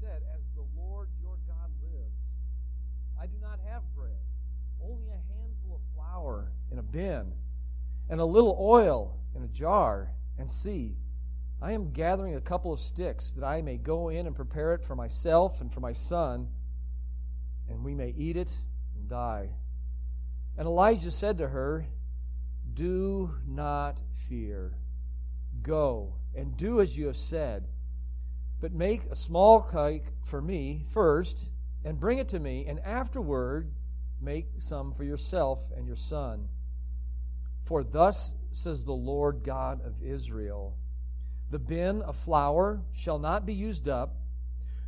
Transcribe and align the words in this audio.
said, 0.00 0.22
As 0.34 0.42
the 0.54 0.64
Lord 0.80 1.08
your 1.20 1.36
God 1.46 1.70
lives, 1.82 2.20
I 3.20 3.26
do 3.26 3.36
not 3.40 3.58
have 3.66 3.82
bread, 3.94 4.12
only 4.82 5.08
a 5.08 5.32
handful 5.34 5.76
of 5.76 5.80
flour 5.94 6.52
in 6.70 6.78
a 6.78 6.82
bin, 6.82 7.32
and 8.10 8.20
a 8.20 8.24
little 8.24 8.56
oil 8.60 9.16
in 9.34 9.42
a 9.42 9.48
jar. 9.48 10.12
And 10.38 10.50
see, 10.50 10.96
I 11.62 11.72
am 11.72 11.92
gathering 11.92 12.34
a 12.34 12.40
couple 12.40 12.72
of 12.72 12.80
sticks 12.80 13.32
that 13.32 13.44
I 13.44 13.62
may 13.62 13.78
go 13.78 14.10
in 14.10 14.26
and 14.26 14.36
prepare 14.36 14.74
it 14.74 14.84
for 14.84 14.94
myself 14.94 15.60
and 15.60 15.72
for 15.72 15.80
my 15.80 15.92
son, 15.92 16.48
and 17.68 17.82
we 17.82 17.94
may 17.94 18.10
eat 18.10 18.36
it 18.36 18.52
and 18.96 19.08
die. 19.08 19.48
And 20.58 20.66
Elijah 20.66 21.10
said 21.10 21.38
to 21.38 21.48
her, 21.48 21.86
Do 22.74 23.34
not 23.46 23.98
fear. 24.28 24.74
Go 25.62 26.14
and 26.34 26.56
do 26.56 26.80
as 26.80 26.96
you 26.96 27.06
have 27.06 27.16
said. 27.16 27.66
But 28.60 28.72
make 28.72 29.04
a 29.04 29.14
small 29.14 29.62
cake 29.62 30.04
for 30.24 30.40
me 30.40 30.84
first, 30.88 31.50
and 31.84 32.00
bring 32.00 32.18
it 32.18 32.28
to 32.30 32.38
me, 32.38 32.66
and 32.66 32.80
afterward 32.80 33.70
make 34.20 34.46
some 34.58 34.92
for 34.92 35.04
yourself 35.04 35.60
and 35.76 35.86
your 35.86 35.96
son. 35.96 36.48
For 37.64 37.84
thus 37.84 38.32
says 38.52 38.84
the 38.84 38.92
Lord 38.92 39.42
God 39.44 39.84
of 39.84 40.02
Israel 40.02 40.76
The 41.50 41.58
bin 41.58 42.02
of 42.02 42.16
flour 42.16 42.82
shall 42.92 43.18
not 43.18 43.44
be 43.44 43.54
used 43.54 43.88
up, 43.88 44.16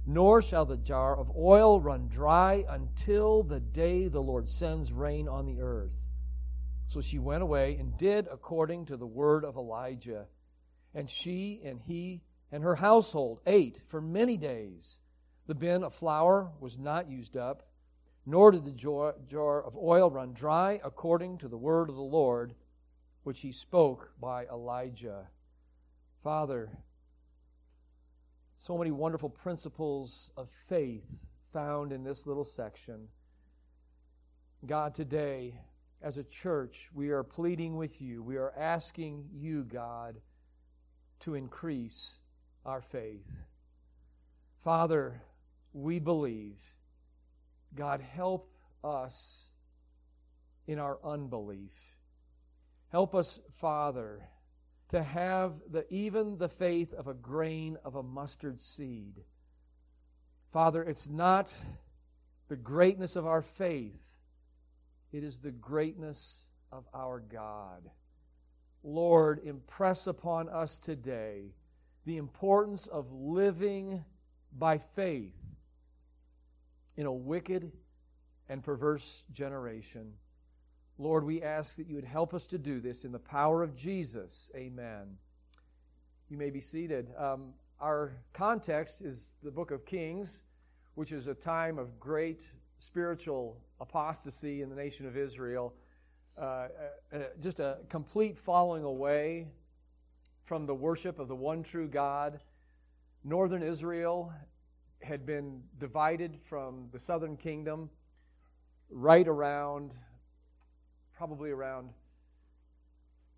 nor 0.07 0.41
shall 0.41 0.65
the 0.65 0.79
jar 0.79 1.17
of 1.17 1.31
oil 1.37 1.81
run 1.81 2.09
dry 2.09 2.65
until 2.69 3.43
the 3.43 3.61
day 3.61 4.09
the 4.09 4.23
Lord 4.23 4.49
sends 4.49 4.93
rain 4.93 5.29
on 5.29 5.45
the 5.45 5.61
earth. 5.61 6.09
So 6.87 7.03
she 7.03 7.19
went 7.19 7.43
away 7.43 7.77
and 7.77 7.99
did 7.99 8.27
according 8.33 8.87
to 8.87 8.97
the 8.97 9.07
word 9.07 9.45
of 9.45 9.57
Elijah. 9.57 10.27
And 10.95 11.11
she 11.11 11.61
and 11.63 11.79
he 11.79 12.23
and 12.51 12.63
her 12.63 12.77
household 12.77 13.41
ate 13.47 13.81
for 13.89 14.01
many 14.01 14.37
days. 14.37 15.01
The 15.47 15.55
bin 15.55 15.85
of 15.85 15.95
flour 15.95 16.51
was 16.61 16.79
not 16.79 17.11
used 17.11 17.37
up, 17.37 17.63
nor 18.27 18.51
did 18.51 18.65
the 18.65 18.73
jar 18.73 19.63
of 19.63 19.77
oil 19.77 20.11
run 20.11 20.33
dry, 20.35 20.81
according 20.85 21.39
to 21.39 21.49
the 21.49 21.57
word 21.57 21.89
of 21.89 21.97
the 21.97 22.03
Lord, 22.03 22.55
which 23.23 23.41
he 23.41 23.53
spoke 23.53 24.13
by 24.21 24.47
Elijah. 24.47 25.29
Father, 26.23 26.71
so 28.55 28.77
many 28.77 28.91
wonderful 28.91 29.31
principles 29.31 30.31
of 30.37 30.51
faith 30.69 31.27
found 31.53 31.93
in 31.93 32.03
this 32.03 32.27
little 32.27 32.45
section. 32.45 33.09
God, 34.67 34.95
today, 34.95 35.55
as 36.03 36.19
a 36.19 36.25
church, 36.25 36.91
we 36.93 37.11
are 37.11 37.23
pleading 37.23 37.77
with 37.77 38.03
you. 38.03 38.23
We 38.23 38.37
are 38.37 38.53
asking 38.57 39.29
you, 39.33 39.65
God, 39.65 40.21
to 41.21 41.35
increase 41.35 42.21
our 42.69 42.83
faith. 42.83 43.29
Father, 44.63 45.21
we 45.73 45.99
believe. 45.99 46.59
God, 47.75 48.01
help 48.01 48.55
us 48.85 49.49
in 50.67 50.79
our 50.79 50.99
unbelief. 51.03 51.73
Help 52.91 53.15
us, 53.15 53.41
Father, 53.61 54.21
to 54.91 55.03
have 55.03 55.55
the, 55.71 55.87
even 55.93 56.37
the 56.37 56.49
faith 56.49 56.93
of 56.93 57.09
a 57.09 57.15
grain 57.15 57.79
of 57.85 57.97
a 57.97 58.03
mustard 58.03 58.61
seed. 58.61 59.15
Father, 60.53 60.83
it's 60.83 61.09
not 61.09 61.55
the 62.49 62.57
greatness 62.57 63.17
of 63.17 63.27
our 63.27 63.43
faith, 63.43 64.19
it 65.13 65.25
is 65.25 65.39
the 65.39 65.51
greatness 65.51 66.45
of 66.71 66.87
our 66.95 67.21
God. 67.21 67.91
Lord, 68.83 69.41
impress 69.45 70.07
upon 70.07 70.49
us 70.49 70.79
today 70.79 71.55
the 72.09 72.17
importance 72.17 72.87
of 72.87 73.13
living 73.13 74.03
by 74.59 74.79
faith 74.79 75.37
in 76.97 77.05
a 77.05 77.13
wicked 77.13 77.71
and 78.49 78.65
perverse 78.65 79.25
generation. 79.35 80.15
Lord, 80.97 81.23
we 81.23 81.43
ask 81.43 81.77
that 81.77 81.87
you 81.87 81.97
would 81.97 82.07
help 82.07 82.33
us 82.33 82.47
to 82.47 82.57
do 82.57 82.81
this 82.81 83.05
in 83.05 83.13
the 83.13 83.19
power 83.19 83.63
of 83.63 83.77
Jesus. 83.77 84.51
Amen. 84.57 85.19
You 86.31 86.39
may 86.39 86.49
be 86.49 86.63
seated. 86.63 87.11
Um, 87.19 87.53
our 87.79 88.15
context 88.33 89.03
is 89.03 89.37
the 89.43 89.51
book 89.51 89.71
of 89.71 89.85
Kings, 89.85 90.45
which 90.95 91.13
is 91.13 91.27
a 91.27 91.35
time 91.35 91.79
of 91.79 92.01
great 92.01 92.41
spiritual 92.79 93.61
apostasy 93.83 94.63
in 94.63 94.71
the 94.71 94.77
nation 94.77 95.07
of 95.07 95.15
Israel. 95.15 95.75
Uh, 96.39 96.41
uh, 96.41 96.69
uh 97.13 97.19
just 97.39 97.61
a 97.61 97.81
complete 97.91 98.39
falling 98.39 98.85
away 98.85 99.49
from 100.49 100.65
the 100.65 100.75
worship 100.75 101.19
of 101.19 101.29
the 101.29 101.37
one 101.37 101.63
true 101.63 101.87
God. 101.87 102.41
Northern 103.23 103.63
Israel 103.63 104.33
had 105.03 105.27
been 105.27 105.63
divided 105.79 106.39
from 106.43 106.89
the 106.91 106.99
southern 106.99 107.37
kingdom 107.37 107.91
right 108.89 109.29
around, 109.29 109.93
probably 111.15 111.51
around 111.51 111.91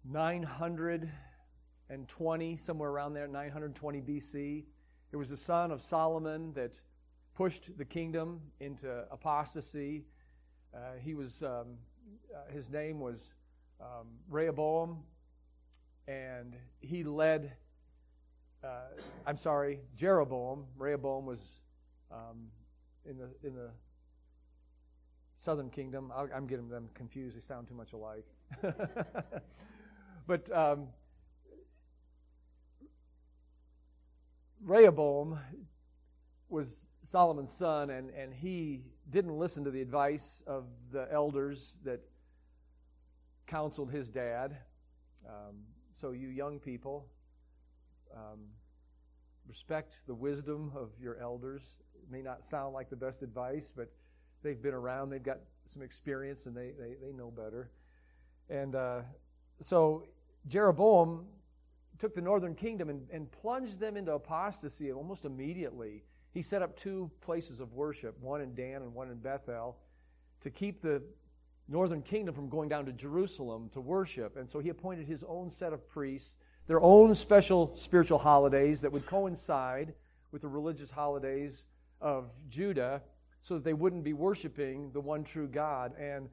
920, 0.04 2.56
somewhere 2.56 2.90
around 2.90 3.14
there, 3.14 3.26
920 3.26 4.00
BC. 4.02 4.62
It 5.10 5.16
was 5.16 5.30
the 5.30 5.36
son 5.36 5.72
of 5.72 5.82
Solomon 5.82 6.52
that 6.52 6.80
pushed 7.34 7.76
the 7.76 7.84
kingdom 7.84 8.40
into 8.60 9.04
apostasy. 9.10 10.04
Uh, 10.72 10.92
he 11.02 11.14
was, 11.14 11.42
um, 11.42 11.76
uh, 12.32 12.42
his 12.52 12.70
name 12.70 13.00
was 13.00 13.34
um, 13.80 14.06
Rehoboam, 14.28 15.02
and 16.06 16.56
he 16.80 17.04
led. 17.04 17.52
Uh, 18.62 18.82
I'm 19.26 19.36
sorry, 19.36 19.80
Jeroboam. 19.96 20.64
Rehoboam 20.76 21.24
was 21.24 21.60
um, 22.10 22.48
in 23.08 23.16
the 23.16 23.30
in 23.46 23.54
the 23.54 23.70
southern 25.36 25.70
kingdom. 25.70 26.12
i 26.14 26.36
am 26.36 26.46
getting 26.46 26.68
them 26.68 26.88
confused. 26.94 27.36
They 27.36 27.40
sound 27.40 27.68
too 27.68 27.74
much 27.74 27.94
alike. 27.94 28.26
but 30.26 30.54
um, 30.54 30.88
Rehoboam 34.62 35.38
was 36.50 36.88
Solomon's 37.02 37.52
son, 37.52 37.90
and, 37.90 38.10
and 38.10 38.34
he 38.34 38.82
didn't 39.08 39.38
listen 39.38 39.64
to 39.64 39.70
the 39.70 39.80
advice 39.80 40.42
of 40.46 40.64
the 40.92 41.08
elders 41.10 41.78
that 41.84 42.00
counseled 43.46 43.90
his 43.90 44.10
dad. 44.10 44.56
Um, 45.26 45.56
so, 46.00 46.12
you 46.12 46.28
young 46.28 46.58
people, 46.58 47.06
um, 48.16 48.40
respect 49.46 50.06
the 50.06 50.14
wisdom 50.14 50.72
of 50.74 50.88
your 50.98 51.18
elders. 51.18 51.62
It 51.94 52.10
may 52.10 52.22
not 52.22 52.42
sound 52.42 52.72
like 52.72 52.88
the 52.88 52.96
best 52.96 53.22
advice, 53.22 53.70
but 53.74 53.92
they've 54.42 54.60
been 54.62 54.72
around, 54.72 55.10
they've 55.10 55.22
got 55.22 55.40
some 55.66 55.82
experience, 55.82 56.46
and 56.46 56.56
they, 56.56 56.72
they, 56.78 56.94
they 57.02 57.12
know 57.12 57.30
better. 57.30 57.70
And 58.48 58.74
uh, 58.74 59.00
so, 59.60 60.06
Jeroboam 60.48 61.26
took 61.98 62.14
the 62.14 62.22
northern 62.22 62.54
kingdom 62.54 62.88
and, 62.88 63.06
and 63.12 63.30
plunged 63.30 63.78
them 63.78 63.98
into 63.98 64.12
apostasy 64.12 64.90
almost 64.92 65.26
immediately. 65.26 66.02
He 66.32 66.40
set 66.40 66.62
up 66.62 66.76
two 66.78 67.10
places 67.20 67.60
of 67.60 67.74
worship, 67.74 68.18
one 68.20 68.40
in 68.40 68.54
Dan 68.54 68.80
and 68.80 68.94
one 68.94 69.10
in 69.10 69.18
Bethel, 69.18 69.76
to 70.40 70.50
keep 70.50 70.80
the 70.80 71.02
northern 71.70 72.02
kingdom 72.02 72.34
from 72.34 72.48
going 72.48 72.68
down 72.68 72.84
to 72.84 72.92
Jerusalem 72.92 73.70
to 73.72 73.80
worship. 73.80 74.36
And 74.36 74.50
so 74.50 74.58
he 74.58 74.68
appointed 74.68 75.06
his 75.06 75.24
own 75.24 75.48
set 75.50 75.72
of 75.72 75.88
priests, 75.88 76.36
their 76.66 76.80
own 76.80 77.14
special 77.14 77.74
spiritual 77.76 78.18
holidays 78.18 78.80
that 78.82 78.92
would 78.92 79.06
coincide 79.06 79.94
with 80.32 80.42
the 80.42 80.48
religious 80.48 80.90
holidays 80.90 81.66
of 82.00 82.30
Judah 82.48 83.02
so 83.40 83.54
that 83.54 83.64
they 83.64 83.72
wouldn't 83.72 84.04
be 84.04 84.12
worshiping 84.12 84.90
the 84.92 85.00
one 85.00 85.24
true 85.24 85.46
God. 85.46 85.92
And 85.98 86.28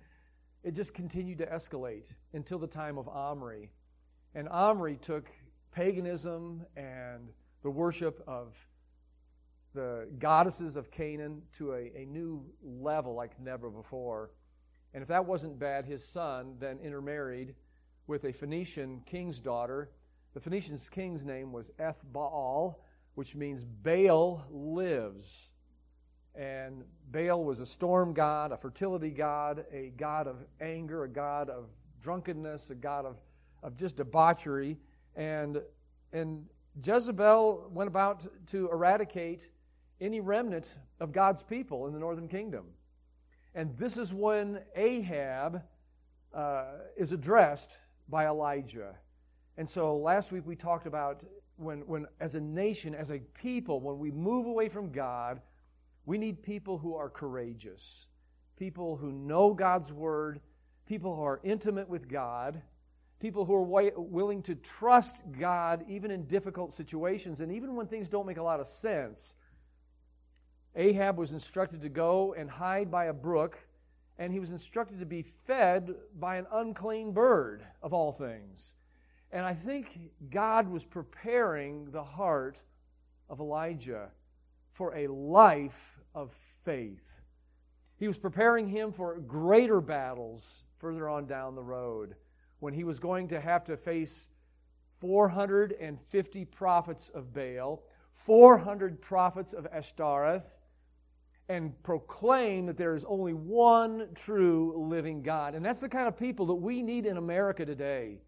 it 0.63 0.73
just 0.73 0.93
continued 0.93 1.37
to 1.37 1.45
escalate 1.45 2.05
until 2.33 2.57
the 2.57 2.67
time 2.67 2.97
of 2.97 3.07
Omri. 3.07 3.69
And 4.33 4.49
Omri 4.49 4.97
took 4.97 5.29
paganism 5.71 6.65
and 6.75 7.29
the 7.61 7.69
worship 7.69 8.23
of 8.27 8.55
the 9.73 10.07
goddesses 10.17 10.75
of 10.75 10.89
Canaan 10.89 11.43
to 11.53 11.73
a, 11.73 11.91
a 11.95 12.05
new 12.05 12.43
level 12.63 13.13
like 13.13 13.39
never 13.39 13.69
before. 13.69 14.31
And 14.97 15.03
if 15.03 15.09
that 15.09 15.27
wasn't 15.27 15.59
bad, 15.59 15.85
his 15.85 16.03
son 16.03 16.55
then 16.57 16.79
intermarried 16.79 17.53
with 18.07 18.23
a 18.23 18.33
Phoenician 18.33 19.03
king's 19.05 19.39
daughter. 19.39 19.91
The 20.33 20.39
Phoenician 20.39 20.79
king's 20.89 21.23
name 21.23 21.51
was 21.51 21.69
Ethbaal, 21.77 22.77
which 23.13 23.35
means 23.35 23.63
Baal 23.63 24.43
lives. 24.49 25.51
And 26.33 26.83
Baal 27.11 27.43
was 27.43 27.59
a 27.59 27.65
storm 27.67 28.15
god, 28.15 28.51
a 28.51 28.57
fertility 28.57 29.11
god, 29.11 29.65
a 29.71 29.93
god 29.95 30.25
of 30.25 30.43
anger, 30.59 31.03
a 31.03 31.09
god 31.09 31.51
of 31.51 31.65
drunkenness, 32.01 32.71
a 32.71 32.75
god 32.75 33.05
of, 33.05 33.17
of 33.61 33.77
just 33.77 33.97
debauchery. 33.97 34.79
And, 35.15 35.61
and 36.11 36.47
Jezebel 36.83 37.69
went 37.71 37.87
about 37.87 38.25
to 38.47 38.67
eradicate 38.71 39.47
any 40.01 40.21
remnant 40.21 40.73
of 40.99 41.11
God's 41.11 41.43
people 41.43 41.85
in 41.85 41.93
the 41.93 41.99
northern 41.99 42.27
kingdom. 42.27 42.65
And 43.57 43.75
this 43.75 43.97
is 43.97 44.13
when 44.13 44.59
Ahab 44.75 45.63
uh, 46.31 46.65
is 46.95 47.11
addressed 47.11 47.79
by 48.07 48.27
Elijah. 48.27 48.93
And 49.57 49.67
so 49.67 49.97
last 49.97 50.31
week 50.31 50.43
we 50.45 50.55
talked 50.55 50.85
about 50.85 51.23
when, 51.55 51.79
when, 51.87 52.05
as 52.19 52.35
a 52.35 52.39
nation, 52.39 52.93
as 52.93 53.09
a 53.09 53.17
people, 53.17 53.81
when 53.81 53.97
we 53.97 54.11
move 54.11 54.45
away 54.45 54.69
from 54.69 54.91
God, 54.91 55.41
we 56.05 56.19
need 56.19 56.43
people 56.43 56.77
who 56.77 56.93
are 56.93 57.09
courageous, 57.09 58.05
people 58.57 58.95
who 58.95 59.11
know 59.11 59.55
God's 59.55 59.91
word, 59.91 60.39
people 60.85 61.15
who 61.15 61.23
are 61.23 61.39
intimate 61.43 61.89
with 61.89 62.07
God, 62.07 62.61
people 63.19 63.43
who 63.43 63.55
are 63.55 63.91
willing 63.97 64.43
to 64.43 64.53
trust 64.53 65.23
God 65.39 65.83
even 65.89 66.11
in 66.11 66.27
difficult 66.27 66.73
situations 66.73 67.41
and 67.41 67.51
even 67.51 67.75
when 67.75 67.87
things 67.87 68.07
don't 68.07 68.27
make 68.27 68.37
a 68.37 68.43
lot 68.43 68.59
of 68.59 68.67
sense. 68.67 69.33
Ahab 70.77 71.17
was 71.17 71.31
instructed 71.31 71.81
to 71.81 71.89
go 71.89 72.35
and 72.35 72.47
hide 72.47 72.91
by 72.91 73.05
a 73.05 73.13
brook, 73.13 73.57
and 74.19 74.31
he 74.31 74.39
was 74.39 74.51
instructed 74.51 74.99
to 74.99 75.07
be 75.07 75.23
fed 75.23 75.95
by 76.19 76.37
an 76.37 76.45
unclean 76.51 77.13
bird, 77.13 77.65
of 77.81 77.93
all 77.93 78.11
things. 78.11 78.75
And 79.31 79.43
I 79.43 79.55
think 79.55 80.11
God 80.29 80.69
was 80.69 80.85
preparing 80.85 81.85
the 81.89 82.03
heart 82.03 82.61
of 83.27 83.39
Elijah 83.39 84.09
for 84.71 84.95
a 84.95 85.07
life 85.07 85.99
of 86.13 86.31
faith. 86.63 87.21
He 87.97 88.07
was 88.07 88.19
preparing 88.19 88.67
him 88.67 88.91
for 88.91 89.17
greater 89.17 89.81
battles 89.81 90.61
further 90.77 91.09
on 91.09 91.25
down 91.25 91.55
the 91.55 91.63
road 91.63 92.15
when 92.59 92.73
he 92.73 92.83
was 92.83 92.99
going 92.99 93.29
to 93.29 93.41
have 93.41 93.63
to 93.65 93.77
face 93.77 94.29
450 94.99 96.45
prophets 96.45 97.09
of 97.09 97.33
Baal, 97.33 97.83
400 98.13 99.01
prophets 99.01 99.53
of 99.53 99.67
Ashtoreth, 99.71 100.55
and 101.49 101.81
proclaim 101.83 102.65
that 102.65 102.77
there 102.77 102.93
is 102.93 103.05
only 103.05 103.33
one 103.33 104.09
true 104.15 104.85
living 104.89 105.21
God. 105.21 105.55
And 105.55 105.65
that's 105.65 105.79
the 105.79 105.89
kind 105.89 106.07
of 106.07 106.17
people 106.17 106.45
that 106.47 106.55
we 106.55 106.81
need 106.81 107.05
in 107.05 107.17
America 107.17 107.65
today. 107.65 108.21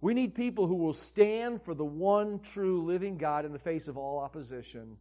We 0.00 0.14
need 0.14 0.34
people 0.34 0.66
who 0.66 0.76
will 0.76 0.94
stand 0.94 1.62
for 1.62 1.74
the 1.74 1.84
one 1.84 2.38
true 2.40 2.84
living 2.84 3.18
God 3.18 3.44
in 3.44 3.52
the 3.52 3.58
face 3.58 3.88
of 3.88 3.98
all 3.98 4.18
opposition. 4.18 4.96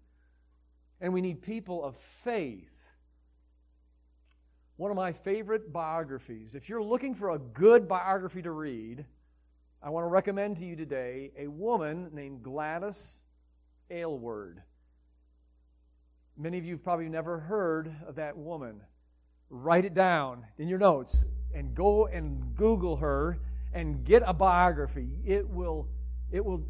And 1.00 1.14
we 1.14 1.22
need 1.22 1.42
people 1.42 1.84
of 1.84 1.96
faith. 2.24 2.74
One 4.76 4.92
of 4.92 4.98
my 4.98 5.14
favorite 5.14 5.72
biographies, 5.72 6.54
if 6.54 6.68
you're 6.68 6.84
looking 6.84 7.16
for 7.16 7.32
a 7.32 7.40
good 7.40 7.88
biography 7.88 8.42
to 8.42 8.52
read, 8.52 9.06
I 9.82 9.90
want 9.90 10.04
to 10.04 10.10
recommend 10.10 10.58
to 10.58 10.66
you 10.66 10.76
today 10.76 11.32
a 11.38 11.48
woman 11.48 12.10
named 12.12 12.44
Gladys 12.44 13.22
Aylward. 13.90 14.62
Many 16.38 16.60
of 16.60 16.66
you 16.66 16.74
have 16.74 16.84
probably 16.84 17.10
never 17.10 17.39
heard 17.39 17.94
of 18.07 18.16
that 18.16 18.38
woman. 18.38 18.81
Write 19.50 19.86
it 19.86 19.94
down 19.94 20.45
in 20.57 20.68
your 20.68 20.78
notes 20.78 21.25
and 21.54 21.74
go 21.74 22.06
and 22.07 22.56
Google 22.56 22.98
her 22.98 23.39
and 23.74 24.04
get 24.04 24.22
a 24.25 24.34
biography. 24.34 25.19
It 25.25 25.50
will, 25.50 25.88
it 26.31 26.45
will 26.45 26.63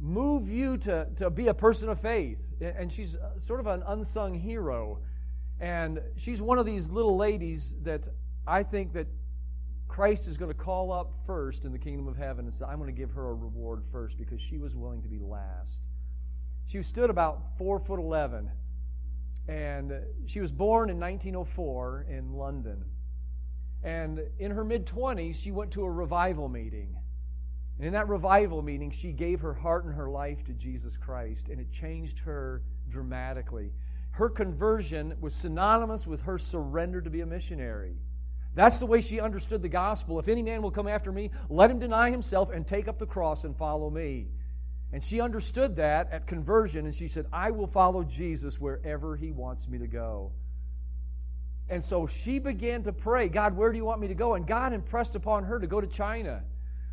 move 0.00 0.50
you 0.50 0.78
to, 0.78 1.06
to 1.16 1.30
be 1.30 1.46
a 1.46 1.54
person 1.54 1.88
of 1.88 2.00
faith. 2.00 2.40
And 2.60 2.92
she's 2.92 3.14
uh, 3.14 3.38
sort 3.38 3.60
of 3.60 3.66
an 3.66 3.84
unsung 3.86 4.34
hero. 4.34 4.98
And 5.60 6.00
she's 6.16 6.42
one 6.42 6.58
of 6.58 6.66
these 6.66 6.90
little 6.90 7.16
ladies 7.16 7.76
that 7.82 8.08
I 8.46 8.62
think 8.62 8.92
that 8.94 9.06
Christ 9.88 10.26
is 10.26 10.36
going 10.36 10.50
to 10.50 10.58
call 10.58 10.90
up 10.90 11.12
first 11.24 11.64
in 11.64 11.72
the 11.72 11.78
kingdom 11.78 12.08
of 12.08 12.16
heaven 12.16 12.44
and 12.44 12.52
say, 12.52 12.64
I'm 12.64 12.78
going 12.78 12.92
to 12.92 12.98
give 12.98 13.12
her 13.12 13.30
a 13.30 13.34
reward 13.34 13.84
first 13.92 14.18
because 14.18 14.40
she 14.40 14.58
was 14.58 14.74
willing 14.74 15.02
to 15.02 15.08
be 15.08 15.18
last. 15.18 15.86
She 16.66 16.82
stood 16.82 17.10
about 17.10 17.56
four 17.58 17.78
foot 17.78 17.98
eleven, 17.98 18.50
and 19.48 19.92
she 20.26 20.40
was 20.40 20.50
born 20.50 20.90
in 20.90 20.98
1904 20.98 22.06
in 22.08 22.34
London. 22.34 22.84
And 23.84 24.20
in 24.38 24.50
her 24.50 24.64
mid 24.64 24.84
20s, 24.86 25.36
she 25.36 25.52
went 25.52 25.70
to 25.72 25.84
a 25.84 25.90
revival 25.90 26.48
meeting. 26.48 26.96
And 27.78 27.86
in 27.86 27.92
that 27.92 28.08
revival 28.08 28.62
meeting, 28.62 28.90
she 28.90 29.12
gave 29.12 29.40
her 29.40 29.54
heart 29.54 29.84
and 29.84 29.94
her 29.94 30.08
life 30.08 30.42
to 30.44 30.52
Jesus 30.54 30.96
Christ, 30.96 31.50
and 31.50 31.60
it 31.60 31.70
changed 31.70 32.18
her 32.20 32.62
dramatically. 32.88 33.72
Her 34.10 34.28
conversion 34.28 35.14
was 35.20 35.34
synonymous 35.34 36.06
with 36.06 36.22
her 36.22 36.38
surrender 36.38 37.00
to 37.02 37.10
be 37.10 37.20
a 37.20 37.26
missionary. 37.26 37.96
That's 38.54 38.78
the 38.78 38.86
way 38.86 39.02
she 39.02 39.20
understood 39.20 39.60
the 39.60 39.68
gospel. 39.68 40.18
If 40.18 40.28
any 40.28 40.42
man 40.42 40.62
will 40.62 40.70
come 40.70 40.88
after 40.88 41.12
me, 41.12 41.30
let 41.50 41.70
him 41.70 41.78
deny 41.78 42.10
himself 42.10 42.50
and 42.50 42.66
take 42.66 42.88
up 42.88 42.98
the 42.98 43.06
cross 43.06 43.44
and 43.44 43.54
follow 43.54 43.90
me. 43.90 44.28
And 44.92 45.02
she 45.02 45.20
understood 45.20 45.76
that 45.76 46.10
at 46.12 46.26
conversion, 46.26 46.84
and 46.84 46.94
she 46.94 47.08
said, 47.08 47.26
I 47.32 47.50
will 47.50 47.66
follow 47.66 48.04
Jesus 48.04 48.60
wherever 48.60 49.16
he 49.16 49.32
wants 49.32 49.68
me 49.68 49.78
to 49.78 49.86
go. 49.86 50.32
And 51.68 51.82
so 51.82 52.06
she 52.06 52.38
began 52.38 52.84
to 52.84 52.92
pray, 52.92 53.28
God, 53.28 53.56
where 53.56 53.72
do 53.72 53.78
you 53.78 53.84
want 53.84 54.00
me 54.00 54.08
to 54.08 54.14
go? 54.14 54.34
And 54.34 54.46
God 54.46 54.72
impressed 54.72 55.16
upon 55.16 55.44
her 55.44 55.58
to 55.58 55.66
go 55.66 55.80
to 55.80 55.86
China. 55.86 56.44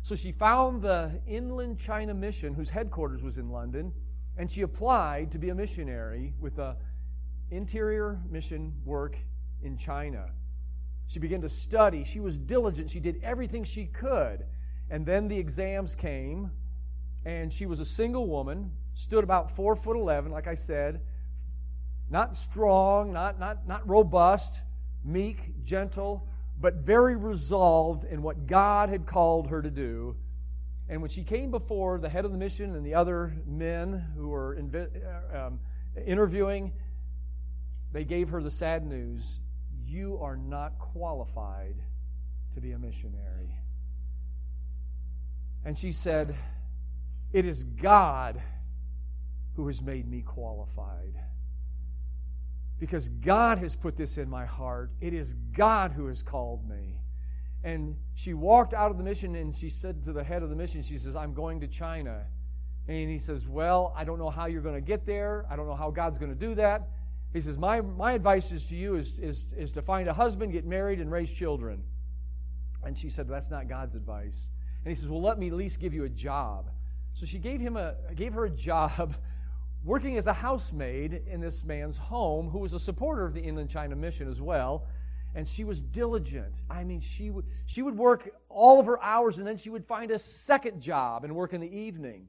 So 0.02 0.14
she 0.16 0.32
found 0.32 0.82
the 0.82 1.20
Inland 1.26 1.78
China 1.78 2.12
Mission, 2.12 2.52
whose 2.52 2.68
headquarters 2.68 3.22
was 3.22 3.38
in 3.38 3.50
London, 3.50 3.92
and 4.36 4.50
she 4.50 4.62
applied 4.62 5.30
to 5.32 5.38
be 5.38 5.50
a 5.50 5.54
missionary 5.54 6.34
with 6.40 6.58
a 6.58 6.76
interior 7.50 8.20
mission 8.28 8.74
work 8.84 9.16
in 9.62 9.76
China. 9.76 10.26
She 11.06 11.20
began 11.20 11.40
to 11.42 11.48
study. 11.48 12.04
She 12.04 12.20
was 12.20 12.36
diligent. 12.38 12.90
She 12.90 13.00
did 13.00 13.20
everything 13.22 13.62
she 13.62 13.86
could. 13.86 14.44
And 14.90 15.06
then 15.06 15.28
the 15.28 15.38
exams 15.38 15.94
came, 15.94 16.50
and 17.24 17.52
she 17.52 17.66
was 17.66 17.80
a 17.80 17.84
single 17.84 18.26
woman, 18.26 18.70
stood 18.94 19.24
about 19.24 19.50
four 19.50 19.76
foot 19.76 19.96
eleven, 19.96 20.30
like 20.30 20.46
I 20.46 20.54
said, 20.54 21.00
not 22.10 22.36
strong, 22.36 23.12
not, 23.12 23.40
not, 23.40 23.66
not 23.66 23.88
robust, 23.88 24.60
meek, 25.04 25.64
gentle, 25.64 26.28
but 26.60 26.74
very 26.74 27.16
resolved 27.16 28.04
in 28.04 28.22
what 28.22 28.46
God 28.46 28.88
had 28.88 29.06
called 29.06 29.48
her 29.48 29.62
to 29.62 29.70
do. 29.70 30.16
And 30.88 31.00
when 31.00 31.10
she 31.10 31.24
came 31.24 31.50
before 31.50 31.98
the 31.98 32.08
head 32.08 32.24
of 32.24 32.32
the 32.32 32.38
mission 32.38 32.76
and 32.76 32.84
the 32.84 32.94
other 32.94 33.34
men 33.46 34.04
who 34.16 34.28
were 34.28 34.56
uh, 34.56 35.46
um, 35.46 35.60
interviewing, 36.06 36.72
they 37.92 38.04
gave 38.04 38.28
her 38.28 38.42
the 38.42 38.50
sad 38.50 38.86
news 38.86 39.40
you 39.86 40.18
are 40.20 40.36
not 40.36 40.78
qualified 40.78 41.76
to 42.54 42.60
be 42.60 42.72
a 42.72 42.78
missionary. 42.78 43.58
And 45.64 45.76
she 45.76 45.92
said, 45.92 46.34
It 47.34 47.44
is 47.44 47.64
God 47.64 48.40
who 49.56 49.66
has 49.66 49.82
made 49.82 50.08
me 50.08 50.22
qualified 50.22 51.16
because 52.78 53.08
God 53.08 53.58
has 53.58 53.74
put 53.74 53.96
this 53.96 54.18
in 54.18 54.30
my 54.30 54.46
heart. 54.46 54.92
It 55.00 55.12
is 55.12 55.34
God 55.52 55.90
who 55.90 56.06
has 56.06 56.22
called 56.22 56.68
me. 56.68 57.00
And 57.64 57.96
she 58.14 58.34
walked 58.34 58.72
out 58.72 58.92
of 58.92 58.98
the 58.98 59.02
mission 59.02 59.34
and 59.34 59.52
she 59.52 59.68
said 59.68 60.04
to 60.04 60.12
the 60.12 60.22
head 60.22 60.44
of 60.44 60.48
the 60.48 60.54
mission, 60.54 60.84
She 60.84 60.96
says, 60.96 61.16
I'm 61.16 61.34
going 61.34 61.58
to 61.62 61.66
China. 61.66 62.22
And 62.86 63.10
he 63.10 63.18
says, 63.18 63.48
Well, 63.48 63.92
I 63.96 64.04
don't 64.04 64.20
know 64.20 64.30
how 64.30 64.46
you're 64.46 64.62
going 64.62 64.76
to 64.76 64.80
get 64.80 65.04
there. 65.04 65.44
I 65.50 65.56
don't 65.56 65.66
know 65.66 65.74
how 65.74 65.90
God's 65.90 66.18
going 66.18 66.32
to 66.32 66.38
do 66.38 66.54
that. 66.54 66.88
He 67.32 67.40
says, 67.40 67.58
My, 67.58 67.80
my 67.80 68.12
advice 68.12 68.52
is 68.52 68.64
to 68.66 68.76
you 68.76 68.94
is, 68.94 69.18
is, 69.18 69.52
is 69.56 69.72
to 69.72 69.82
find 69.82 70.08
a 70.08 70.14
husband, 70.14 70.52
get 70.52 70.66
married, 70.66 71.00
and 71.00 71.10
raise 71.10 71.32
children. 71.32 71.82
And 72.84 72.96
she 72.96 73.10
said, 73.10 73.26
That's 73.26 73.50
not 73.50 73.68
God's 73.68 73.96
advice. 73.96 74.50
And 74.84 74.92
he 74.92 74.94
says, 74.94 75.08
Well, 75.08 75.22
let 75.22 75.36
me 75.36 75.48
at 75.48 75.54
least 75.54 75.80
give 75.80 75.92
you 75.92 76.04
a 76.04 76.08
job. 76.08 76.70
So 77.14 77.26
she 77.26 77.38
gave 77.38 77.60
him 77.60 77.76
a 77.76 77.94
gave 78.14 78.34
her 78.34 78.44
a 78.44 78.50
job 78.50 79.14
working 79.84 80.16
as 80.16 80.26
a 80.26 80.32
housemaid 80.32 81.22
in 81.26 81.40
this 81.40 81.64
man's 81.64 81.96
home, 81.96 82.48
who 82.48 82.58
was 82.58 82.72
a 82.72 82.78
supporter 82.78 83.24
of 83.24 83.34
the 83.34 83.40
Inland 83.40 83.70
China 83.70 83.94
Mission 83.94 84.28
as 84.28 84.40
well. 84.40 84.86
And 85.36 85.48
she 85.48 85.64
was 85.64 85.80
diligent. 85.80 86.54
I 86.70 86.84
mean, 86.84 87.00
she 87.00 87.28
would, 87.30 87.44
she 87.66 87.82
would 87.82 87.96
work 87.96 88.30
all 88.48 88.78
of 88.78 88.86
her 88.86 89.02
hours 89.02 89.38
and 89.38 89.46
then 89.46 89.56
she 89.56 89.68
would 89.68 89.84
find 89.84 90.12
a 90.12 90.18
second 90.18 90.80
job 90.80 91.24
and 91.24 91.34
work 91.34 91.52
in 91.52 91.60
the 91.60 91.76
evening. 91.76 92.28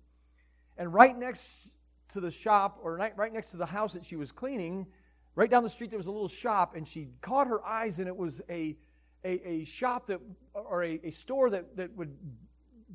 And 0.76 0.92
right 0.92 1.18
next 1.18 1.68
to 2.10 2.20
the 2.20 2.32
shop, 2.32 2.80
or 2.82 2.96
right, 2.96 3.16
right 3.16 3.32
next 3.32 3.52
to 3.52 3.58
the 3.58 3.66
house 3.66 3.94
that 3.94 4.06
she 4.06 4.16
was 4.16 4.32
cleaning, 4.32 4.88
right 5.36 5.50
down 5.50 5.64
the 5.64 5.70
street, 5.70 5.92
there 5.92 6.00
was 6.00 6.08
a 6.08 6.12
little 6.12 6.28
shop, 6.28 6.76
and 6.76 6.88
she 6.88 7.10
caught 7.22 7.48
her 7.48 7.64
eyes, 7.64 8.00
and 8.00 8.08
it 8.08 8.18
was 8.18 8.42
a, 8.50 8.76
a, 9.24 9.48
a 9.48 9.66
shop 9.66 10.08
that, 10.08 10.20
or 10.54 10.84
a, 10.84 11.00
a 11.04 11.12
store 11.12 11.52
that, 11.52 11.78
that 11.78 11.96
would 11.96 12.16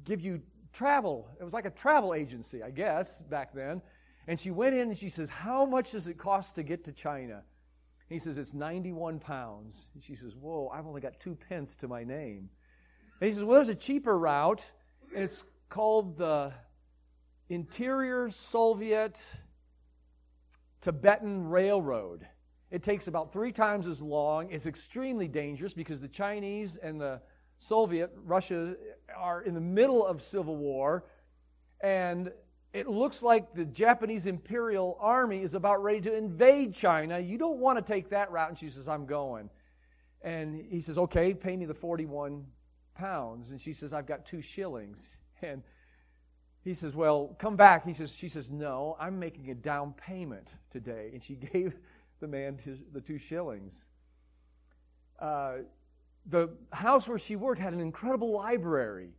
give 0.05 0.21
you 0.21 0.43
travel. 0.73 1.29
It 1.41 1.45
was 1.45 1.53
like 1.53 1.67
a 1.67 1.71
travel 1.71 2.15
agency, 2.15 2.63
I 2.63 2.71
guess, 2.71 3.21
back 3.23 3.53
then. 3.55 3.83
And 4.27 4.39
she 4.39 4.51
went 4.51 4.75
in 4.75 4.89
and 4.89 4.97
she 4.99 5.09
says, 5.09 5.29
How 5.29 5.65
much 5.65 5.93
does 5.93 6.07
it 6.07 6.19
cost 6.19 6.55
to 6.57 6.63
get 6.63 6.85
to 6.85 6.93
China? 6.93 7.43
He 8.09 8.19
says, 8.19 8.39
It's 8.39 8.55
91 8.55 9.19
pounds. 9.21 9.87
And 9.95 10.03
she 10.03 10.15
says, 10.15 10.35
Whoa, 10.35 10.71
I've 10.73 10.87
only 10.87 11.01
got 11.01 11.19
two 11.21 11.37
pence 11.49 11.77
to 11.77 11.89
my 11.89 12.05
name. 12.05 12.51
And 13.21 13.29
he 13.29 13.33
says, 13.33 13.45
Well, 13.45 13.57
there's 13.57 13.69
a 13.69 13.75
cheaper 13.75 14.19
route, 14.19 14.65
and 15.15 15.25
it's 15.25 15.45
called 15.69 16.19
the 16.19 16.53
Interior 17.49 18.31
Soviet 18.31 19.21
Tibetan 20.81 21.49
Railroad. 21.49 22.27
It 22.71 22.83
takes 22.83 23.09
about 23.09 23.33
three 23.33 23.53
times 23.53 23.87
as 23.87 24.01
long. 24.01 24.51
It's 24.51 24.67
extremely 24.67 25.27
dangerous 25.27 25.75
because 25.75 26.01
the 26.01 26.09
Chinese 26.09 26.77
and 26.77 27.01
the 27.01 27.21
Soviet, 27.61 28.11
Russia, 28.25 28.75
are 29.15 29.43
in 29.43 29.55
the 29.55 29.61
middle 29.61 30.05
of 30.05 30.23
civil 30.23 30.57
war. 30.57 31.05
And 31.83 32.33
it 32.73 32.89
looks 32.89 33.23
like 33.23 33.55
the 33.55 33.67
Japanese 33.67 34.27
Imperial 34.27 34.97
Army 34.99 35.43
is 35.43 35.53
about 35.55 35.83
ready 35.83 36.01
to 36.03 36.17
invade 36.17 36.75
China. 36.75 37.19
You 37.19 37.37
don't 37.37 37.59
want 37.59 37.79
to 37.79 37.93
take 37.93 38.11
that 38.11 38.31
route. 38.33 38.49
And 38.49 38.59
she 38.59 38.71
says, 38.71 38.89
I'm 38.89 39.05
going. 39.05 39.51
And 40.23 40.65
he 40.71 40.81
says, 40.81 40.97
Okay, 40.97 41.35
pay 41.35 41.55
me 41.55 41.67
the 41.67 41.75
41 41.75 42.47
pounds. 42.95 43.51
And 43.51 43.61
she 43.61 43.75
says, 43.75 43.93
I've 43.93 44.07
got 44.07 44.27
two 44.27 44.43
shillings. 44.43 45.17
And 45.43 45.63
he 46.63 46.75
says, 46.75 46.95
Well, 46.95 47.35
come 47.39 47.57
back. 47.57 47.87
He 47.87 47.95
says, 47.95 48.15
She 48.15 48.29
says, 48.29 48.51
No, 48.51 48.97
I'm 48.99 49.19
making 49.19 49.51
a 49.51 49.55
down 49.55 49.95
payment 49.95 50.55
today. 50.71 51.11
And 51.13 51.23
she 51.23 51.35
gave 51.53 51.75
the 52.21 52.27
man 52.27 52.59
the 52.93 53.01
two 53.01 53.19
shillings. 53.19 53.85
Uh, 55.19 55.59
the 56.27 56.51
house 56.73 57.09
where 57.09 57.19
she 57.19 57.37
worked 57.37 57.61
had 57.61 57.73
an 57.73 57.81
incredible 57.81 58.33
library. 58.33 59.11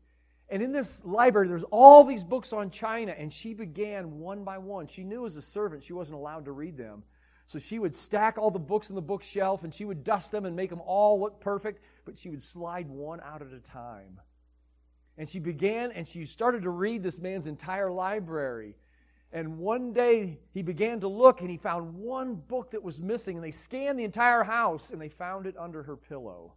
And 0.49 0.61
in 0.61 0.71
this 0.71 1.03
library, 1.05 1.47
there's 1.47 1.63
all 1.71 2.03
these 2.03 2.23
books 2.23 2.51
on 2.51 2.71
China, 2.71 3.13
and 3.17 3.31
she 3.31 3.53
began 3.53 4.19
one 4.19 4.43
by 4.43 4.57
one. 4.57 4.87
She 4.87 5.03
knew 5.03 5.25
as 5.25 5.37
a 5.37 5.41
servant 5.41 5.83
she 5.83 5.93
wasn't 5.93 6.17
allowed 6.17 6.45
to 6.45 6.51
read 6.51 6.77
them. 6.77 7.03
So 7.47 7.59
she 7.59 7.79
would 7.79 7.95
stack 7.95 8.37
all 8.37 8.51
the 8.51 8.59
books 8.59 8.89
in 8.89 8.95
the 8.95 9.01
bookshelf, 9.01 9.63
and 9.63 9.73
she 9.73 9.85
would 9.85 10.03
dust 10.03 10.31
them 10.31 10.45
and 10.45 10.55
make 10.55 10.69
them 10.69 10.81
all 10.85 11.19
look 11.19 11.39
perfect, 11.39 11.83
but 12.05 12.17
she 12.17 12.29
would 12.29 12.41
slide 12.41 12.87
one 12.89 13.21
out 13.21 13.41
at 13.41 13.53
a 13.53 13.59
time. 13.59 14.19
And 15.17 15.27
she 15.27 15.39
began 15.39 15.91
and 15.91 16.07
she 16.07 16.25
started 16.25 16.63
to 16.63 16.69
read 16.69 17.03
this 17.03 17.19
man's 17.19 17.47
entire 17.47 17.91
library. 17.91 18.75
And 19.33 19.57
one 19.57 19.93
day 19.93 20.39
he 20.53 20.61
began 20.61 20.99
to 21.01 21.07
look 21.07 21.41
and 21.41 21.49
he 21.49 21.57
found 21.57 21.93
one 21.93 22.35
book 22.35 22.71
that 22.71 22.83
was 22.83 22.99
missing. 22.99 23.37
And 23.37 23.43
they 23.43 23.51
scanned 23.51 23.99
the 23.99 24.03
entire 24.03 24.43
house 24.43 24.91
and 24.91 25.01
they 25.01 25.09
found 25.09 25.45
it 25.45 25.55
under 25.57 25.83
her 25.83 25.95
pillow. 25.95 26.53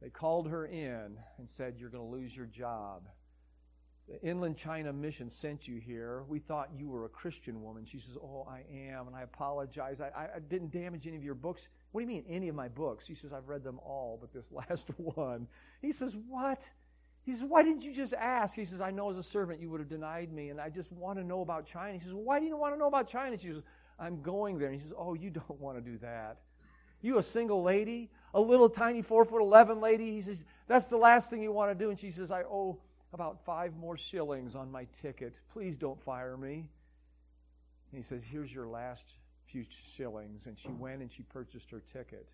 They 0.00 0.08
called 0.08 0.48
her 0.48 0.66
in 0.66 1.16
and 1.38 1.48
said, 1.48 1.76
You're 1.78 1.90
going 1.90 2.04
to 2.04 2.10
lose 2.10 2.36
your 2.36 2.46
job. 2.46 3.08
The 4.08 4.20
Inland 4.22 4.56
China 4.56 4.92
Mission 4.92 5.30
sent 5.30 5.68
you 5.68 5.76
here. 5.76 6.24
We 6.26 6.40
thought 6.40 6.70
you 6.76 6.88
were 6.88 7.04
a 7.04 7.08
Christian 7.08 7.62
woman. 7.62 7.84
She 7.84 7.98
says, 7.98 8.16
Oh, 8.20 8.46
I 8.50 8.64
am, 8.74 9.06
and 9.06 9.14
I 9.14 9.22
apologize. 9.22 10.00
I, 10.00 10.10
I 10.34 10.38
didn't 10.48 10.72
damage 10.72 11.06
any 11.06 11.16
of 11.16 11.22
your 11.22 11.34
books. 11.34 11.68
What 11.92 12.00
do 12.00 12.06
you 12.06 12.08
mean, 12.08 12.24
any 12.28 12.48
of 12.48 12.54
my 12.54 12.68
books? 12.68 13.06
She 13.06 13.14
says, 13.14 13.32
I've 13.32 13.48
read 13.48 13.62
them 13.62 13.78
all, 13.84 14.18
but 14.20 14.32
this 14.32 14.52
last 14.68 14.88
one. 14.96 15.46
He 15.80 15.92
says, 15.92 16.16
What? 16.28 16.68
He 17.22 17.32
says, 17.32 17.44
Why 17.44 17.62
didn't 17.62 17.84
you 17.84 17.94
just 17.94 18.14
ask? 18.14 18.56
He 18.56 18.64
says, 18.64 18.80
I 18.80 18.90
know 18.90 19.10
as 19.10 19.18
a 19.18 19.22
servant 19.22 19.60
you 19.60 19.70
would 19.70 19.80
have 19.80 19.88
denied 19.88 20.32
me, 20.32 20.48
and 20.48 20.60
I 20.60 20.70
just 20.70 20.90
want 20.90 21.18
to 21.18 21.24
know 21.24 21.42
about 21.42 21.66
China. 21.66 21.92
He 21.92 22.00
says, 22.00 22.14
Why 22.14 22.40
do 22.40 22.46
you 22.46 22.56
want 22.56 22.74
to 22.74 22.78
know 22.78 22.88
about 22.88 23.06
China? 23.06 23.38
She 23.38 23.48
says, 23.48 23.62
I'm 23.98 24.22
going 24.22 24.58
there. 24.58 24.68
And 24.68 24.74
he 24.74 24.82
says, 24.82 24.94
Oh, 24.98 25.14
you 25.14 25.30
don't 25.30 25.60
want 25.60 25.76
to 25.76 25.82
do 25.82 25.98
that. 25.98 26.38
You 27.02 27.18
a 27.18 27.22
single 27.22 27.62
lady, 27.62 28.10
a 28.34 28.40
little 28.40 28.68
tiny 28.68 29.02
four 29.02 29.24
foot 29.24 29.40
eleven 29.40 29.80
lady. 29.80 30.12
He 30.12 30.22
says, 30.22 30.44
That's 30.66 30.88
the 30.88 30.96
last 30.96 31.30
thing 31.30 31.42
you 31.42 31.52
want 31.52 31.70
to 31.70 31.84
do. 31.84 31.90
And 31.90 31.98
she 31.98 32.10
says, 32.10 32.30
I 32.30 32.42
owe 32.42 32.78
about 33.12 33.44
five 33.44 33.76
more 33.76 33.96
shillings 33.96 34.54
on 34.54 34.70
my 34.70 34.86
ticket. 35.02 35.38
Please 35.52 35.76
don't 35.76 36.00
fire 36.00 36.36
me. 36.36 36.68
And 37.90 37.98
he 37.98 38.02
says, 38.02 38.22
Here's 38.22 38.52
your 38.52 38.68
last 38.68 39.04
few 39.46 39.64
shillings. 39.96 40.46
And 40.46 40.58
she 40.58 40.68
went 40.68 41.00
and 41.00 41.10
she 41.10 41.22
purchased 41.22 41.70
her 41.70 41.80
ticket. 41.80 42.28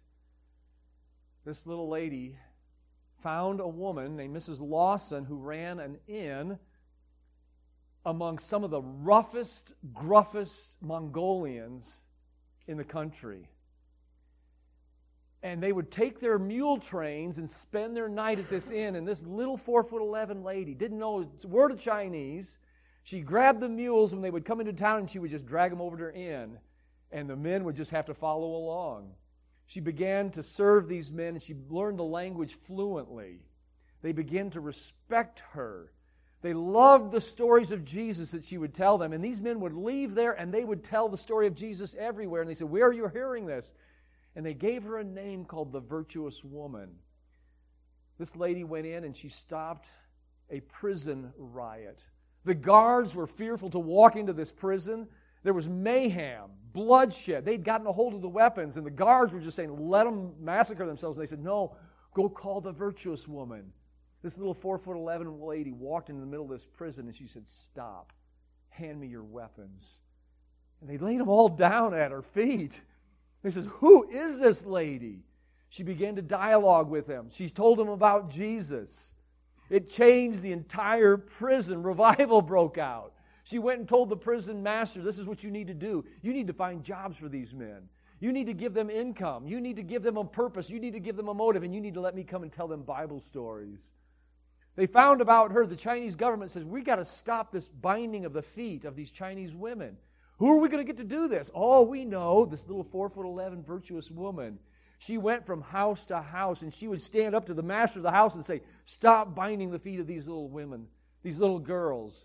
This 1.45 1.67
little 1.67 1.89
lady 1.89 2.37
found 3.23 3.61
a 3.61 3.69
woman 3.69 4.17
named 4.17 4.37
Mrs. 4.37 4.61
Lawson 4.61 5.25
who 5.25 5.37
ran 5.37 5.79
an 5.79 5.97
inn 6.07 6.59
among 8.05 8.39
some 8.39 8.63
of 8.63 8.71
the 8.71 8.83
roughest, 8.83 9.73
gruffest 9.93 10.77
Mongolians 10.81 12.05
in 12.67 12.77
the 12.77 12.85
country. 12.85 13.49
And 15.43 15.63
they 15.63 15.73
would 15.73 15.91
take 15.91 16.19
their 16.19 16.39
mule 16.39 16.79
trains 16.79 17.39
and 17.39 17.49
spend 17.49 17.97
their 17.97 18.09
night 18.09 18.39
at 18.39 18.49
this 18.49 18.71
inn. 18.71 18.97
And 18.97 19.07
this 19.07 19.25
little 19.25 19.57
four 19.57 19.85
foot 19.85 20.03
eleven 20.03 20.43
lady 20.43 20.75
didn't 20.75 20.99
know 20.99 21.23
a 21.23 21.47
word 21.47 21.71
of 21.71 21.79
Chinese. 21.79 22.59
She 23.03 23.21
grabbed 23.21 23.61
the 23.61 23.69
mules 23.69 24.13
when 24.13 24.23
they 24.23 24.31
would 24.31 24.45
come 24.45 24.61
into 24.61 24.73
town 24.73 25.01
and 25.01 25.11
she 25.11 25.21
would 25.21 25.31
just 25.31 25.47
drag 25.47 25.71
them 25.71 25.81
over 25.81 25.97
to 25.97 26.05
her 26.05 26.11
inn. 26.11 26.59
And 27.13 27.31
the 27.31 27.37
men 27.37 27.65
would 27.65 27.77
just 27.77 27.93
have 27.93 28.07
to 28.07 28.15
follow 28.15 28.57
along. 28.57 29.13
She 29.67 29.81
began 29.81 30.31
to 30.31 30.43
serve 30.43 30.89
these 30.89 31.13
men 31.13 31.29
and 31.29 31.43
she 31.43 31.55
learned 31.69 31.99
the 31.99 32.05
language 32.05 32.55
fluently. 32.55 33.41
They 34.03 34.13
began 34.13 34.51
to 34.51 34.61
respect 34.61 35.43
her. 35.53 35.93
They 36.43 36.55
loved 36.55 37.11
the 37.11 37.21
stories 37.21 37.73
of 37.73 37.85
Jesus 37.85 38.31
that 38.33 38.45
she 38.45 38.59
would 38.59 38.75
tell 38.75 38.99
them. 38.99 39.13
And 39.13 39.25
these 39.25 39.41
men 39.41 39.61
would 39.61 39.75
leave 39.75 40.15
there 40.15 40.33
and 40.33 40.53
they 40.53 40.65
would 40.65 40.85
tell 40.85 41.09
the 41.09 41.17
story 41.17 41.47
of 41.47 41.55
Jesus 41.55 41.97
everywhere. 41.99 42.41
And 42.41 42.51
they 42.51 42.55
said, 42.55 42.71
Where 42.71 42.87
are 42.87 42.93
you 42.93 43.09
hearing 43.09 43.47
this? 43.47 43.75
And 44.37 44.47
they 44.47 44.55
gave 44.55 44.85
her 44.85 44.99
a 44.99 45.05
name 45.05 45.45
called 45.45 45.73
the 45.73 45.81
Virtuous 45.81 46.45
Woman. 46.45 46.91
This 48.19 48.37
lady 48.37 48.63
went 48.63 48.87
in 48.87 49.03
and 49.03 49.17
she 49.17 49.31
stopped 49.31 49.89
a 50.51 50.61
prison 50.61 51.33
riot. 51.37 52.05
The 52.45 52.55
guards 52.55 53.15
were 53.15 53.27
fearful 53.27 53.71
to 53.71 53.79
walk 53.79 54.15
into 54.15 54.33
this 54.33 54.53
prison. 54.53 55.09
There 55.43 55.55
was 55.55 55.69
mayhem, 55.69 56.51
bloodshed. 56.73 57.45
They'd 57.45 57.65
gotten 57.65 57.87
a 57.87 57.93
hold 57.93 58.15
of 58.15 58.21
the 58.21 58.29
weapons, 58.29 58.77
and 58.77 58.87
the 58.87 58.91
guards 58.91 59.33
were 59.33 59.41
just 59.41 59.57
saying, 59.57 59.89
let 59.89 60.05
them 60.05 60.33
massacre 60.41 60.87
themselves. 60.87 61.19
And 61.19 61.27
they 61.27 61.31
said, 61.31 61.43
no, 61.43 61.75
go 62.15 62.29
call 62.29 62.61
the 62.61 62.73
virtuous 62.73 63.27
woman. 63.27 63.73
This 64.23 64.39
little 64.39 64.55
four 64.55 64.77
foot 64.77 64.97
eleven 64.97 65.41
lady 65.41 65.73
walked 65.73 66.09
into 66.09 66.21
the 66.21 66.27
middle 66.27 66.45
of 66.45 66.51
this 66.51 66.67
prison, 66.67 67.07
and 67.07 67.15
she 67.15 67.27
said, 67.27 67.47
stop, 67.47 68.13
hand 68.69 69.01
me 69.01 69.07
your 69.07 69.25
weapons. 69.25 69.99
And 70.81 70.91
they 70.91 70.99
laid 70.99 71.21
them 71.21 71.29
all 71.29 71.49
down 71.49 71.95
at 71.95 72.13
her 72.13 72.23
feet. 72.23 72.81
He 73.47 73.53
says, 73.53 73.69
Who 73.75 74.09
is 74.09 74.41
this 74.41 74.67
lady? 74.67 75.21
She 75.69 75.83
began 75.83 76.17
to 76.17 76.23
dialogue 76.23 76.89
with 76.89 77.07
him. 77.07 77.29
She 77.31 77.49
told 77.49 77.79
him 77.81 77.89
about 77.89 78.31
Jesus. 78.31 79.13
It 79.69 79.91
changed 79.91 80.43
the 80.43 80.53
entire 80.53 81.17
prison. 81.17 81.83
Revival 81.83 82.41
broke 82.43 82.79
out. 82.79 83.13
She 83.45 83.59
went 83.59 83.81
and 83.81 83.89
told 83.89 84.09
the 84.09 84.17
prison 84.17 84.63
master, 84.63 85.03
This 85.03 85.19
is 85.19 85.29
what 85.29 85.45
you 85.45 85.51
need 85.51 85.67
to 85.69 85.75
do. 85.75 86.05
You 86.23 86.33
need 86.33 86.47
to 86.47 86.53
find 86.53 86.83
jobs 86.83 87.17
for 87.17 87.29
these 87.29 87.53
men. 87.53 87.89
You 88.19 88.33
need 88.33 88.47
to 88.47 88.55
give 88.55 88.73
them 88.73 88.89
income. 88.89 89.47
You 89.47 89.61
need 89.61 89.77
to 89.77 89.83
give 89.83 90.03
them 90.03 90.17
a 90.17 90.25
purpose. 90.25 90.71
You 90.71 90.81
need 90.81 90.95
to 90.95 91.01
give 91.01 91.17
them 91.17 91.29
a 91.29 91.35
motive. 91.35 91.63
And 91.63 91.75
you 91.75 91.81
need 91.81 91.95
to 91.95 92.01
let 92.01 92.15
me 92.15 92.25
come 92.25 92.43
and 92.43 92.51
tell 92.51 92.67
them 92.67 92.83
Bible 92.83 93.21
stories. 93.21 93.91
They 94.75 94.87
found 94.87 95.21
about 95.21 95.53
her, 95.53 95.67
the 95.67 95.77
Chinese 95.77 96.15
government 96.15 96.51
says, 96.51 96.65
We 96.65 96.83
got 96.83 96.97
to 96.97 97.05
stop 97.05 97.51
this 97.51 97.69
binding 97.69 98.25
of 98.25 98.33
the 98.33 98.43
feet 98.43 98.85
of 98.85 98.95
these 98.95 99.11
Chinese 99.11 99.55
women. 99.55 99.97
Who 100.39 100.53
are 100.53 100.59
we 100.59 100.69
going 100.69 100.85
to 100.85 100.93
get 100.93 100.99
to 100.99 101.09
do 101.09 101.29
this? 101.29 101.51
Oh, 101.55 101.83
we 101.83 102.05
know 102.05 102.45
this 102.45 102.67
little 102.67 102.85
four 102.85 103.09
foot 103.09 103.25
eleven 103.25 103.63
virtuous 103.63 104.11
woman. 104.11 104.59
She 104.99 105.19
went 105.19 105.47
from 105.47 105.63
house 105.63 106.05
to 106.07 106.21
house 106.21 106.63
and 106.63 106.73
she 106.73 106.89
would 106.89 107.03
stand 107.03 107.35
up 107.35 107.47
to 107.47 107.55
the 107.55 107.63
master 107.63 107.99
of 107.99 108.03
the 108.03 108.11
house 108.11 108.35
and 108.35 108.45
say, 108.45 108.63
Stop 108.85 109.35
binding 109.35 109.71
the 109.71 109.79
feet 109.79 110.01
of 110.01 110.07
these 110.07 110.27
little 110.27 110.49
women, 110.49 110.87
these 111.23 111.39
little 111.39 111.59
girls 111.59 112.25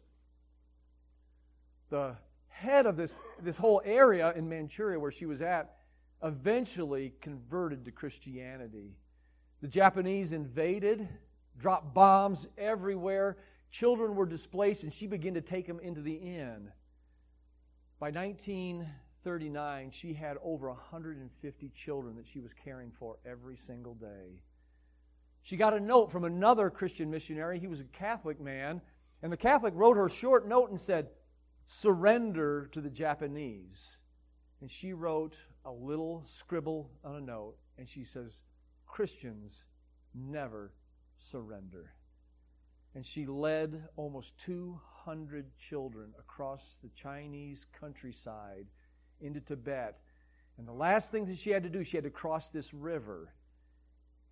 the 1.91 2.15
head 2.48 2.88
of 2.88 2.96
this, 2.96 3.20
this 3.44 3.58
whole 3.58 3.82
area 3.86 4.34
in 4.36 4.50
Manchuria 4.50 5.00
where 5.00 5.12
she 5.12 5.27
was 5.27 5.44
at 5.44 5.75
eventually 6.24 7.13
converted 7.22 7.86
to 7.86 7.91
Christianity. 7.91 8.96
The 9.62 9.68
Japanese 9.68 10.32
invaded, 10.32 11.08
dropped 11.60 11.94
bombs 11.94 12.48
everywhere. 12.58 13.38
Children 13.70 14.15
were 14.15 14.25
displaced, 14.25 14.84
and 14.84 14.91
she 14.91 15.06
began 15.06 15.36
to 15.36 15.41
take 15.41 15.68
them 15.68 15.80
into 15.80 16.01
the 16.01 16.15
inn. 16.15 16.72
By 18.01 18.10
1939, 18.10 19.91
she 19.91 20.13
had 20.15 20.38
over 20.43 20.70
150 20.70 21.70
children 21.70 22.15
that 22.15 22.25
she 22.25 22.39
was 22.39 22.51
caring 22.51 22.89
for 22.89 23.20
every 23.24 23.55
single 23.55 23.93
day. 23.93 24.41
She 25.43 25.55
got 25.55 25.75
a 25.75 25.79
note 25.79 26.12
from 26.12 26.24
another 26.24 26.72
Christian 26.72 27.12
missionary. 27.12 27.60
He 27.60 27.67
was 27.67 27.79
a 27.79 27.84
Catholic 27.84 28.41
man. 28.41 28.81
And 29.22 29.31
the 29.31 29.38
Catholic 29.38 29.75
wrote 29.75 29.98
her 29.98 30.08
a 30.08 30.10
short 30.10 30.48
note 30.48 30.72
and 30.72 30.81
said, 30.81 31.10
surrender 31.67 32.67
to 32.72 32.81
the 32.81 32.89
Japanese. 32.89 34.00
And 34.62 34.72
she 34.72 34.93
wrote 34.93 35.38
a 35.63 35.72
little 35.72 36.24
scribble 36.25 36.89
on 37.03 37.17
a 37.17 37.22
note, 37.22 37.58
and 37.77 37.88
she 37.88 38.03
says, 38.03 38.41
Christians 38.88 39.65
never 40.15 40.74
surrender. 41.20 41.93
And 42.96 43.05
she 43.05 43.27
led 43.27 43.84
almost 43.96 44.39
200 44.39 44.90
children 45.58 46.13
across 46.20 46.79
the 46.84 46.89
Chinese 46.89 47.65
countryside 47.79 48.67
into 49.20 49.39
Tibet. 49.39 50.01
And 50.58 50.67
the 50.67 50.74
last 50.74 51.12
thing 51.12 51.25
that 51.25 51.38
she 51.38 51.50
had 51.51 51.63
to 51.63 51.70
do, 51.70 51.84
she 51.84 51.98
had 51.98 52.03
to 52.03 52.10
cross 52.10 52.50
this 52.50 52.74
river. 52.74 53.34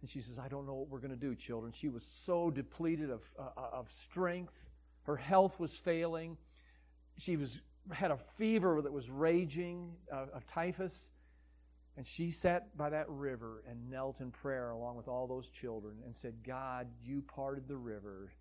And 0.02 0.10
she 0.10 0.22
says, 0.22 0.40
I 0.40 0.48
don't 0.48 0.66
know 0.66 0.76
what 0.76 0.90
we're 0.90 1.00
going 1.00 1.12
to 1.12 1.18
do, 1.18 1.36
children. 1.36 1.74
She 1.74 1.90
was 1.90 2.04
so 2.04 2.50
depleted 2.50 3.10
of, 3.10 3.22
uh, 3.38 3.50
of 3.56 3.92
strength. 3.92 4.70
Her 5.04 5.18
health 5.18 5.60
was 5.60 5.76
failing 5.76 6.38
she 7.20 7.38
was 7.38 7.62
had 7.92 8.12
a 8.12 8.18
fever 8.18 8.82
that 8.82 8.92
was 8.92 9.10
raging 9.10 9.94
uh, 10.12 10.26
of 10.34 10.46
typhus. 10.46 11.12
And 11.98 12.06
she 12.06 12.32
sat 12.32 12.78
by 12.78 12.92
that 12.92 13.10
river 13.10 13.64
and 13.68 13.90
knelt 13.90 14.22
in 14.22 14.32
prayer 14.32 14.70
along 14.70 14.96
with 14.96 15.08
all 15.08 15.28
those 15.28 15.50
children 15.50 15.98
and 16.06 16.16
said, 16.16 16.36
God, 16.46 16.88
you 17.04 17.22
parted 17.22 17.68
the 17.68 17.76
river. 17.76 18.32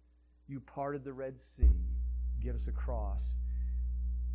You 0.47 0.61
parted 0.61 1.02
the 1.02 1.12
Red 1.12 1.40
Sea. 1.40 1.98
Get 2.40 2.54
us 2.54 2.68
across. 2.68 3.23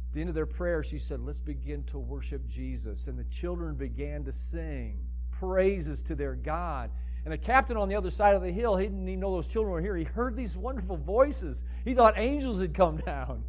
At 0.09 0.13
the 0.13 0.21
end 0.21 0.29
of 0.29 0.35
their 0.35 0.45
prayer, 0.45 0.83
she 0.83 0.99
said, 0.99 1.19
Let's 1.19 1.39
begin 1.39 1.83
to 1.85 1.97
worship 1.97 2.47
Jesus. 2.47 3.07
And 3.07 3.17
the 3.17 3.23
children 3.25 3.75
began 3.75 4.23
to 4.25 4.31
sing 4.31 4.99
praises 5.31 6.03
to 6.03 6.15
their 6.15 6.35
God. 6.35 6.91
And 7.25 7.33
the 7.33 7.37
captain 7.37 7.77
on 7.77 7.87
the 7.87 7.95
other 7.95 8.11
side 8.11 8.35
of 8.35 8.41
the 8.41 8.51
hill, 8.51 8.75
he 8.75 8.85
didn't 8.85 9.07
even 9.07 9.19
know 9.19 9.31
those 9.31 9.47
children 9.47 9.71
were 9.71 9.81
here. 9.81 9.95
He 9.95 10.03
heard 10.03 10.35
these 10.35 10.57
wonderful 10.57 10.97
voices. 10.97 11.63
He 11.85 11.93
thought 11.93 12.15
angels 12.17 12.59
had 12.59 12.73
come 12.73 12.97
down. 13.05 13.43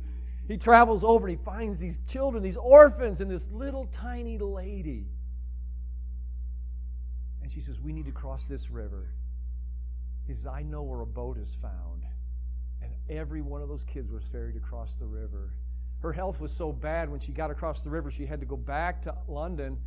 He 0.46 0.56
travels 0.56 1.04
over 1.04 1.26
and 1.26 1.38
he 1.38 1.44
finds 1.44 1.78
these 1.78 1.98
children, 2.06 2.42
these 2.42 2.56
orphans, 2.56 3.20
and 3.20 3.30
this 3.30 3.50
little 3.50 3.86
tiny 3.86 4.38
lady. 4.38 5.06
And 7.42 7.50
she 7.50 7.60
says, 7.60 7.80
We 7.80 7.92
need 7.92 8.06
to 8.06 8.12
cross 8.12 8.46
this 8.46 8.70
river. 8.70 9.10
He 10.26 10.34
says, 10.34 10.46
I 10.46 10.62
know 10.62 10.82
where 10.82 11.00
a 11.00 11.06
boat 11.06 11.36
is 11.38 11.54
found. 11.60 12.04
And 12.82 12.92
every 13.08 13.42
one 13.42 13.62
of 13.62 13.68
those 13.68 13.84
kids 13.84 14.10
was 14.10 14.24
ferried 14.24 14.56
across 14.56 14.96
the 14.96 15.06
river. 15.06 15.52
Her 16.00 16.12
health 16.12 16.40
was 16.40 16.52
so 16.52 16.72
bad 16.72 17.10
when 17.10 17.20
she 17.20 17.32
got 17.32 17.50
across 17.50 17.80
the 17.80 17.90
river, 17.90 18.10
she 18.10 18.26
had 18.26 18.40
to 18.40 18.46
go 18.46 18.56
back 18.56 19.02
to 19.02 19.14
London 19.26 19.78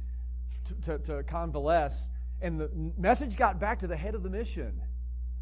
to, 0.66 0.74
to, 0.76 1.00
to 1.00 1.24
convalesce. 1.24 2.10
And 2.42 2.60
the 2.60 2.70
message 2.98 3.36
got 3.36 3.60
back 3.60 3.80
to 3.80 3.88
the 3.88 3.98
head 3.98 4.16
of 4.16 4.24
the 4.24 4.30
mission 4.30 4.82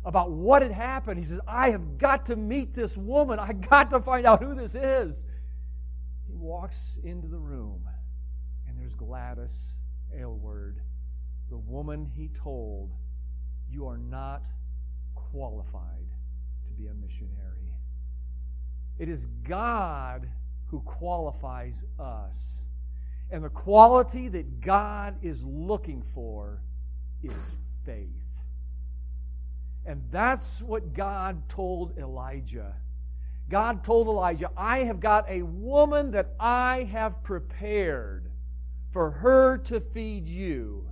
about 0.04 0.32
what 0.32 0.62
had 0.62 0.72
happened. 0.72 1.18
He 1.18 1.26
says, 1.26 1.40
I 1.48 1.72
have 1.72 1.98
got 1.98 2.28
to 2.28 2.36
meet 2.36 2.74
this 2.74 2.96
woman. 2.96 3.40
I 3.40 3.54
got 3.54 3.90
to 3.90 4.00
find 4.00 4.26
out 4.26 4.42
who 4.42 4.54
this 4.54 4.76
is. 4.76 5.26
He 6.28 6.36
walks 6.36 6.98
into 7.04 7.28
the 7.28 7.40
room, 7.40 7.88
and 8.68 8.78
there's 8.78 8.96
Gladys 8.96 9.78
Aylward, 10.18 10.80
the 11.50 11.58
woman 11.58 12.06
he 12.06 12.30
told, 12.30 12.92
You 13.70 13.88
are 13.88 13.98
not 13.98 14.44
qualified 15.14 16.08
be 16.78 16.88
a 16.88 16.94
missionary. 16.94 17.78
It 18.98 19.10
is 19.10 19.28
God 19.44 20.30
who 20.68 20.80
qualifies 20.82 21.84
us. 22.00 22.68
And 23.32 23.44
the 23.44 23.50
quality 23.50 24.28
that 24.30 24.62
God 24.62 25.16
is 25.22 25.44
looking 25.44 26.04
for 26.14 26.62
is 27.24 27.56
faith. 27.86 28.08
And 29.86 30.04
that's 30.12 30.62
what 30.62 30.94
God 30.94 31.48
told 31.50 31.98
Elijah. 31.98 32.74
God 33.50 33.84
told 33.84 34.08
Elijah, 34.08 34.50
I 34.58 34.80
have 34.80 35.00
got 35.00 35.30
a 35.30 35.44
woman 35.44 36.12
that 36.12 36.34
I 36.40 36.90
have 36.92 37.22
prepared 37.24 38.32
for 38.92 39.12
her 39.12 39.58
to 39.58 39.80
feed 39.80 40.28
you, 40.28 40.88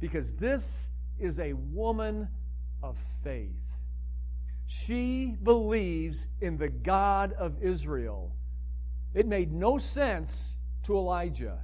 because 0.00 0.34
this 0.34 0.88
is 1.18 1.40
a 1.40 1.52
woman 1.52 2.28
of 2.82 2.96
faith. 3.24 3.69
She 4.72 5.34
believes 5.42 6.28
in 6.40 6.56
the 6.56 6.68
God 6.68 7.32
of 7.32 7.60
Israel. 7.60 8.30
It 9.14 9.26
made 9.26 9.52
no 9.52 9.78
sense 9.78 10.54
to 10.84 10.96
Elijah. 10.96 11.58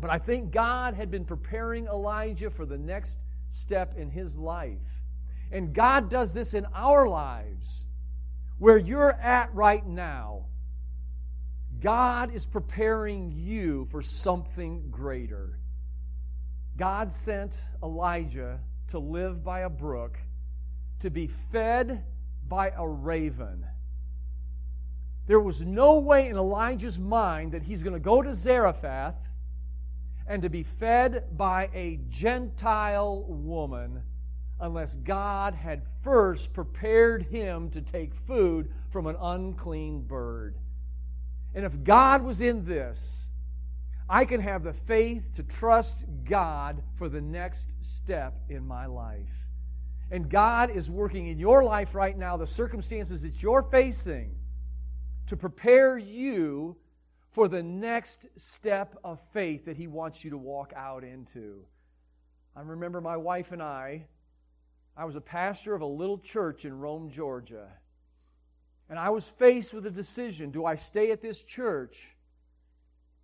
But 0.00 0.08
I 0.08 0.16
think 0.16 0.50
God 0.50 0.94
had 0.94 1.10
been 1.10 1.26
preparing 1.26 1.88
Elijah 1.88 2.48
for 2.48 2.64
the 2.64 2.78
next 2.78 3.18
step 3.50 3.98
in 3.98 4.08
his 4.08 4.38
life. 4.38 4.78
And 5.52 5.74
God 5.74 6.08
does 6.08 6.32
this 6.32 6.54
in 6.54 6.64
our 6.74 7.06
lives. 7.06 7.84
Where 8.56 8.78
you're 8.78 9.12
at 9.12 9.54
right 9.54 9.86
now, 9.86 10.46
God 11.80 12.32
is 12.32 12.46
preparing 12.46 13.30
you 13.30 13.86
for 13.90 14.00
something 14.00 14.88
greater. 14.90 15.58
God 16.78 17.12
sent 17.12 17.60
Elijah 17.82 18.58
to 18.88 18.98
live 18.98 19.44
by 19.44 19.60
a 19.60 19.68
brook, 19.68 20.18
to 21.00 21.10
be 21.10 21.26
fed 21.26 22.04
by 22.48 22.72
a 22.76 22.86
raven. 22.86 23.66
There 25.26 25.40
was 25.40 25.64
no 25.64 25.98
way 25.98 26.28
in 26.28 26.36
Elijah's 26.36 26.98
mind 26.98 27.52
that 27.52 27.62
he's 27.62 27.82
going 27.82 27.94
to 27.94 28.00
go 28.00 28.22
to 28.22 28.34
Zarephath 28.34 29.28
and 30.26 30.42
to 30.42 30.48
be 30.48 30.62
fed 30.62 31.36
by 31.36 31.70
a 31.74 32.00
Gentile 32.08 33.24
woman 33.28 34.02
unless 34.60 34.96
God 34.96 35.54
had 35.54 35.82
first 36.02 36.52
prepared 36.52 37.22
him 37.22 37.70
to 37.70 37.80
take 37.80 38.14
food 38.14 38.70
from 38.90 39.06
an 39.06 39.16
unclean 39.20 40.02
bird. 40.02 40.58
And 41.54 41.64
if 41.64 41.82
God 41.82 42.22
was 42.22 42.40
in 42.40 42.64
this, 42.64 43.26
I 44.08 44.24
can 44.24 44.40
have 44.40 44.64
the 44.64 44.72
faith 44.72 45.32
to 45.36 45.42
trust 45.42 46.04
God 46.24 46.82
for 46.96 47.08
the 47.08 47.20
next 47.20 47.72
step 47.80 48.40
in 48.48 48.66
my 48.66 48.86
life. 48.86 49.49
And 50.10 50.28
God 50.28 50.70
is 50.70 50.90
working 50.90 51.28
in 51.28 51.38
your 51.38 51.62
life 51.62 51.94
right 51.94 52.16
now, 52.16 52.36
the 52.36 52.46
circumstances 52.46 53.22
that 53.22 53.42
you're 53.42 53.62
facing, 53.62 54.34
to 55.26 55.36
prepare 55.36 55.96
you 55.96 56.76
for 57.30 57.46
the 57.46 57.62
next 57.62 58.26
step 58.36 58.96
of 59.04 59.20
faith 59.32 59.66
that 59.66 59.76
He 59.76 59.86
wants 59.86 60.24
you 60.24 60.30
to 60.30 60.38
walk 60.38 60.72
out 60.74 61.04
into. 61.04 61.64
I 62.56 62.62
remember 62.62 63.00
my 63.00 63.16
wife 63.16 63.52
and 63.52 63.62
I 63.62 64.06
I 64.96 65.04
was 65.04 65.16
a 65.16 65.20
pastor 65.20 65.74
of 65.74 65.80
a 65.80 65.86
little 65.86 66.18
church 66.18 66.66
in 66.66 66.78
Rome, 66.78 67.10
Georgia. 67.10 67.68
And 68.90 68.98
I 68.98 69.08
was 69.08 69.28
faced 69.28 69.72
with 69.72 69.86
a 69.86 69.90
decision 69.90 70.50
do 70.50 70.66
I 70.66 70.74
stay 70.74 71.10
at 71.10 71.22
this 71.22 71.42
church 71.42 72.08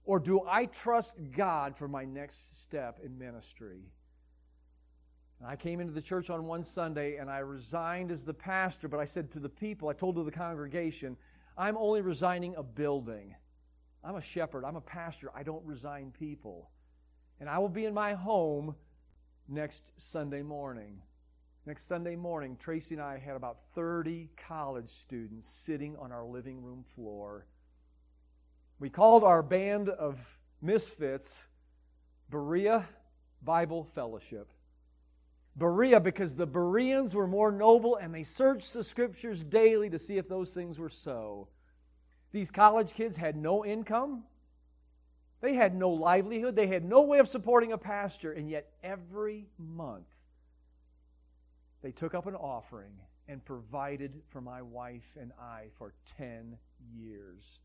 or 0.05 0.19
do 0.19 0.43
I 0.49 0.67
trust 0.67 1.17
God 1.37 1.77
for 1.77 1.89
my 1.89 2.05
next 2.05 2.63
step 2.63 3.01
in 3.05 3.19
ministry? 3.19 3.83
And 5.41 5.49
I 5.49 5.57
came 5.57 5.81
into 5.81 5.93
the 5.93 6.03
church 6.03 6.31
on 6.31 6.47
one 6.47 6.63
Sunday 6.63 7.17
and 7.17 7.31
I 7.31 7.39
resigned 7.39 8.11
as 8.11 8.25
the 8.25 8.35
pastor, 8.35 8.89
but 8.89 9.01
I 9.01 9.05
said 9.05 9.31
to 9.33 9.39
the 9.39 9.49
people, 9.49 9.89
I 9.89 9.93
told 9.93 10.17
to 10.17 10.25
the 10.25 10.31
congregation, 10.31 11.17
I'm 11.59 11.77
only 11.77 12.01
resigning 12.01 12.55
a 12.57 12.63
building. 12.63 13.35
I'm 14.03 14.17
a 14.17 14.23
shepherd, 14.23 14.65
I'm 14.65 14.77
a 14.77 14.81
pastor, 14.81 15.31
I 15.35 15.43
don't 15.43 15.65
resign 15.65 16.13
people. 16.17 16.71
And 17.41 17.51
I 17.51 17.59
will 17.59 17.69
be 17.69 17.85
in 17.85 17.93
my 17.93 18.15
home 18.15 18.75
next 19.49 19.93
Sunday 19.97 20.43
morning. 20.43 21.03
Next 21.67 21.89
Sunday 21.89 22.15
morning, 22.15 22.57
Tracy 22.57 22.95
and 22.95 23.03
I 23.03 23.19
had 23.19 23.35
about 23.35 23.59
30 23.75 24.31
college 24.37 24.89
students 24.89 25.49
sitting 25.49 25.97
on 25.97 26.13
our 26.13 26.25
living 26.25 26.63
room 26.63 26.85
floor. 26.95 27.47
We 28.79 28.89
called 28.89 29.25
our 29.25 29.43
band 29.43 29.89
of 29.89 30.39
misfits 30.63 31.45
Berea 32.31 32.87
Bible 33.43 33.85
Fellowship. 33.95 34.53
Berea 35.57 36.01
because 36.01 36.37
the 36.37 36.47
Bereans 36.47 37.15
were 37.15 37.27
more 37.27 37.51
noble 37.51 37.97
and 37.97 38.15
they 38.15 38.23
searched 38.23 38.75
the 38.75 38.85
scriptures 38.85 39.43
daily 39.43 39.89
to 39.91 39.99
see 39.99 40.19
if 40.19 40.29
those 40.29 40.53
things 40.53 40.79
were 40.79 40.91
so. 40.91 41.49
These 42.33 42.51
college 42.51 42.93
kids 42.93 43.17
had 43.17 43.37
no 43.37 43.65
income. 43.65 44.25
They 45.41 45.55
had 45.55 45.75
no 45.75 45.91
livelihood. 45.91 46.57
They 46.57 46.67
had 46.67 46.85
no 46.85 47.03
way 47.03 47.19
of 47.19 47.29
supporting 47.29 47.73
a 47.73 47.79
pastor. 47.79 48.33
And 48.33 48.51
yet, 48.51 48.73
every 48.83 49.49
month, 49.59 50.13
they 51.83 51.93
took 51.93 52.15
up 52.15 52.27
an 52.27 52.35
offering 52.35 52.93
and 53.29 53.45
provided 53.45 54.21
for 54.29 54.41
my 54.41 54.63
wife 54.63 55.17
and 55.19 55.33
I 55.41 55.69
for 55.79 55.95
10 56.19 56.59
years. 56.95 57.61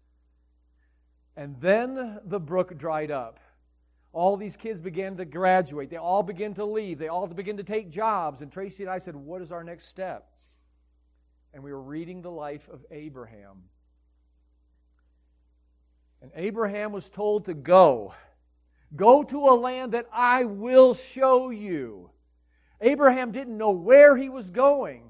And 1.35 1.59
then 1.59 2.19
the 2.25 2.39
brook 2.39 2.77
dried 2.77 3.11
up. 3.11 3.39
All 4.13 4.35
these 4.35 4.57
kids 4.57 4.81
began 4.81 5.15
to 5.17 5.25
graduate. 5.25 5.89
They 5.89 5.97
all 5.97 6.23
began 6.23 6.53
to 6.55 6.65
leave. 6.65 6.97
They 6.97 7.07
all 7.07 7.27
began 7.27 7.57
to 7.57 7.63
take 7.63 7.89
jobs. 7.89 8.41
And 8.41 8.51
Tracy 8.51 8.83
and 8.83 8.91
I 8.91 8.97
said, 8.97 9.15
What 9.15 9.41
is 9.41 9.51
our 9.51 9.63
next 9.63 9.87
step? 9.87 10.27
And 11.53 11.63
we 11.63 11.71
were 11.71 11.81
reading 11.81 12.21
the 12.21 12.31
life 12.31 12.67
of 12.71 12.85
Abraham. 12.91 13.63
And 16.21 16.31
Abraham 16.35 16.91
was 16.91 17.09
told 17.09 17.45
to 17.45 17.53
go. 17.53 18.13
Go 18.95 19.23
to 19.23 19.47
a 19.47 19.55
land 19.55 19.93
that 19.93 20.07
I 20.13 20.43
will 20.43 20.93
show 20.93 21.49
you. 21.49 22.09
Abraham 22.81 23.31
didn't 23.31 23.57
know 23.57 23.71
where 23.71 24.17
he 24.17 24.27
was 24.27 24.49
going. 24.49 25.03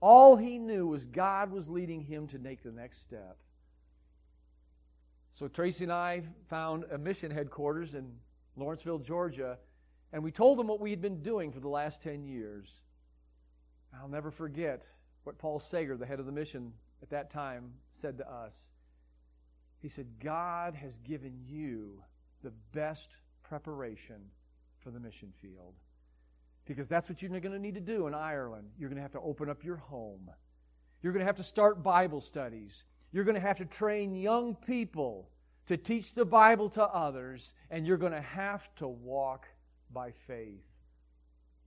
All 0.00 0.36
he 0.36 0.58
knew 0.58 0.86
was 0.86 1.06
God 1.06 1.50
was 1.50 1.68
leading 1.68 2.00
him 2.00 2.26
to 2.28 2.38
make 2.38 2.62
the 2.62 2.72
next 2.72 3.02
step. 3.02 3.36
So 5.32 5.48
Tracy 5.48 5.84
and 5.84 5.92
I 5.92 6.22
found 6.48 6.84
a 6.90 6.96
mission 6.96 7.30
headquarters 7.30 7.94
in 7.94 8.10
Lawrenceville, 8.56 8.98
Georgia, 8.98 9.58
and 10.12 10.22
we 10.22 10.32
told 10.32 10.58
them 10.58 10.66
what 10.66 10.80
we 10.80 10.90
had 10.90 11.00
been 11.00 11.22
doing 11.22 11.52
for 11.52 11.60
the 11.60 11.68
last 11.68 12.02
10 12.02 12.24
years. 12.24 12.82
I'll 13.94 14.08
never 14.08 14.30
forget 14.30 14.84
what 15.24 15.38
Paul 15.38 15.60
Sager, 15.60 15.96
the 15.96 16.06
head 16.06 16.20
of 16.20 16.26
the 16.26 16.32
mission 16.32 16.72
at 17.02 17.10
that 17.10 17.30
time, 17.30 17.72
said 17.92 18.18
to 18.18 18.30
us. 18.30 18.70
He 19.80 19.88
said, 19.88 20.06
God 20.22 20.74
has 20.74 20.98
given 20.98 21.38
you 21.46 22.02
the 22.42 22.52
best 22.72 23.16
preparation 23.42 24.16
for 24.78 24.90
the 24.90 25.00
mission 25.00 25.32
field. 25.40 25.74
Because 26.64 26.88
that's 26.88 27.08
what 27.08 27.22
you're 27.22 27.30
going 27.30 27.52
to 27.52 27.58
need 27.58 27.74
to 27.74 27.80
do 27.80 28.06
in 28.06 28.14
Ireland. 28.14 28.68
You're 28.78 28.88
going 28.88 28.96
to 28.96 29.02
have 29.02 29.12
to 29.12 29.20
open 29.20 29.48
up 29.48 29.64
your 29.64 29.76
home. 29.76 30.30
You're 31.02 31.12
going 31.12 31.20
to 31.20 31.26
have 31.26 31.36
to 31.36 31.42
start 31.42 31.82
Bible 31.82 32.20
studies. 32.20 32.84
You're 33.12 33.24
going 33.24 33.36
to 33.36 33.40
have 33.40 33.58
to 33.58 33.64
train 33.64 34.14
young 34.14 34.54
people 34.54 35.28
to 35.66 35.76
teach 35.76 36.14
the 36.14 36.24
Bible 36.24 36.70
to 36.70 36.82
others, 36.82 37.54
and 37.70 37.86
you're 37.86 37.96
going 37.96 38.12
to 38.12 38.20
have 38.20 38.72
to 38.76 38.86
walk 38.86 39.46
by 39.92 40.12
faith. 40.26 40.64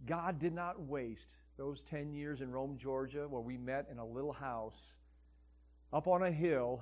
God 0.05 0.39
did 0.39 0.53
not 0.53 0.81
waste 0.81 1.38
those 1.57 1.81
10 1.83 2.13
years 2.13 2.41
in 2.41 2.51
Rome, 2.51 2.77
Georgia, 2.77 3.27
where 3.27 3.41
we 3.41 3.57
met 3.57 3.88
in 3.91 3.97
a 3.97 4.05
little 4.05 4.31
house 4.31 4.93
up 5.91 6.07
on 6.07 6.23
a 6.23 6.31
hill, 6.31 6.81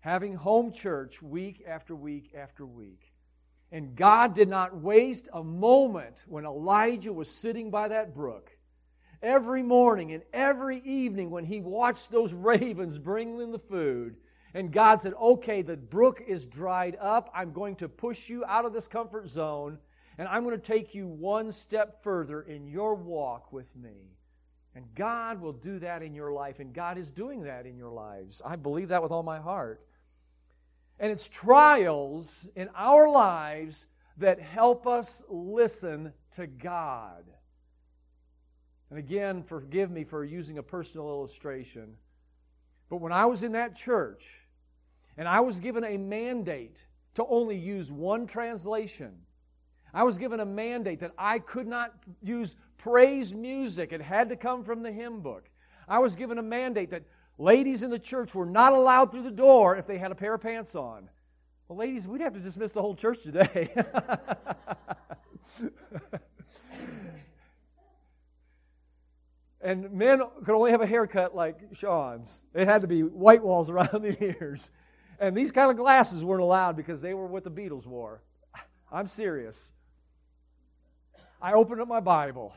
having 0.00 0.34
home 0.34 0.70
church 0.72 1.20
week 1.20 1.64
after 1.66 1.96
week 1.96 2.30
after 2.36 2.64
week. 2.64 3.12
And 3.72 3.96
God 3.96 4.34
did 4.34 4.48
not 4.48 4.76
waste 4.76 5.28
a 5.32 5.42
moment 5.42 6.24
when 6.28 6.44
Elijah 6.44 7.12
was 7.12 7.28
sitting 7.28 7.70
by 7.70 7.88
that 7.88 8.14
brook. 8.14 8.56
Every 9.20 9.62
morning 9.62 10.12
and 10.12 10.22
every 10.32 10.78
evening 10.80 11.30
when 11.30 11.44
he 11.44 11.60
watched 11.60 12.12
those 12.12 12.32
ravens 12.32 12.98
bring 12.98 13.40
in 13.40 13.50
the 13.50 13.58
food, 13.58 14.16
and 14.54 14.70
God 14.72 15.00
said, 15.00 15.14
Okay, 15.20 15.62
the 15.62 15.76
brook 15.76 16.22
is 16.26 16.46
dried 16.46 16.96
up. 17.00 17.30
I'm 17.34 17.52
going 17.52 17.74
to 17.76 17.88
push 17.88 18.28
you 18.28 18.44
out 18.44 18.64
of 18.64 18.72
this 18.72 18.86
comfort 18.86 19.28
zone, 19.28 19.78
and 20.16 20.28
I'm 20.28 20.44
going 20.44 20.58
to 20.58 20.64
take 20.64 20.94
you 20.94 21.08
one 21.08 21.50
step 21.50 22.02
further 22.04 22.40
in 22.40 22.68
your 22.68 22.94
walk 22.94 23.52
with 23.52 23.74
me. 23.76 24.12
And 24.76 24.86
God 24.94 25.40
will 25.40 25.52
do 25.52 25.80
that 25.80 26.02
in 26.02 26.14
your 26.14 26.32
life, 26.32 26.60
and 26.60 26.72
God 26.72 26.98
is 26.98 27.10
doing 27.10 27.42
that 27.42 27.66
in 27.66 27.76
your 27.76 27.90
lives. 27.90 28.40
I 28.44 28.56
believe 28.56 28.88
that 28.88 29.02
with 29.02 29.12
all 29.12 29.22
my 29.22 29.40
heart. 29.40 29.84
And 31.00 31.10
it's 31.10 31.26
trials 31.26 32.46
in 32.54 32.68
our 32.76 33.08
lives 33.08 33.86
that 34.18 34.40
help 34.40 34.86
us 34.86 35.22
listen 35.28 36.12
to 36.36 36.46
God. 36.46 37.24
And 38.90 38.98
again, 38.98 39.42
forgive 39.42 39.90
me 39.90 40.04
for 40.04 40.24
using 40.24 40.58
a 40.58 40.62
personal 40.62 41.08
illustration. 41.08 41.96
But 42.88 43.00
when 43.00 43.12
I 43.12 43.26
was 43.26 43.42
in 43.42 43.52
that 43.52 43.74
church 43.74 44.24
and 45.16 45.28
I 45.28 45.40
was 45.40 45.60
given 45.60 45.84
a 45.84 45.96
mandate 45.96 46.86
to 47.14 47.24
only 47.26 47.56
use 47.56 47.92
one 47.92 48.26
translation, 48.26 49.12
I 49.92 50.02
was 50.02 50.18
given 50.18 50.40
a 50.40 50.44
mandate 50.44 51.00
that 51.00 51.12
I 51.16 51.38
could 51.38 51.68
not 51.68 51.94
use 52.22 52.56
praise 52.78 53.32
music, 53.32 53.92
it 53.92 54.02
had 54.02 54.28
to 54.30 54.36
come 54.36 54.64
from 54.64 54.82
the 54.82 54.90
hymn 54.90 55.20
book. 55.20 55.48
I 55.88 56.00
was 56.00 56.16
given 56.16 56.38
a 56.38 56.42
mandate 56.42 56.90
that 56.90 57.04
ladies 57.38 57.82
in 57.82 57.90
the 57.90 57.98
church 57.98 58.34
were 58.34 58.46
not 58.46 58.72
allowed 58.72 59.12
through 59.12 59.22
the 59.22 59.30
door 59.30 59.76
if 59.76 59.86
they 59.86 59.98
had 59.98 60.10
a 60.10 60.14
pair 60.14 60.34
of 60.34 60.40
pants 60.40 60.74
on. 60.74 61.08
Well, 61.68 61.78
ladies, 61.78 62.08
we'd 62.08 62.20
have 62.20 62.34
to 62.34 62.40
dismiss 62.40 62.72
the 62.72 62.82
whole 62.82 62.94
church 62.94 63.22
today. 63.22 63.70
and 69.60 69.90
men 69.92 70.20
could 70.44 70.54
only 70.54 70.72
have 70.72 70.82
a 70.82 70.86
haircut 70.86 71.34
like 71.34 71.58
Sean's. 71.72 72.42
It 72.52 72.68
had 72.68 72.82
to 72.82 72.86
be 72.86 73.02
white 73.02 73.42
walls 73.42 73.70
around 73.70 73.90
the 74.02 74.16
ears. 74.22 74.70
And 75.18 75.36
these 75.36 75.50
kind 75.50 75.70
of 75.70 75.76
glasses 75.76 76.24
weren't 76.24 76.42
allowed 76.42 76.76
because 76.76 77.02
they 77.02 77.14
were 77.14 77.26
what 77.26 77.44
the 77.44 77.50
Beatles 77.50 77.86
wore. 77.86 78.20
I'm 78.92 79.06
serious. 79.06 79.72
I 81.40 81.52
opened 81.52 81.80
up 81.80 81.88
my 81.88 82.00
Bible. 82.00 82.54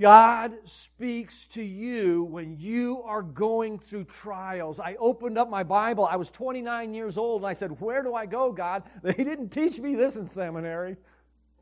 God 0.00 0.54
speaks 0.64 1.46
to 1.46 1.62
you 1.62 2.24
when 2.24 2.56
you 2.58 3.02
are 3.04 3.22
going 3.22 3.78
through 3.78 4.04
trials. 4.04 4.80
I 4.80 4.96
opened 4.98 5.38
up 5.38 5.48
my 5.48 5.62
Bible. 5.62 6.04
I 6.04 6.16
was 6.16 6.30
29 6.30 6.94
years 6.94 7.16
old 7.16 7.42
and 7.42 7.48
I 7.48 7.52
said, 7.52 7.80
Where 7.80 8.02
do 8.02 8.14
I 8.14 8.26
go, 8.26 8.52
God? 8.52 8.82
They 9.02 9.12
didn't 9.12 9.50
teach 9.50 9.78
me 9.78 9.94
this 9.94 10.16
in 10.16 10.26
seminary. 10.26 10.96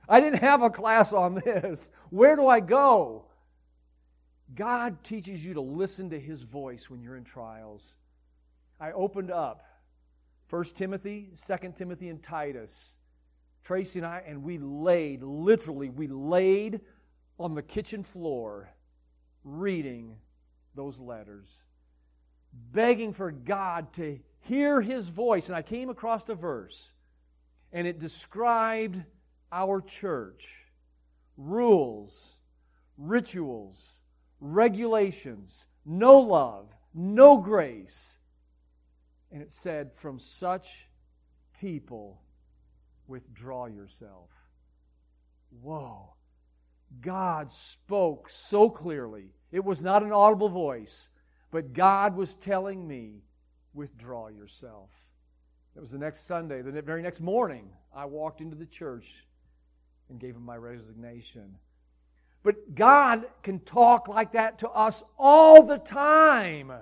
I 0.09 0.20
didn't 0.20 0.40
have 0.40 0.62
a 0.62 0.70
class 0.70 1.12
on 1.12 1.35
this. 1.35 1.90
Where 2.11 2.37
do 2.37 2.46
I 2.46 2.61
go? 2.61 3.27
God 4.55 5.03
teaches 5.03 5.44
you 5.44 5.55
to 5.55 5.61
listen 5.61 6.11
to 6.11 6.18
his 6.18 6.42
voice 6.42 6.88
when 6.88 7.03
you're 7.03 7.16
in 7.16 7.25
trials. 7.25 7.94
I 8.81 8.93
opened 8.93 9.31
up 9.31 9.65
1 10.51 10.65
Timothy, 10.75 11.31
2 11.47 11.73
Timothy, 11.75 12.09
and 12.09 12.23
Titus. 12.23 12.97
Tracy 13.65 13.99
and 13.99 14.07
I, 14.07 14.23
and 14.27 14.45
we 14.45 14.59
laid, 14.59 15.23
literally, 15.23 15.89
we 15.89 16.07
laid 16.07 16.81
on 17.39 17.55
the 17.55 17.62
kitchen 17.62 18.05
floor 18.05 18.71
reading 19.43 20.17
those 20.75 21.01
letters, 21.01 21.62
begging 22.53 23.12
for 23.12 23.33
God 23.33 23.93
to 23.95 24.21
hear 24.41 24.81
his 24.81 25.09
voice. 25.09 25.49
And 25.49 25.57
I 25.57 25.62
came 25.62 25.91
across 25.91 26.29
a 26.29 26.35
verse, 26.35 26.93
and 27.73 27.87
it 27.87 27.99
described 27.99 29.03
our 29.51 29.81
church 29.81 30.49
rules, 31.37 32.33
rituals, 32.97 34.01
regulations, 34.41 35.67
no 35.85 36.21
love, 36.21 36.69
no 36.95 37.41
grace. 37.41 38.16
And 39.33 39.43
it 39.43 39.53
said, 39.53 39.93
From 39.93 40.19
such 40.19 40.87
people, 41.61 42.21
withdraw 43.07 43.67
yourself. 43.67 44.31
Whoa. 45.62 46.15
God 47.01 47.51
spoke 47.51 48.29
so 48.31 48.71
clearly. 48.71 49.31
It 49.51 49.65
was 49.65 49.83
not 49.83 50.03
an 50.03 50.12
audible 50.12 50.49
voice, 50.49 51.09
but 51.51 51.73
God 51.73 52.17
was 52.17 52.35
telling 52.35 52.87
me, 52.87 53.23
withdraw 53.75 54.29
yourself. 54.29 54.91
It 55.77 55.81
was 55.81 55.91
the 55.91 55.99
next 55.99 56.27
Sunday, 56.27 56.62
the 56.62 56.81
very 56.83 57.03
next 57.03 57.21
morning, 57.21 57.69
I 57.95 58.07
walked 58.07 58.41
into 58.41 58.57
the 58.57 58.67
church 58.67 59.07
and 60.09 60.19
gave 60.19 60.35
him 60.35 60.45
my 60.45 60.57
resignation. 60.57 61.57
But 62.43 62.75
God 62.75 63.27
can 63.43 63.61
talk 63.61 64.09
like 64.09 64.33
that 64.33 64.59
to 64.61 64.69
us 64.69 65.03
all 65.19 65.65
the 65.65 65.79
time. 65.79 66.73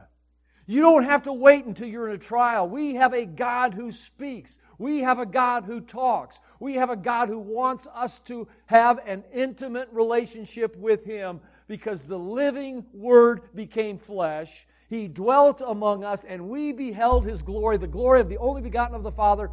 You 0.66 0.80
don't 0.80 1.04
have 1.04 1.24
to 1.24 1.32
wait 1.32 1.66
until 1.66 1.88
you're 1.88 2.08
in 2.08 2.14
a 2.14 2.18
trial. 2.18 2.68
We 2.68 2.94
have 2.94 3.12
a 3.12 3.26
God 3.26 3.74
who 3.74 3.92
speaks. 3.92 4.58
We 4.78 5.00
have 5.00 5.18
a 5.18 5.26
God 5.26 5.64
who 5.64 5.80
talks. 5.80 6.40
We 6.58 6.74
have 6.74 6.90
a 6.90 6.96
God 6.96 7.28
who 7.28 7.38
wants 7.38 7.86
us 7.94 8.18
to 8.20 8.48
have 8.66 8.98
an 9.06 9.24
intimate 9.32 9.88
relationship 9.92 10.74
with 10.76 11.04
Him 11.04 11.40
because 11.68 12.06
the 12.06 12.18
living 12.18 12.84
Word 12.94 13.42
became 13.54 13.98
flesh. 13.98 14.66
He 14.88 15.08
dwelt 15.08 15.60
among 15.64 16.04
us, 16.04 16.24
and 16.24 16.48
we 16.48 16.72
beheld 16.72 17.26
His 17.26 17.42
glory, 17.42 17.76
the 17.76 17.86
glory 17.86 18.20
of 18.20 18.28
the 18.28 18.38
only 18.38 18.62
begotten 18.62 18.94
of 18.94 19.02
the 19.02 19.12
Father, 19.12 19.50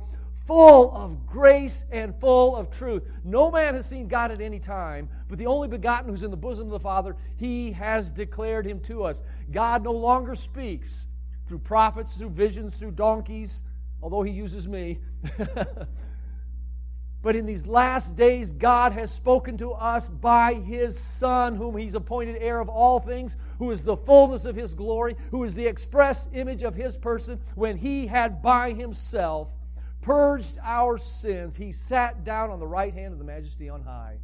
full 0.51 0.93
of 0.93 1.25
grace 1.25 1.85
and 1.93 2.13
full 2.19 2.57
of 2.57 2.69
truth. 2.69 3.03
No 3.23 3.49
man 3.49 3.73
has 3.75 3.85
seen 3.85 4.09
God 4.09 4.31
at 4.31 4.41
any 4.41 4.59
time, 4.59 5.07
but 5.29 5.39
the 5.39 5.45
only 5.45 5.69
begotten 5.69 6.09
who's 6.09 6.23
in 6.23 6.31
the 6.31 6.35
bosom 6.35 6.65
of 6.65 6.71
the 6.71 6.79
Father, 6.79 7.15
He 7.37 7.71
has 7.71 8.11
declared 8.11 8.65
Him 8.65 8.81
to 8.81 9.05
us. 9.05 9.23
God 9.49 9.81
no 9.81 9.93
longer 9.93 10.35
speaks 10.35 11.05
through 11.47 11.59
prophets, 11.59 12.15
through 12.15 12.31
visions, 12.31 12.75
through 12.75 12.91
donkeys, 12.91 13.61
although 14.01 14.23
He 14.23 14.33
uses 14.33 14.67
me. 14.67 14.99
but 17.21 17.37
in 17.37 17.45
these 17.45 17.65
last 17.65 18.17
days, 18.17 18.51
God 18.51 18.91
has 18.91 19.09
spoken 19.09 19.55
to 19.59 19.71
us 19.71 20.09
by 20.09 20.55
His 20.55 20.99
Son, 20.99 21.55
whom 21.55 21.77
He's 21.77 21.95
appointed 21.95 22.35
heir 22.41 22.59
of 22.59 22.67
all 22.67 22.99
things, 22.99 23.37
who 23.57 23.71
is 23.71 23.83
the 23.83 23.95
fullness 23.95 24.43
of 24.43 24.57
His 24.57 24.73
glory, 24.73 25.15
who 25.29 25.45
is 25.45 25.55
the 25.55 25.67
express 25.67 26.27
image 26.33 26.61
of 26.61 26.75
His 26.75 26.97
person, 26.97 27.39
when 27.55 27.77
He 27.77 28.07
had 28.07 28.41
by 28.41 28.73
Himself 28.73 29.47
purged 30.01 30.57
our 30.63 30.97
sins, 30.97 31.55
He 31.55 31.71
sat 31.71 32.23
down 32.23 32.49
on 32.49 32.59
the 32.59 32.67
right 32.67 32.93
hand 32.93 33.13
of 33.13 33.19
the 33.19 33.25
Majesty 33.25 33.69
on 33.69 33.83
high. 33.83 34.17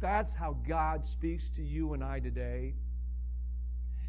That's 0.00 0.34
how 0.34 0.56
God 0.66 1.04
speaks 1.04 1.48
to 1.56 1.62
you 1.62 1.92
and 1.92 2.04
I 2.04 2.20
today. 2.20 2.74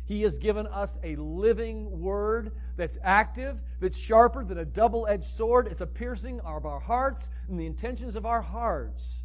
He 0.05 0.23
has 0.23 0.39
given 0.39 0.65
us 0.67 0.97
a 1.03 1.15
living 1.17 1.99
word 1.99 2.51
that's 2.77 2.97
active, 3.03 3.61
that's 3.79 3.97
sharper 3.97 4.43
than 4.43 4.57
a 4.57 4.65
double 4.65 5.05
edged 5.07 5.25
sword. 5.25 5.67
It's 5.67 5.81
a 5.81 5.87
piercing 5.87 6.39
of 6.39 6.65
our 6.65 6.79
hearts 6.79 7.29
and 7.47 7.59
the 7.59 7.67
intentions 7.67 8.15
of 8.15 8.25
our 8.25 8.41
hearts 8.41 9.23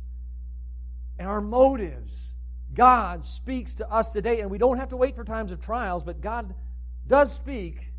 and 1.19 1.27
our 1.27 1.41
motives. 1.41 2.35
God 2.75 3.25
speaks 3.25 3.75
to 3.77 3.91
us 3.91 4.11
today, 4.11 4.41
and 4.41 4.51
we 4.51 4.59
don't 4.59 4.79
have 4.79 4.91
to 4.91 4.97
wait 4.97 5.17
for 5.17 5.25
times 5.25 5.53
of 5.53 5.61
trials, 5.61 6.03
but 6.03 6.21
God 6.21 6.55
does 7.07 7.33
speak, 7.33 7.93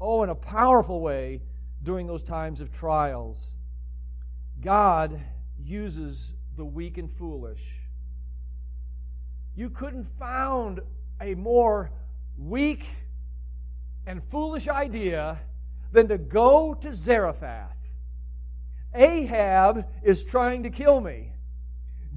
oh, 0.00 0.22
in 0.22 0.30
a 0.30 0.34
powerful 0.34 1.00
way 1.00 1.42
during 1.82 2.06
those 2.06 2.22
times 2.22 2.60
of 2.60 2.70
trials. 2.70 3.56
God 4.60 5.20
uses 5.58 6.34
the 6.56 6.64
weak 6.64 6.98
and 6.98 7.10
foolish. 7.10 7.74
You 9.54 9.70
couldn't 9.70 10.04
found 10.04 10.80
a 11.20 11.34
more 11.34 11.90
weak 12.38 12.84
and 14.06 14.22
foolish 14.22 14.68
idea 14.68 15.40
than 15.92 16.08
to 16.08 16.18
go 16.18 16.74
to 16.74 16.94
Zarephath. 16.94 17.76
Ahab 18.94 19.86
is 20.02 20.24
trying 20.24 20.62
to 20.64 20.70
kill 20.70 21.00
me. 21.00 21.32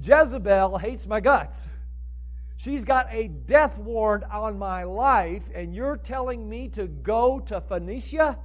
Jezebel 0.02 0.78
hates 0.78 1.06
my 1.06 1.20
guts. 1.20 1.68
She's 2.56 2.84
got 2.84 3.08
a 3.10 3.28
death 3.28 3.78
warrant 3.78 4.24
on 4.24 4.58
my 4.58 4.84
life, 4.84 5.44
and 5.54 5.74
you're 5.74 5.96
telling 5.96 6.48
me 6.48 6.68
to 6.68 6.86
go 6.86 7.38
to 7.40 7.60
Phoenicia, 7.60 8.38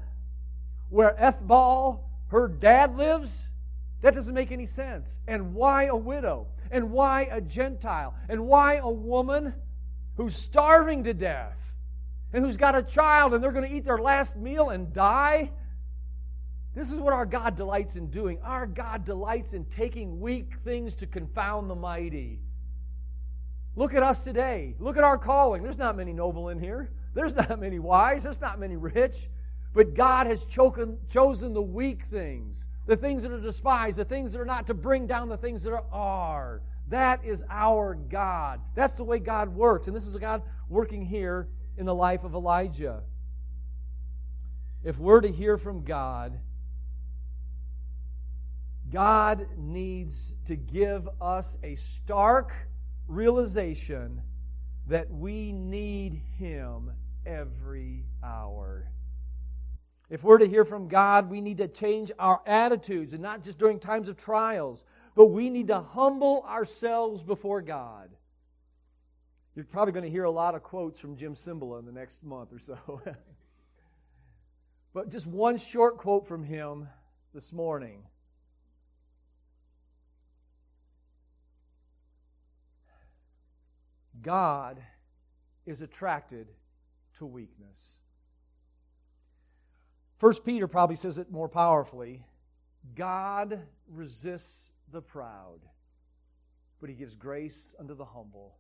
where 0.92 1.16
Ethbaal, 1.20 2.02
her 2.28 2.48
dad, 2.48 2.96
lives? 2.96 3.48
That 4.02 4.14
doesn't 4.14 4.36
make 4.36 4.52
any 4.52 4.68
sense. 4.68 5.20
And 5.28 5.56
why 5.56 5.86
a 5.86 5.96
widow? 5.96 6.48
And 6.70 6.92
why 6.92 7.24
a 7.32 7.42
Gentile? 7.42 8.14
And 8.30 8.48
why 8.48 8.76
a 8.76 8.90
woman 8.90 9.56
who's 10.16 10.36
starving 10.36 11.04
to 11.06 11.14
death? 11.16 11.62
and 12.34 12.46
who's 12.46 12.58
got 12.58 12.76
a 12.76 12.84
child 12.84 13.34
and 13.34 13.44
they're 13.44 13.52
going 13.52 13.70
to 13.70 13.76
eat 13.76 13.84
their 13.84 13.98
last 13.98 14.36
meal 14.36 14.70
and 14.70 14.94
die. 14.94 15.52
This 16.74 16.92
is 16.92 17.00
what 17.00 17.14
our 17.14 17.26
God 17.26 17.58
delights 17.58 17.98
in 17.98 18.08
doing. 18.08 18.40
Our 18.44 18.66
God 18.66 19.04
delights 19.04 19.54
in 19.54 19.66
taking 19.66 20.22
weak 20.22 20.54
things 20.64 20.96
to 20.96 21.08
confound 21.08 21.70
the 21.70 21.76
mighty. 21.76 22.40
Look 23.76 23.94
at 23.94 24.04
us 24.04 24.22
today. 24.22 24.76
Look 24.80 24.98
at 24.98 25.04
our 25.04 25.18
calling. 25.18 25.64
There's 25.64 25.78
not 25.78 25.98
many 25.98 26.14
noble 26.14 26.50
in 26.50 26.60
here. 26.60 26.92
There's 27.14 27.36
not 27.36 27.60
many 27.60 27.80
wise. 27.80 28.24
There's 28.24 28.40
not 28.40 28.60
many 28.60 28.78
rich. 28.78 29.30
But 29.74 29.94
God 29.94 30.28
has 30.28 30.44
chosen, 30.46 30.98
chosen 31.10 31.54
the 31.54 31.62
weak 31.62 32.04
things, 32.12 32.68
the 32.88 32.98
things 32.98 33.24
that 33.24 33.32
are 33.32 33.40
despised, 33.40 33.98
the 33.98 34.06
things 34.06 34.32
that 34.34 34.42
are 34.42 34.46
not, 34.46 34.68
to 34.68 34.74
bring 34.74 35.08
down 35.08 35.30
the 35.30 35.38
things 35.38 35.64
that 35.64 35.82
are. 35.92 36.62
That 36.90 37.24
is 37.24 37.44
our 37.50 37.96
God. 37.96 38.60
That's 38.76 38.96
the 38.96 39.06
way 39.06 39.20
God 39.20 39.50
works. 39.50 39.88
And 39.88 39.96
this 39.96 40.06
is 40.06 40.16
God 40.18 40.42
working 40.68 41.06
here 41.06 41.48
in 41.78 41.86
the 41.86 41.96
life 41.96 42.26
of 42.26 42.34
Elijah. 42.34 43.02
If 44.84 44.98
we're 44.98 45.22
to 45.22 45.32
hear 45.32 45.58
from 45.58 45.84
God, 45.84 46.40
God 48.92 49.48
needs 49.58 50.36
to 50.46 50.58
give 50.58 51.08
us 51.22 51.58
a 51.64 51.76
stark 51.76 52.54
realization 53.08 54.22
that 54.88 55.10
we 55.10 55.54
need 55.54 56.22
Him 56.38 56.92
every 57.26 58.06
hour. 58.22 58.92
If 60.12 60.26
we're 60.26 60.40
to 60.40 60.46
hear 60.46 60.66
from 60.66 60.90
God, 60.90 61.30
we 61.30 61.40
need 61.40 61.60
to 61.60 61.70
change 61.70 62.12
our 62.20 62.42
attitudes, 62.46 63.14
and 63.14 63.24
not 63.24 63.46
just 63.46 63.58
during 63.58 63.80
times 63.80 64.10
of 64.10 64.18
trials, 64.18 64.84
but 65.16 65.28
we 65.28 65.50
need 65.50 65.68
to 65.68 65.80
humble 65.80 66.44
ourselves 66.46 67.24
before 67.24 67.62
God. 67.62 68.10
You're 69.56 69.64
probably 69.64 69.94
going 69.94 70.04
to 70.04 70.12
hear 70.12 70.26
a 70.26 70.32
lot 70.32 70.54
of 70.54 70.64
quotes 70.64 71.00
from 71.00 71.16
Jim 71.16 71.34
Cymbala 71.34 71.80
in 71.80 71.86
the 71.86 71.94
next 71.94 72.26
month 72.26 72.52
or 72.52 72.60
so. 72.60 73.02
but 74.94 75.10
just 75.10 75.28
one 75.28 75.58
short 75.58 75.96
quote 75.96 76.28
from 76.28 76.44
him 76.44 76.90
this 77.34 77.54
morning. 77.54 78.04
God 84.22 84.78
is 85.66 85.82
attracted 85.82 86.50
to 87.18 87.26
weakness. 87.26 88.00
First 90.22 90.46
Peter 90.46 90.68
probably 90.68 90.98
says 90.98 91.18
it 91.18 91.32
more 91.32 91.50
powerfully. 91.50 92.24
God 92.94 93.60
resists 93.88 94.70
the 94.92 95.02
proud, 95.02 95.62
but 96.80 96.92
he 96.92 96.96
gives 96.96 97.16
grace 97.16 97.74
unto 97.80 97.96
the 97.96 98.06
humble. 98.06 98.60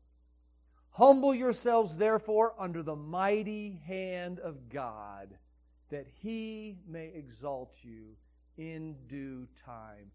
Humble 0.89 1.36
yourselves, 1.36 1.97
therefore, 1.97 2.56
under 2.58 2.82
the 2.82 2.95
mighty 2.95 3.80
hand 3.86 4.39
of 4.39 4.69
God, 4.69 5.38
that 5.89 6.08
he 6.24 6.80
may 6.88 7.10
exalt 7.13 7.76
you 7.84 8.17
in 8.58 8.95
due 9.08 9.47
time. 9.63 10.10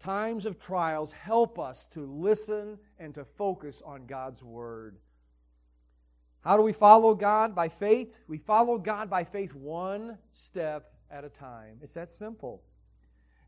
Times 0.00 0.46
of 0.46 0.58
trials 0.58 1.12
help 1.12 1.60
us 1.60 1.86
to 1.92 2.04
listen 2.04 2.76
and 2.98 3.14
to 3.14 3.24
focus 3.24 3.82
on 3.86 4.06
God's 4.06 4.42
word. 4.42 4.98
How 6.42 6.56
do 6.56 6.62
we 6.62 6.72
follow 6.72 7.14
God? 7.14 7.54
By 7.54 7.68
faith. 7.68 8.20
We 8.26 8.38
follow 8.38 8.76
God 8.78 9.08
by 9.08 9.24
faith 9.24 9.54
one 9.54 10.18
step 10.32 10.92
at 11.10 11.24
a 11.24 11.28
time. 11.28 11.78
It's 11.80 11.94
that 11.94 12.10
simple. 12.10 12.62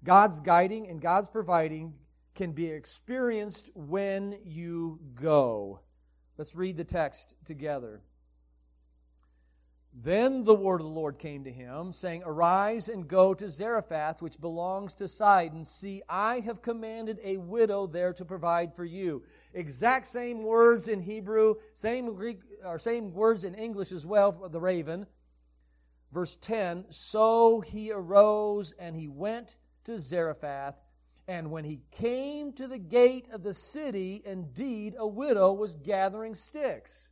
God's 0.04 0.40
guiding 0.40 0.88
and 0.88 1.00
God's 1.00 1.28
providing 1.28 1.94
can 2.34 2.52
be 2.52 2.66
experienced 2.66 3.70
when 3.74 4.38
you 4.44 5.00
go. 5.14 5.80
Let's 6.38 6.54
read 6.54 6.76
the 6.76 6.84
text 6.84 7.34
together. 7.44 8.00
Then 10.02 10.42
the 10.42 10.56
word 10.56 10.80
of 10.80 10.86
the 10.86 10.92
Lord 10.92 11.18
came 11.18 11.44
to 11.44 11.52
him, 11.52 11.92
saying, 11.92 12.24
Arise 12.26 12.88
and 12.88 13.06
go 13.06 13.32
to 13.32 13.48
Zarephath, 13.48 14.20
which 14.20 14.40
belongs 14.40 14.94
to 14.96 15.06
Sidon. 15.06 15.64
See, 15.64 16.02
I 16.08 16.40
have 16.40 16.62
commanded 16.62 17.20
a 17.22 17.36
widow 17.36 17.86
there 17.86 18.12
to 18.14 18.24
provide 18.24 18.74
for 18.74 18.84
you. 18.84 19.22
Exact 19.52 20.08
same 20.08 20.42
words 20.42 20.88
in 20.88 21.00
Hebrew, 21.00 21.54
same 21.74 22.12
Greek, 22.14 22.40
or 22.64 22.76
same 22.78 23.12
words 23.12 23.44
in 23.44 23.54
English 23.54 23.92
as 23.92 24.04
well 24.04 24.32
for 24.32 24.48
the 24.48 24.60
raven. 24.60 25.06
Verse 26.12 26.36
10 26.40 26.86
So 26.88 27.60
he 27.60 27.92
arose 27.92 28.72
and 28.78 28.96
he 28.96 29.06
went 29.06 29.58
to 29.84 29.96
Zarephath. 29.96 30.74
And 31.28 31.52
when 31.52 31.64
he 31.64 31.80
came 31.92 32.52
to 32.54 32.66
the 32.66 32.78
gate 32.78 33.28
of 33.32 33.44
the 33.44 33.54
city, 33.54 34.22
indeed 34.26 34.96
a 34.98 35.06
widow 35.06 35.52
was 35.52 35.76
gathering 35.76 36.34
sticks. 36.34 37.08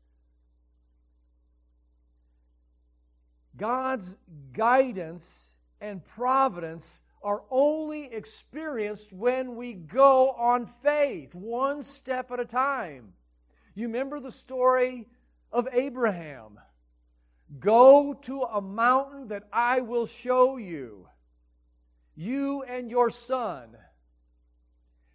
God's 3.57 4.17
guidance 4.53 5.53
and 5.81 6.05
providence 6.05 7.03
are 7.23 7.43
only 7.51 8.13
experienced 8.13 9.13
when 9.13 9.55
we 9.57 9.75
go 9.75 10.31
on 10.31 10.67
faith, 10.67 11.35
one 11.35 11.83
step 11.83 12.31
at 12.31 12.41
a 12.41 12.45
time. 12.45 13.13
You 13.75 13.87
remember 13.87 14.21
the 14.21 14.33
story 14.33 15.07
of 15.53 15.69
Abraham. 15.73 16.59
Go 17.61 18.15
to 18.23 18.43
a 18.43 18.61
mountain 18.61 19.29
that 19.29 19.45
I 19.53 19.81
will 19.81 20.07
show 20.07 20.57
you, 20.57 21.09
you 22.15 22.63
and 22.63 22.91
your 22.91 23.11
son. 23.11 23.77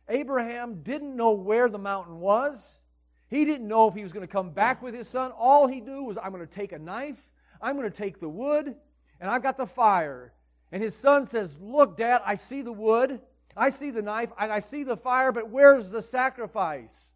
Abraham 0.07 0.81
didn't 0.83 1.15
know 1.15 1.31
where 1.31 1.67
the 1.67 1.79
mountain 1.79 2.19
was. 2.19 2.79
He 3.29 3.43
didn't 3.43 3.67
know 3.67 3.89
if 3.89 3.95
he 3.95 4.03
was 4.03 4.13
going 4.13 4.25
to 4.25 4.31
come 4.31 4.51
back 4.51 4.81
with 4.81 4.95
his 4.95 5.09
son. 5.09 5.31
All 5.37 5.67
he 5.67 5.81
knew 5.81 6.03
was, 6.03 6.17
I'm 6.17 6.31
going 6.31 6.45
to 6.45 6.47
take 6.47 6.71
a 6.71 6.79
knife, 6.79 7.27
I'm 7.61 7.77
going 7.77 7.89
to 7.89 7.95
take 7.95 8.19
the 8.19 8.29
wood, 8.29 8.75
and 9.19 9.29
I've 9.29 9.43
got 9.43 9.57
the 9.57 9.67
fire. 9.67 10.33
And 10.71 10.83
his 10.83 10.95
son 10.95 11.25
says, 11.25 11.59
Look, 11.61 11.97
Dad, 11.97 12.21
I 12.25 12.35
see 12.35 12.61
the 12.61 12.71
wood, 12.71 13.21
I 13.55 13.69
see 13.69 13.91
the 13.91 14.01
knife, 14.01 14.31
and 14.39 14.51
I 14.51 14.59
see 14.59 14.83
the 14.83 14.97
fire, 14.97 15.31
but 15.31 15.49
where's 15.49 15.89
the 15.89 16.01
sacrifice? 16.01 17.11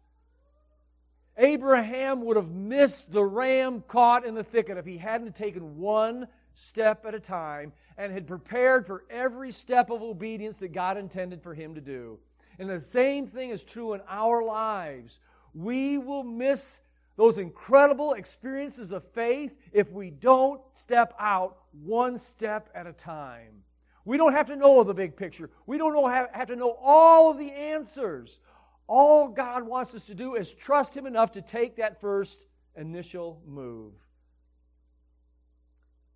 Abraham 1.36 2.24
would 2.24 2.36
have 2.36 2.50
missed 2.50 3.10
the 3.10 3.24
ram 3.24 3.82
caught 3.86 4.26
in 4.26 4.34
the 4.34 4.44
thicket 4.44 4.76
if 4.76 4.84
he 4.84 4.98
hadn't 4.98 5.34
taken 5.34 5.78
one 5.78 6.28
step 6.54 7.06
at 7.06 7.14
a 7.14 7.20
time 7.20 7.72
and 7.96 8.12
had 8.12 8.26
prepared 8.26 8.86
for 8.86 9.04
every 9.10 9.50
step 9.50 9.90
of 9.90 10.02
obedience 10.02 10.58
that 10.58 10.72
God 10.72 10.98
intended 10.98 11.42
for 11.42 11.54
him 11.54 11.74
to 11.74 11.80
do. 11.80 12.18
And 12.58 12.68
the 12.68 12.80
same 12.80 13.26
thing 13.26 13.50
is 13.50 13.64
true 13.64 13.94
in 13.94 14.02
our 14.08 14.42
lives. 14.42 15.20
We 15.54 15.96
will 15.96 16.22
miss 16.22 16.80
those 17.16 17.38
incredible 17.38 18.14
experiences 18.14 18.92
of 18.92 19.04
faith 19.12 19.54
if 19.72 19.90
we 19.90 20.10
don't 20.10 20.60
step 20.74 21.14
out 21.18 21.58
one 21.72 22.16
step 22.16 22.70
at 22.74 22.86
a 22.86 22.92
time. 22.92 23.62
We 24.04 24.16
don't 24.16 24.32
have 24.32 24.48
to 24.48 24.56
know 24.56 24.82
the 24.82 24.94
big 24.94 25.16
picture. 25.16 25.50
We 25.66 25.78
don't 25.78 25.92
know, 25.92 26.08
have 26.08 26.48
to 26.48 26.56
know 26.56 26.76
all 26.80 27.30
of 27.30 27.38
the 27.38 27.52
answers. 27.52 28.40
All 28.86 29.28
God 29.28 29.62
wants 29.64 29.94
us 29.94 30.06
to 30.06 30.14
do 30.14 30.34
is 30.34 30.52
trust 30.52 30.96
Him 30.96 31.06
enough 31.06 31.32
to 31.32 31.42
take 31.42 31.76
that 31.76 32.00
first 32.00 32.46
initial 32.76 33.40
move. 33.46 33.92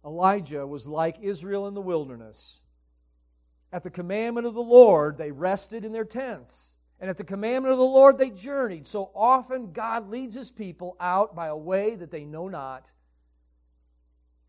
Elijah 0.05 0.67
was 0.67 0.87
like 0.87 1.19
Israel 1.21 1.67
in 1.69 1.75
the 1.75 1.81
wilderness. 1.81 2.61
At 3.73 3.83
the 3.83 3.91
commandment 3.91 4.47
of 4.47 4.55
the 4.55 4.61
Lord, 4.61 5.19
they 5.19 5.33
rested 5.33 5.85
in 5.85 5.93
their 5.93 6.05
tents. 6.05 6.76
And 7.01 7.11
at 7.11 7.17
the 7.17 7.25
commandment 7.25 7.73
of 7.73 7.79
the 7.79 7.85
Lord, 7.85 8.17
they 8.17 8.31
journeyed. 8.31 8.87
So 8.87 9.11
often, 9.15 9.73
God 9.73 10.09
leads 10.09 10.35
his 10.35 10.51
people 10.51 10.97
out 10.99 11.35
by 11.35 11.49
a 11.49 11.57
way 11.57 11.95
that 11.95 12.11
they 12.11 12.25
know 12.25 12.49
not. 12.49 12.91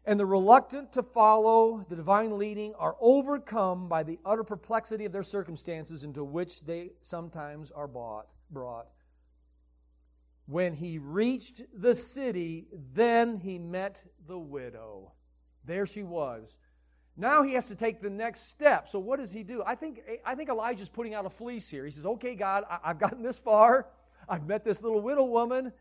And 0.06 0.18
the 0.18 0.26
reluctant 0.26 0.94
to 0.94 1.04
follow 1.04 1.84
the 1.90 1.98
divine 1.98 2.38
leading 2.38 2.74
are 2.76 2.96
overcome 3.02 3.90
by 3.90 4.04
the 4.04 4.20
utter 4.26 4.46
perplexity 4.46 5.04
of 5.04 5.12
their 5.12 5.24
circumstances 5.24 6.06
into 6.06 6.24
which 6.24 6.62
they 6.62 6.92
sometimes 7.02 7.72
are 7.72 7.90
bought, 7.90 8.34
brought. 8.50 8.88
When 10.46 10.74
he 10.74 10.98
reached 10.98 11.62
the 11.74 11.94
city, 11.94 12.68
then 12.94 13.36
he 13.36 13.60
met 13.60 14.02
the 14.26 14.40
widow. 14.40 15.12
There 15.66 15.86
she 15.86 16.04
was, 16.04 16.58
now 17.18 17.42
he 17.42 17.54
has 17.54 17.68
to 17.70 17.76
take 17.76 18.00
the 18.00 18.12
next 18.12 18.50
step. 18.50 18.88
So 18.88 19.00
what 19.00 19.20
does 19.20 19.32
he 19.32 19.42
do? 19.42 19.64
I 19.66 19.74
think, 19.74 20.02
I 20.24 20.36
think 20.36 20.50
Elijah's 20.50 20.88
putting 20.88 21.16
out 21.16 21.26
a 21.26 21.30
fleece 21.32 21.68
here. 21.68 21.84
He 21.84 21.92
says, 21.92 22.06
Okay, 22.06 22.36
God, 22.36 22.64
I, 22.70 22.78
I've 22.86 23.00
gotten 23.00 23.24
this 23.24 23.40
far. 23.40 23.88
I've 24.30 24.46
met 24.46 24.64
this 24.64 24.84
little 24.84 25.02
widow 25.02 25.24
woman. 25.24 25.74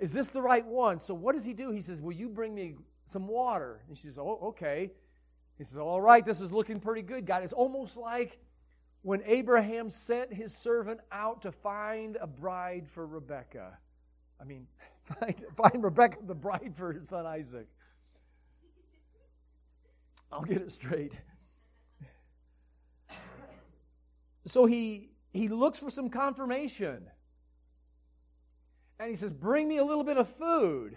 Is 0.00 0.12
this 0.12 0.30
the 0.30 0.42
right 0.42 0.66
one? 0.66 0.98
So 0.98 1.14
what 1.14 1.36
does 1.36 1.44
he 1.44 1.52
do? 1.52 1.70
He 1.70 1.80
says, 1.80 2.02
Will 2.02 2.12
you 2.12 2.28
bring 2.28 2.52
me 2.52 2.74
some 3.06 3.28
water? 3.28 3.82
And 3.88 3.96
she 3.96 4.08
says, 4.08 4.18
Oh, 4.18 4.38
okay. 4.48 4.90
He 5.56 5.62
says, 5.62 5.76
All 5.76 6.00
right, 6.00 6.24
this 6.24 6.40
is 6.40 6.52
looking 6.52 6.80
pretty 6.80 7.02
good, 7.02 7.24
God. 7.24 7.44
It's 7.44 7.52
almost 7.52 7.96
like 7.96 8.40
when 9.02 9.22
Abraham 9.24 9.88
sent 9.88 10.34
his 10.34 10.52
servant 10.52 10.98
out 11.12 11.42
to 11.42 11.52
find 11.52 12.16
a 12.20 12.26
bride 12.26 12.88
for 12.88 13.06
Rebekah. 13.06 13.78
I 14.40 14.44
mean, 14.44 14.66
find, 15.20 15.34
find 15.56 15.84
Rebekah 15.84 16.18
the 16.26 16.34
bride 16.34 16.72
for 16.74 16.92
his 16.92 17.08
son 17.08 17.24
Isaac. 17.24 17.68
I'll 20.32 20.42
get 20.42 20.62
it 20.62 20.72
straight. 20.72 21.20
So 24.46 24.66
he 24.66 25.10
he 25.32 25.48
looks 25.48 25.78
for 25.78 25.90
some 25.90 26.10
confirmation. 26.10 27.06
And 28.98 29.10
he 29.10 29.16
says, 29.16 29.32
Bring 29.32 29.68
me 29.68 29.78
a 29.78 29.84
little 29.84 30.04
bit 30.04 30.16
of 30.16 30.28
food. 30.28 30.96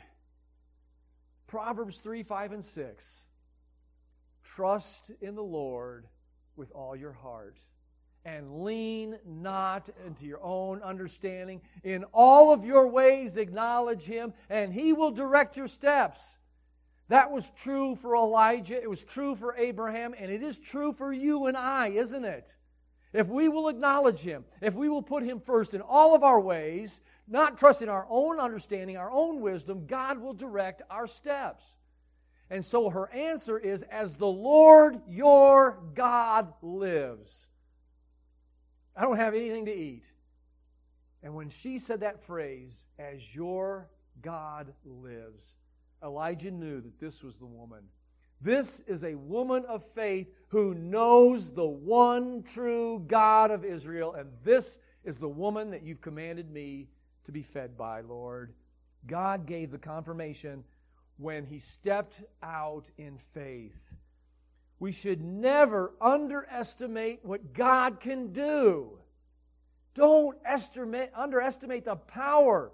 Proverbs 1.48 1.98
3, 1.98 2.24
5, 2.24 2.52
and 2.54 2.64
6. 2.64 3.22
Trust 4.44 5.12
in 5.22 5.36
the 5.36 5.44
Lord 5.44 6.08
with 6.56 6.72
all 6.72 6.96
your 6.96 7.14
heart 7.14 7.58
and 8.26 8.64
lean 8.64 9.18
not 9.26 9.90
into 10.06 10.26
your 10.26 10.44
own 10.44 10.82
understanding. 10.82 11.62
In 11.84 12.04
all 12.12 12.52
of 12.52 12.66
your 12.66 12.88
ways, 12.88 13.38
acknowledge 13.38 14.04
him, 14.04 14.34
and 14.50 14.74
he 14.74 14.94
will 14.94 15.12
direct 15.12 15.56
your 15.56 15.68
steps. 15.68 16.38
That 17.10 17.32
was 17.32 17.52
true 17.52 17.96
for 17.96 18.16
Elijah, 18.16 18.82
it 18.82 18.90
was 18.90 19.04
true 19.04 19.36
for 19.36 19.56
Abraham, 19.56 20.16
and 20.18 20.32
it 20.32 20.42
is 20.42 20.58
true 20.58 20.92
for 20.92 21.14
you 21.14 21.46
and 21.46 21.56
I, 21.56 21.90
isn't 21.90 22.26
it? 22.26 22.56
If 23.14 23.28
we 23.28 23.48
will 23.48 23.70
acknowledge 23.70 24.20
Him, 24.20 24.44
if 24.62 24.74
we 24.74 24.90
will 24.90 25.04
put 25.04 25.24
Him 25.24 25.40
first 25.40 25.74
in 25.74 25.82
all 25.82 26.16
of 26.16 26.24
our 26.24 26.40
ways, 26.40 27.00
not 27.28 27.58
trusting 27.58 27.90
our 27.90 28.08
own 28.10 28.40
understanding, 28.40 28.98
our 28.98 29.12
own 29.12 29.40
wisdom, 29.40 29.86
God 29.88 30.20
will 30.20 30.34
direct 30.34 30.82
our 30.90 31.08
steps. 31.08 31.76
And 32.50 32.64
so 32.64 32.90
her 32.90 33.10
answer 33.12 33.58
is, 33.58 33.84
As 33.84 34.18
the 34.18 34.28
Lord 34.28 35.02
your 35.08 35.80
God 35.94 36.54
lives. 36.62 37.48
I 38.96 39.04
don't 39.04 39.18
have 39.18 39.34
anything 39.34 39.66
to 39.66 39.76
eat. 39.76 40.04
And 41.24 41.34
when 41.34 41.50
she 41.50 41.80
said 41.80 42.02
that 42.02 42.24
phrase, 42.26 42.86
as 43.00 43.36
your 43.36 43.90
God 44.22 44.74
lives, 44.84 45.56
Elijah 46.06 46.52
knew 46.52 46.80
that 46.82 47.00
this 47.00 47.24
was 47.24 47.36
the 47.36 47.46
woman. 47.46 47.84
This 48.40 48.82
is 48.82 49.04
a 49.04 49.16
woman 49.16 49.66
of 49.68 49.84
faith 49.84 50.28
who 50.50 50.76
knows 50.76 51.52
the 51.52 51.66
one 51.66 52.44
true 52.44 53.04
God 53.08 53.50
of 53.50 53.66
Israel, 53.66 54.14
and 54.14 54.30
this 54.44 54.78
is 55.04 55.18
the 55.18 55.28
woman 55.28 55.72
that 55.72 55.84
you've 55.84 56.02
commanded 56.02 56.52
me 56.52 56.90
to 57.26 57.32
be 57.32 57.42
fed 57.42 57.76
by, 57.76 58.02
Lord. 58.02 58.54
God 59.08 59.48
gave 59.48 59.72
the 59.72 59.80
confirmation 59.80 60.64
when 61.18 61.46
he 61.46 61.60
stepped 61.60 62.22
out 62.44 62.90
in 62.98 63.18
faith. 63.18 63.96
We 64.80 64.92
should 64.92 65.22
never 65.22 65.94
underestimate 66.02 67.24
what 67.24 67.54
God 67.54 68.00
can 68.00 68.32
do. 68.32 69.00
Don't 69.96 70.38
estimate, 70.46 71.10
underestimate 71.16 71.86
the 71.86 71.96
power. 71.96 72.72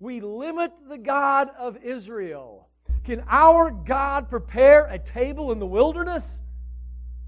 We 0.00 0.20
limit 0.20 0.72
the 0.88 0.98
God 0.98 1.50
of 1.56 1.78
Israel. 1.84 2.68
Can 3.04 3.22
our 3.28 3.70
God 3.70 4.30
prepare 4.30 4.86
a 4.86 4.98
table 4.98 5.52
in 5.52 5.58
the 5.58 5.66
wilderness? 5.66 6.40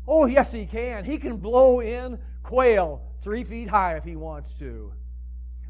Oh, 0.09 0.27
yes, 0.27 0.53
He 0.53 0.67
can. 0.67 1.05
He 1.05 1.19
can 1.19 1.37
blow 1.37 1.81
in 1.81 2.19
quail 2.43 3.03
three 3.21 3.45
feet 3.45 3.69
high 3.69 3.97
if 3.97 4.05
He 4.05 4.17
wants 4.17 4.59
to. 4.59 4.93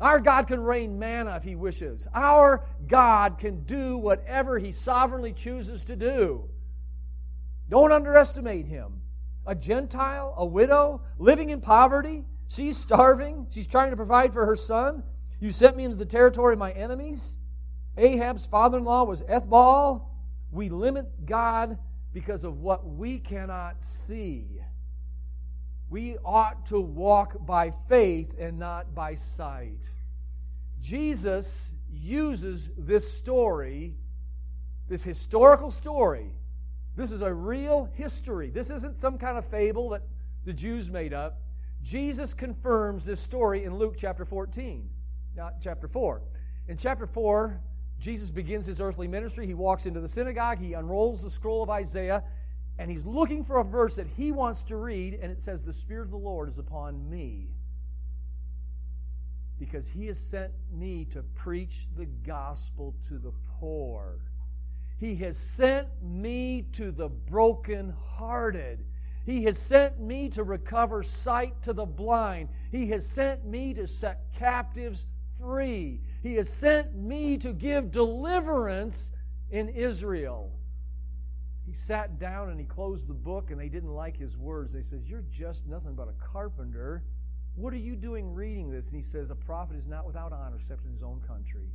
Our 0.00 0.20
God 0.20 0.46
can 0.46 0.60
rain 0.60 0.98
manna 0.98 1.36
if 1.36 1.42
He 1.42 1.56
wishes. 1.56 2.06
Our 2.14 2.64
God 2.86 3.38
can 3.38 3.64
do 3.64 3.96
whatever 3.98 4.58
He 4.58 4.72
sovereignly 4.72 5.32
chooses 5.32 5.82
to 5.84 5.96
do. 5.96 6.48
Don't 7.68 7.92
underestimate 7.92 8.66
Him. 8.66 9.00
A 9.46 9.54
Gentile, 9.54 10.34
a 10.36 10.44
widow, 10.44 11.00
living 11.18 11.50
in 11.50 11.60
poverty, 11.60 12.24
she's 12.48 12.76
starving, 12.76 13.46
she's 13.50 13.66
trying 13.66 13.90
to 13.90 13.96
provide 13.96 14.32
for 14.32 14.44
her 14.44 14.56
son. 14.56 15.02
You 15.40 15.52
sent 15.52 15.76
me 15.76 15.84
into 15.84 15.96
the 15.96 16.04
territory 16.04 16.52
of 16.52 16.58
my 16.58 16.72
enemies. 16.72 17.36
Ahab's 17.96 18.46
father 18.46 18.78
in 18.78 18.84
law 18.84 19.04
was 19.04 19.22
Ethbaal. 19.22 20.02
We 20.50 20.68
limit 20.68 21.26
God 21.26 21.78
because 22.12 22.44
of 22.44 22.60
what 22.60 22.86
we 22.86 23.18
cannot 23.18 23.82
see. 23.82 24.46
We 25.88 26.16
ought 26.24 26.66
to 26.66 26.80
walk 26.80 27.46
by 27.46 27.72
faith 27.88 28.34
and 28.38 28.58
not 28.58 28.94
by 28.94 29.14
sight. 29.14 29.88
Jesus 30.80 31.70
uses 31.92 32.68
this 32.76 33.12
story, 33.12 33.94
this 34.88 35.02
historical 35.02 35.70
story. 35.70 36.32
This 36.96 37.12
is 37.12 37.22
a 37.22 37.32
real 37.32 37.88
history. 37.94 38.50
This 38.50 38.70
isn't 38.70 38.98
some 38.98 39.18
kind 39.18 39.38
of 39.38 39.46
fable 39.46 39.90
that 39.90 40.02
the 40.44 40.52
Jews 40.52 40.90
made 40.90 41.12
up. 41.12 41.40
Jesus 41.82 42.34
confirms 42.34 43.04
this 43.04 43.20
story 43.20 43.64
in 43.64 43.76
Luke 43.76 43.94
chapter 43.96 44.24
14, 44.24 44.88
not 45.36 45.60
chapter 45.60 45.86
4. 45.86 46.22
In 46.68 46.76
chapter 46.76 47.06
4, 47.06 47.60
Jesus 47.98 48.30
begins 48.30 48.66
his 48.66 48.80
earthly 48.80 49.08
ministry. 49.08 49.46
He 49.46 49.54
walks 49.54 49.86
into 49.86 50.00
the 50.00 50.08
synagogue, 50.08 50.58
he 50.58 50.74
unrolls 50.74 51.22
the 51.22 51.30
scroll 51.30 51.62
of 51.62 51.70
Isaiah, 51.70 52.22
and 52.78 52.90
he's 52.90 53.06
looking 53.06 53.42
for 53.42 53.58
a 53.58 53.64
verse 53.64 53.96
that 53.96 54.06
he 54.06 54.32
wants 54.32 54.62
to 54.64 54.76
read, 54.76 55.14
and 55.14 55.32
it 55.32 55.40
says, 55.40 55.64
The 55.64 55.72
Spirit 55.72 56.04
of 56.04 56.10
the 56.10 56.18
Lord 56.18 56.48
is 56.48 56.58
upon 56.58 57.08
me. 57.08 57.48
Because 59.58 59.88
he 59.88 60.06
has 60.06 60.20
sent 60.20 60.52
me 60.70 61.06
to 61.06 61.22
preach 61.22 61.86
the 61.96 62.04
gospel 62.04 62.94
to 63.08 63.18
the 63.18 63.32
poor. 63.58 64.18
He 64.98 65.14
has 65.16 65.38
sent 65.38 65.88
me 66.02 66.66
to 66.72 66.90
the 66.90 67.08
brokenhearted. 67.08 68.84
He 69.24 69.44
has 69.44 69.58
sent 69.58 69.98
me 69.98 70.28
to 70.30 70.44
recover 70.44 71.02
sight 71.02 71.62
to 71.62 71.72
the 71.72 71.86
blind. 71.86 72.50
He 72.70 72.88
has 72.88 73.06
sent 73.06 73.44
me 73.44 73.74
to 73.74 73.86
set 73.86 74.26
captives 74.38 75.04
free. 75.38 76.00
He 76.22 76.34
has 76.34 76.48
sent 76.48 76.94
me 76.94 77.38
to 77.38 77.52
give 77.52 77.90
deliverance 77.90 79.10
in 79.50 79.68
Israel. 79.68 80.52
He 81.66 81.72
sat 81.72 82.18
down 82.18 82.50
and 82.50 82.60
he 82.60 82.66
closed 82.66 83.08
the 83.08 83.14
book, 83.14 83.50
and 83.50 83.60
they 83.60 83.68
didn't 83.68 83.92
like 83.92 84.16
his 84.16 84.36
words. 84.36 84.72
They 84.72 84.82
says, 84.82 85.08
You're 85.08 85.24
just 85.30 85.66
nothing 85.66 85.94
but 85.94 86.08
a 86.08 86.12
carpenter. 86.24 87.02
What 87.56 87.72
are 87.72 87.78
you 87.78 87.96
doing 87.96 88.34
reading 88.34 88.70
this? 88.70 88.88
And 88.88 88.96
he 88.96 89.02
says, 89.02 89.30
A 89.30 89.34
prophet 89.34 89.76
is 89.76 89.86
not 89.86 90.06
without 90.06 90.32
honor 90.32 90.56
except 90.56 90.84
in 90.84 90.92
his 90.92 91.02
own 91.02 91.20
country. 91.26 91.68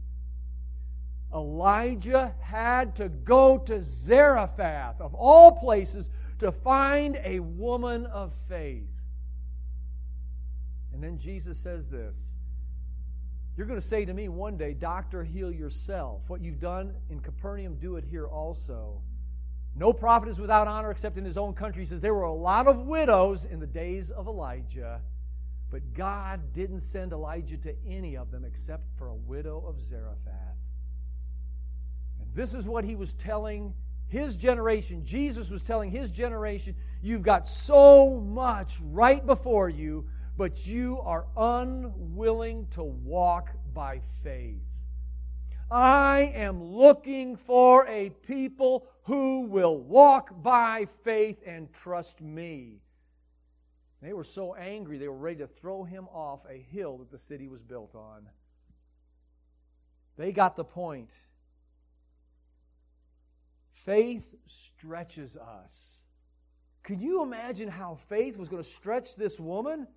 Elijah 1.34 2.34
had 2.42 2.96
to 2.98 3.10
go 3.10 3.58
to 3.58 3.82
Zarephath, 3.82 5.00
of 5.00 5.14
all 5.14 5.52
places, 5.54 6.10
to 6.40 6.52
find 6.52 7.20
a 7.24 7.40
woman 7.40 8.06
of 8.08 8.34
faith. 8.48 8.90
And 10.94 11.04
then 11.04 11.18
Jesus 11.18 11.58
says 11.58 11.90
this 11.90 12.36
You're 13.58 13.68
going 13.68 13.80
to 13.80 13.86
say 13.86 14.06
to 14.06 14.14
me 14.14 14.30
one 14.30 14.58
day, 14.58 14.74
Doctor, 14.74 15.24
heal 15.24 15.52
yourself. 15.52 16.22
What 16.28 16.42
you've 16.42 16.60
done 16.60 16.94
in 17.10 17.20
Capernaum, 17.20 17.76
do 17.76 17.98
it 17.98 18.06
here 18.10 18.28
also. 18.28 19.02
No 19.76 19.94
prophet 19.94 20.30
is 20.30 20.40
without 20.40 20.68
honor 20.68 20.92
except 20.92 21.18
in 21.18 21.26
his 21.26 21.38
own 21.38 21.54
country. 21.54 21.82
He 21.82 21.86
says 21.86 22.02
there 22.02 22.14
were 22.14 22.24
a 22.24 22.34
lot 22.34 22.68
of 22.68 22.86
widows 22.88 23.46
in 23.46 23.60
the 23.60 23.68
days 23.68 24.10
of 24.12 24.28
Elijah, 24.28 25.02
but 25.70 25.94
God 25.94 26.54
didn't 26.54 26.82
send 26.82 27.14
Elijah 27.14 27.58
to 27.58 27.76
any 27.88 28.18
of 28.18 28.32
them 28.32 28.44
except 28.44 28.84
for 28.98 29.08
a 29.08 29.16
widow 29.16 29.64
of 29.66 29.82
Zarephath. 29.82 30.58
And 32.20 32.34
this 32.34 32.54
is 32.54 32.68
what 32.68 32.84
he 32.84 32.96
was 32.96 33.14
telling 33.14 33.74
his 34.08 34.36
generation. 34.36 35.06
Jesus 35.06 35.50
was 35.50 35.64
telling 35.64 35.90
his 35.90 36.12
generation, 36.12 36.76
You've 37.02 37.24
got 37.24 37.46
so 37.46 38.20
much 38.20 38.78
right 38.92 39.26
before 39.26 39.70
you, 39.70 40.06
but 40.38 40.66
you 40.66 41.00
are 41.02 41.26
unwilling 41.38 42.68
to 42.72 42.84
walk 42.84 43.52
by 43.74 44.02
faith. 44.24 44.62
I 45.70 46.32
am 46.36 46.62
looking 46.62 47.38
for 47.38 47.88
a 47.88 48.10
people 48.10 48.88
who 49.04 49.42
will 49.42 49.78
walk 49.78 50.44
by 50.44 50.88
faith 51.04 51.42
and 51.46 51.72
trust 51.72 52.20
me. 52.22 52.82
They 54.02 54.14
were 54.14 54.24
so 54.24 54.56
angry, 54.56 54.98
they 54.98 55.08
were 55.08 55.16
ready 55.16 55.40
to 55.40 55.48
throw 55.48 55.84
him 55.84 56.08
off 56.12 56.42
a 56.50 56.58
hill 56.58 56.98
that 56.98 57.12
the 57.12 57.18
city 57.18 57.48
was 57.48 57.62
built 57.62 57.96
on. 57.96 58.28
They 60.18 60.32
got 60.32 60.56
the 60.56 60.64
point. 60.64 61.14
Faith 63.72 64.36
stretches 64.46 65.38
us. 65.38 66.02
Can 66.84 67.00
you 67.00 67.24
imagine 67.24 67.68
how 67.70 67.96
faith 68.10 68.38
was 68.38 68.50
going 68.50 68.62
to 68.62 68.70
stretch 68.70 69.16
this 69.16 69.40
woman? 69.40 69.88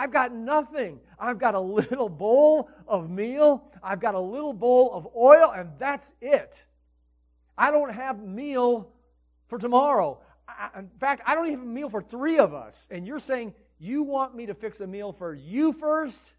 I've 0.00 0.12
got 0.12 0.32
nothing. 0.32 0.98
I've 1.18 1.38
got 1.38 1.54
a 1.54 1.60
little 1.60 2.08
bowl 2.08 2.70
of 2.88 3.10
meal, 3.10 3.70
I've 3.82 4.00
got 4.00 4.14
a 4.14 4.20
little 4.20 4.54
bowl 4.54 4.94
of 4.94 5.06
oil, 5.14 5.52
and 5.54 5.72
that's 5.78 6.14
it. 6.22 6.64
I 7.58 7.70
don't 7.70 7.92
have 7.92 8.22
meal 8.22 8.88
for 9.48 9.58
tomorrow. 9.58 10.18
I, 10.48 10.70
in 10.78 10.88
fact, 10.98 11.20
I 11.26 11.34
don't 11.34 11.48
even 11.48 11.58
have 11.58 11.68
a 11.68 11.70
meal 11.70 11.90
for 11.90 12.00
three 12.00 12.38
of 12.38 12.54
us. 12.54 12.88
And 12.90 13.06
you're 13.06 13.18
saying 13.18 13.52
you 13.78 14.02
want 14.02 14.34
me 14.34 14.46
to 14.46 14.54
fix 14.54 14.80
a 14.80 14.86
meal 14.86 15.12
for 15.12 15.34
you 15.34 15.74
first? 15.74 16.32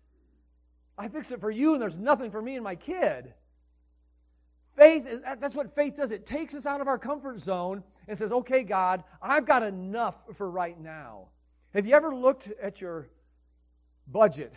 I 0.98 1.08
fix 1.08 1.30
it 1.32 1.40
for 1.40 1.52
you, 1.52 1.74
and 1.74 1.82
there's 1.82 1.98
nothing 1.98 2.32
for 2.32 2.42
me 2.42 2.56
and 2.56 2.64
my 2.64 2.74
kid. 2.74 3.32
Faith 4.76 5.06
is 5.06 5.22
that's 5.40 5.54
what 5.54 5.76
faith 5.76 5.98
does. 5.98 6.10
It 6.10 6.26
takes 6.26 6.56
us 6.56 6.66
out 6.66 6.82
of 6.82 6.88
our 6.88 6.98
comfort 6.98 7.40
zone 7.40 7.84
and 8.08 8.18
says, 8.18 8.32
okay, 8.32 8.64
God, 8.64 9.04
I've 9.22 9.46
got 9.46 9.62
enough 9.62 10.16
for 10.34 10.50
right 10.50 10.80
now. 10.82 11.28
Have 11.76 11.86
you 11.86 11.94
ever 11.94 12.16
looked 12.16 12.52
at 12.60 12.82
your 12.82 13.08
budget 14.12 14.54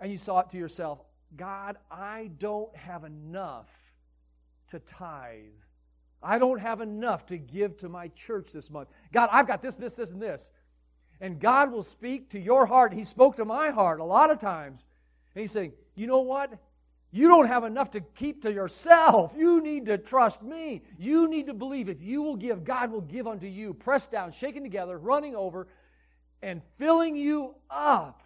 and 0.00 0.10
you 0.10 0.18
thought 0.18 0.50
to 0.50 0.58
yourself, 0.58 1.00
God, 1.36 1.76
I 1.90 2.30
don't 2.38 2.74
have 2.76 3.04
enough 3.04 3.70
to 4.68 4.78
tithe. 4.78 5.58
I 6.22 6.38
don't 6.38 6.58
have 6.58 6.80
enough 6.80 7.26
to 7.26 7.38
give 7.38 7.76
to 7.78 7.88
my 7.88 8.08
church 8.08 8.52
this 8.52 8.70
month. 8.70 8.88
God, 9.12 9.28
I've 9.32 9.46
got 9.46 9.62
this, 9.62 9.74
this, 9.76 9.94
this, 9.94 10.12
and 10.12 10.22
this. 10.22 10.50
And 11.20 11.38
God 11.38 11.70
will 11.70 11.82
speak 11.82 12.30
to 12.30 12.40
your 12.40 12.66
heart. 12.66 12.92
He 12.92 13.04
spoke 13.04 13.36
to 13.36 13.44
my 13.44 13.70
heart 13.70 14.00
a 14.00 14.04
lot 14.04 14.30
of 14.30 14.38
times. 14.38 14.86
And 15.34 15.42
He's 15.42 15.52
saying, 15.52 15.72
you 15.94 16.06
know 16.06 16.20
what? 16.20 16.58
You 17.12 17.28
don't 17.28 17.46
have 17.46 17.62
enough 17.62 17.92
to 17.92 18.00
keep 18.00 18.42
to 18.42 18.52
yourself. 18.52 19.34
You 19.36 19.60
need 19.60 19.86
to 19.86 19.98
trust 19.98 20.42
me. 20.42 20.82
You 20.98 21.28
need 21.28 21.46
to 21.46 21.54
believe 21.54 21.88
if 21.88 22.02
you 22.02 22.22
will 22.22 22.34
give, 22.34 22.64
God 22.64 22.90
will 22.90 23.02
give 23.02 23.28
unto 23.28 23.46
you, 23.46 23.72
pressed 23.72 24.10
down, 24.10 24.32
shaken 24.32 24.64
together, 24.64 24.98
running 24.98 25.36
over, 25.36 25.68
and 26.44 26.60
filling 26.76 27.16
you 27.16 27.54
up. 27.70 28.22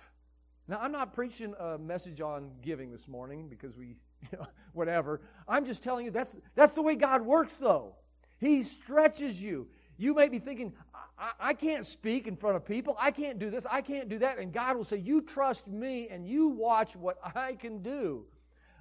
Now, 0.66 0.80
I'm 0.82 0.92
not 0.92 1.14
preaching 1.14 1.54
a 1.58 1.78
message 1.78 2.20
on 2.20 2.50
giving 2.62 2.90
this 2.90 3.06
morning 3.06 3.48
because 3.48 3.76
we, 3.76 3.96
you 4.22 4.38
know, 4.38 4.46
whatever. 4.72 5.20
I'm 5.46 5.64
just 5.64 5.82
telling 5.82 6.04
you 6.04 6.10
that's, 6.10 6.36
that's 6.56 6.74
the 6.74 6.82
way 6.82 6.96
God 6.96 7.22
works, 7.22 7.56
though. 7.56 7.94
He 8.38 8.62
stretches 8.64 9.40
you. 9.40 9.68
You 9.96 10.14
may 10.14 10.28
be 10.28 10.40
thinking, 10.40 10.74
I, 11.16 11.30
I 11.40 11.54
can't 11.54 11.86
speak 11.86 12.26
in 12.26 12.36
front 12.36 12.56
of 12.56 12.64
people. 12.64 12.96
I 13.00 13.12
can't 13.12 13.38
do 13.38 13.50
this. 13.50 13.66
I 13.70 13.80
can't 13.82 14.08
do 14.08 14.18
that. 14.18 14.38
And 14.38 14.52
God 14.52 14.76
will 14.76 14.84
say, 14.84 14.98
You 14.98 15.22
trust 15.22 15.66
me 15.66 16.08
and 16.08 16.26
you 16.26 16.48
watch 16.48 16.96
what 16.96 17.18
I 17.34 17.54
can 17.54 17.82
do. 17.82 18.24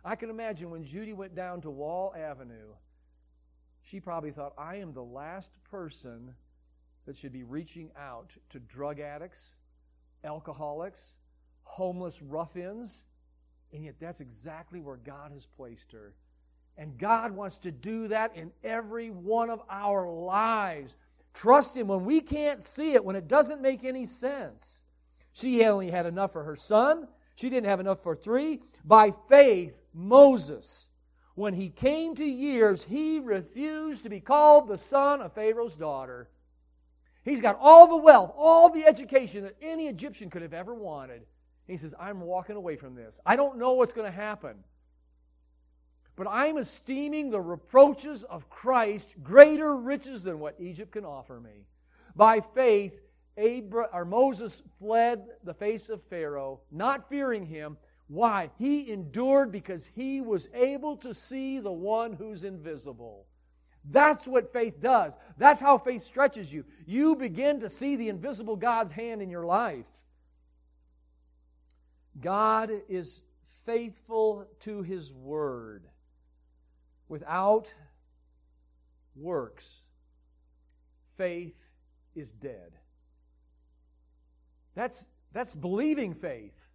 I 0.03 0.15
can 0.15 0.29
imagine 0.29 0.69
when 0.69 0.83
Judy 0.83 1.13
went 1.13 1.35
down 1.35 1.61
to 1.61 1.69
Wall 1.69 2.13
Avenue, 2.15 2.73
she 3.81 3.99
probably 3.99 4.31
thought, 4.31 4.53
I 4.57 4.77
am 4.77 4.93
the 4.93 5.03
last 5.03 5.51
person 5.69 6.33
that 7.08 7.18
should 7.18 7.32
be 7.32 7.43
reaching 7.43 7.89
out 7.97 8.36
to 8.49 8.60
drug 8.60 8.99
addicts, 8.99 9.55
alcoholics, 10.24 11.16
homeless 11.64 12.22
ruffians. 12.22 13.05
And 13.74 13.84
yet, 13.84 13.95
that's 13.99 14.20
exactly 14.20 14.80
where 14.80 14.97
God 14.97 15.32
has 15.32 15.45
placed 15.45 15.91
her. 15.93 16.14
And 16.78 16.97
God 16.97 17.32
wants 17.32 17.58
to 17.60 17.72
do 17.72 18.10
that 18.10 18.36
in 18.36 18.51
every 18.64 19.10
one 19.10 19.49
of 19.49 19.62
our 19.70 20.08
lives. 20.08 20.95
Trust 21.34 21.76
Him 21.76 21.88
when 21.88 22.05
we 22.05 22.22
can't 22.22 22.62
see 22.62 22.93
it, 22.93 23.03
when 23.03 23.16
it 23.16 23.28
doesn't 23.28 23.62
make 23.62 23.84
any 23.84 24.05
sense. 24.05 24.84
She 25.34 25.64
only 25.66 25.89
had 25.89 26.05
enough 26.05 26.34
for 26.34 26.43
her 26.43 26.55
son, 26.55 27.08
she 27.36 27.49
didn't 27.49 27.70
have 27.70 27.80
enough 27.80 28.03
for 28.03 28.16
three. 28.16 28.62
By 28.84 29.14
faith, 29.30 29.80
Moses, 29.93 30.89
when 31.36 31.53
he 31.53 31.70
came 31.70 32.16
to 32.16 32.26
years, 32.26 32.84
he 32.84 33.20
refused 33.20 34.03
to 34.03 34.10
be 34.10 34.20
called 34.20 34.68
the 34.68 34.78
son 34.78 35.22
of 35.22 35.34
Pharaoh's 35.34 35.76
daughter. 35.76 36.30
He's 37.28 37.41
got 37.41 37.57
all 37.59 37.88
the 37.88 37.97
wealth, 37.97 38.32
all 38.38 38.69
the 38.69 38.86
education 38.86 39.43
that 39.43 39.57
any 39.61 39.88
Egyptian 39.88 40.30
could 40.30 40.43
have 40.43 40.53
ever 40.53 40.73
wanted. 40.73 41.23
He 41.67 41.75
says, 41.75 41.93
I'm 41.99 42.21
walking 42.21 42.55
away 42.55 42.78
from 42.78 42.95
this. 42.95 43.19
I 43.25 43.36
don't 43.36 43.57
know 43.57 43.73
what's 43.73 43.91
going 43.91 44.09
to 44.09 44.17
happen. 44.17 44.55
But 46.15 46.28
I'm 46.30 46.57
esteeming 46.57 47.30
the 47.30 47.41
reproaches 47.41 48.23
of 48.23 48.49
Christ 48.49 49.13
greater 49.21 49.75
riches 49.75 50.23
than 50.23 50.39
what 50.39 50.55
Egypt 50.57 50.93
can 50.93 51.03
offer 51.03 51.39
me. 51.39 51.65
By 52.15 52.39
faith, 52.39 52.97
Abra- 53.38 53.89
or 53.91 54.05
Moses 54.05 54.63
fled 54.80 55.28
the 55.43 55.53
face 55.53 55.89
of 55.89 56.01
Pharaoh, 56.03 56.61
not 56.71 57.09
fearing 57.09 57.45
him. 57.45 57.78
Why? 58.07 58.51
He 58.57 58.89
endured 58.89 59.51
because 59.51 59.86
he 59.86 60.21
was 60.21 60.47
able 60.53 60.95
to 60.97 61.13
see 61.13 61.59
the 61.59 61.71
one 61.71 62.13
who's 62.13 62.45
invisible. 62.45 63.26
That's 63.89 64.27
what 64.27 64.51
faith 64.51 64.81
does. 64.81 65.17
That's 65.38 65.61
how 65.61 65.77
faith 65.77 66.03
stretches 66.03 66.51
you. 66.51 66.65
You 66.85 67.15
begin 67.15 67.61
to 67.61 67.69
see 67.69 67.95
the 67.95 68.09
invisible 68.09 68.55
God's 68.55 68.91
hand 68.91 69.21
in 69.21 69.29
your 69.29 69.45
life. 69.45 69.85
God 72.19 72.71
is 72.89 73.21
faithful 73.65 74.47
to 74.61 74.81
his 74.81 75.13
word. 75.13 75.83
Without 77.07 77.73
works, 79.15 79.83
faith 81.15 81.57
is 82.15 82.33
dead. 82.33 82.73
That's, 84.75 85.07
that's 85.31 85.55
believing 85.55 86.13
faith. 86.13 86.67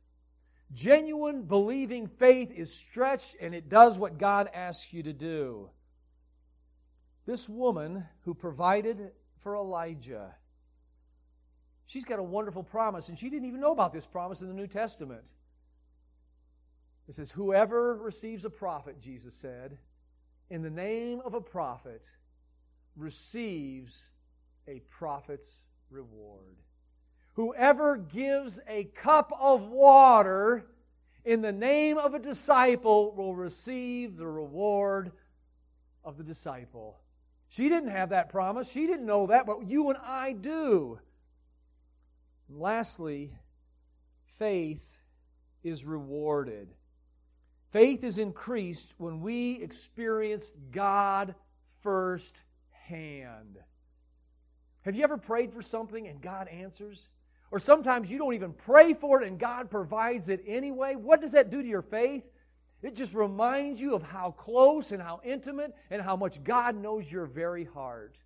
Genuine 0.73 1.43
believing 1.43 2.07
faith 2.07 2.51
is 2.51 2.73
stretched 2.73 3.37
and 3.41 3.55
it 3.55 3.69
does 3.69 3.99
what 3.99 4.19
God 4.19 4.49
asks 4.55 4.93
you 4.93 5.03
to 5.03 5.13
do. 5.13 5.69
This 7.27 7.49
woman 7.49 8.05
who 8.25 8.35
provided 8.35 9.13
for 9.39 9.57
Elijah, 9.57 10.35
she's 11.87 12.05
got 12.05 12.19
a 12.19 12.23
wonderful 12.23 12.63
promise, 12.63 13.09
and 13.09 13.19
she 13.19 13.31
didn't 13.31 13.49
even 13.49 13.61
know 13.61 13.73
about 13.73 13.93
this 13.93 14.07
promise 14.07 14.41
in 14.41 14.49
the 14.49 14.55
New 14.55 14.67
Testament. 14.67 15.23
It 17.09 17.15
says, 17.15 17.31
Whoever 17.31 17.97
receives 17.97 18.45
a 18.45 18.51
prophet, 18.51 19.01
Jesus 19.01 19.35
said, 19.35 19.79
in 20.51 20.63
the 20.63 20.71
name 20.71 21.21
of 21.25 21.35
a 21.35 21.41
prophet, 21.41 22.05
receives 22.97 24.11
a 24.67 24.81
prophet's 24.91 25.65
reward. 25.91 26.57
Whoever 27.35 27.97
gives 27.97 28.61
a 28.69 28.85
cup 28.85 29.33
of 29.41 29.69
water 29.69 30.67
in 31.25 31.41
the 31.41 31.53
name 31.53 31.99
of 31.99 32.15
a 32.15 32.19
disciple 32.19 33.15
will 33.15 33.35
receive 33.35 34.17
the 34.17 34.27
reward 34.27 35.13
of 36.05 36.19
the 36.19 36.25
disciple. 36.25 36.99
She 37.53 37.69
didn't 37.69 37.91
have 37.91 38.09
that 38.11 38.31
promise. 38.31 38.71
She 38.71 38.87
didn't 38.87 39.05
know 39.05 39.27
that, 39.27 39.45
but 39.45 39.67
you 39.67 39.91
and 39.91 39.99
I 40.03 40.33
do. 40.33 40.99
And 42.49 42.59
lastly, 42.59 43.31
faith 44.39 44.99
is 45.63 45.85
rewarded. 45.85 46.73
Faith 47.71 48.05
is 48.05 48.17
increased 48.17 48.95
when 48.97 49.21
we 49.21 49.61
experience 49.61 50.51
God 50.71 51.35
firsthand. 51.83 53.59
Have 54.87 54.97
you 54.97 55.05
ever 55.05 55.19
prayed 55.19 55.53
for 55.53 55.61
something 55.61 56.09
and 56.09 56.23
God 56.23 56.49
answers? 56.49 57.07
Or 57.51 57.59
sometimes 57.59 58.11
you 58.11 58.17
don't 58.17 58.33
even 58.33 58.55
pray 58.55 58.95
for 58.95 59.21
it 59.21 59.29
and 59.29 59.39
God 59.39 59.71
provides 59.71 60.31
it 60.31 60.43
anyway. 60.47 60.95
What 60.95 61.21
does 61.21 61.33
that 61.33 61.51
do 61.51 61.61
to 61.61 61.69
your 61.69 61.83
faith? 61.83 62.25
It 62.83 62.97
just 62.97 63.15
reminds 63.15 63.81
you 63.81 63.95
of 63.95 64.03
how 64.03 64.33
close 64.33 64.91
and 64.91 65.01
how 65.01 65.21
intimate 65.25 65.75
and 65.91 66.03
how 66.03 66.17
much 66.17 66.43
God 66.43 66.75
knows 66.77 67.11
your 67.11 67.27
very 67.27 67.65
heart. 67.65 68.17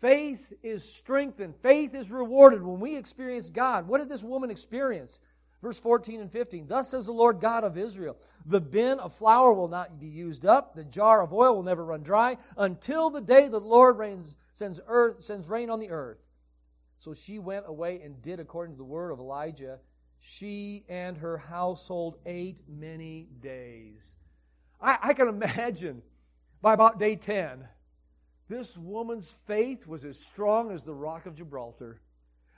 Faith 0.00 0.52
is 0.62 0.84
strengthened, 0.84 1.54
faith 1.56 1.94
is 1.94 2.10
rewarded 2.10 2.62
when 2.62 2.78
we 2.78 2.96
experience 2.96 3.50
God. 3.50 3.88
What 3.88 3.98
did 3.98 4.08
this 4.08 4.22
woman 4.22 4.50
experience? 4.50 5.20
Verse 5.62 5.80
14 5.80 6.20
and 6.20 6.30
15. 6.30 6.66
Thus 6.66 6.90
says 6.90 7.06
the 7.06 7.12
Lord 7.12 7.40
God 7.40 7.64
of 7.64 7.78
Israel 7.78 8.18
The 8.44 8.60
bin 8.60 9.00
of 9.00 9.14
flour 9.14 9.52
will 9.52 9.68
not 9.68 9.98
be 9.98 10.06
used 10.06 10.44
up, 10.44 10.74
the 10.74 10.84
jar 10.84 11.22
of 11.22 11.32
oil 11.32 11.56
will 11.56 11.62
never 11.62 11.84
run 11.84 12.02
dry 12.02 12.36
until 12.56 13.08
the 13.08 13.22
day 13.22 13.48
the 13.48 13.58
Lord 13.58 13.96
rains, 13.96 14.36
sends, 14.52 14.78
earth, 14.86 15.22
sends 15.22 15.48
rain 15.48 15.70
on 15.70 15.80
the 15.80 15.90
earth. 15.90 16.18
So 16.98 17.14
she 17.14 17.38
went 17.38 17.64
away 17.66 18.02
and 18.02 18.20
did 18.20 18.40
according 18.40 18.74
to 18.74 18.78
the 18.78 18.84
word 18.84 19.10
of 19.10 19.18
Elijah 19.18 19.78
she 20.26 20.84
and 20.88 21.18
her 21.18 21.36
household 21.36 22.16
ate 22.24 22.62
many 22.66 23.28
days. 23.42 24.16
I, 24.80 24.96
I, 25.02 25.12
can 25.12 25.28
imagine 25.28 26.00
by 26.62 26.72
about 26.72 26.98
day 26.98 27.14
10, 27.14 27.68
this 28.48 28.78
woman's 28.78 29.36
faith 29.46 29.86
was 29.86 30.02
as 30.04 30.18
strong 30.18 30.70
as 30.70 30.82
the 30.82 30.94
rock 30.94 31.26
of 31.26 31.34
Gibraltar. 31.34 32.00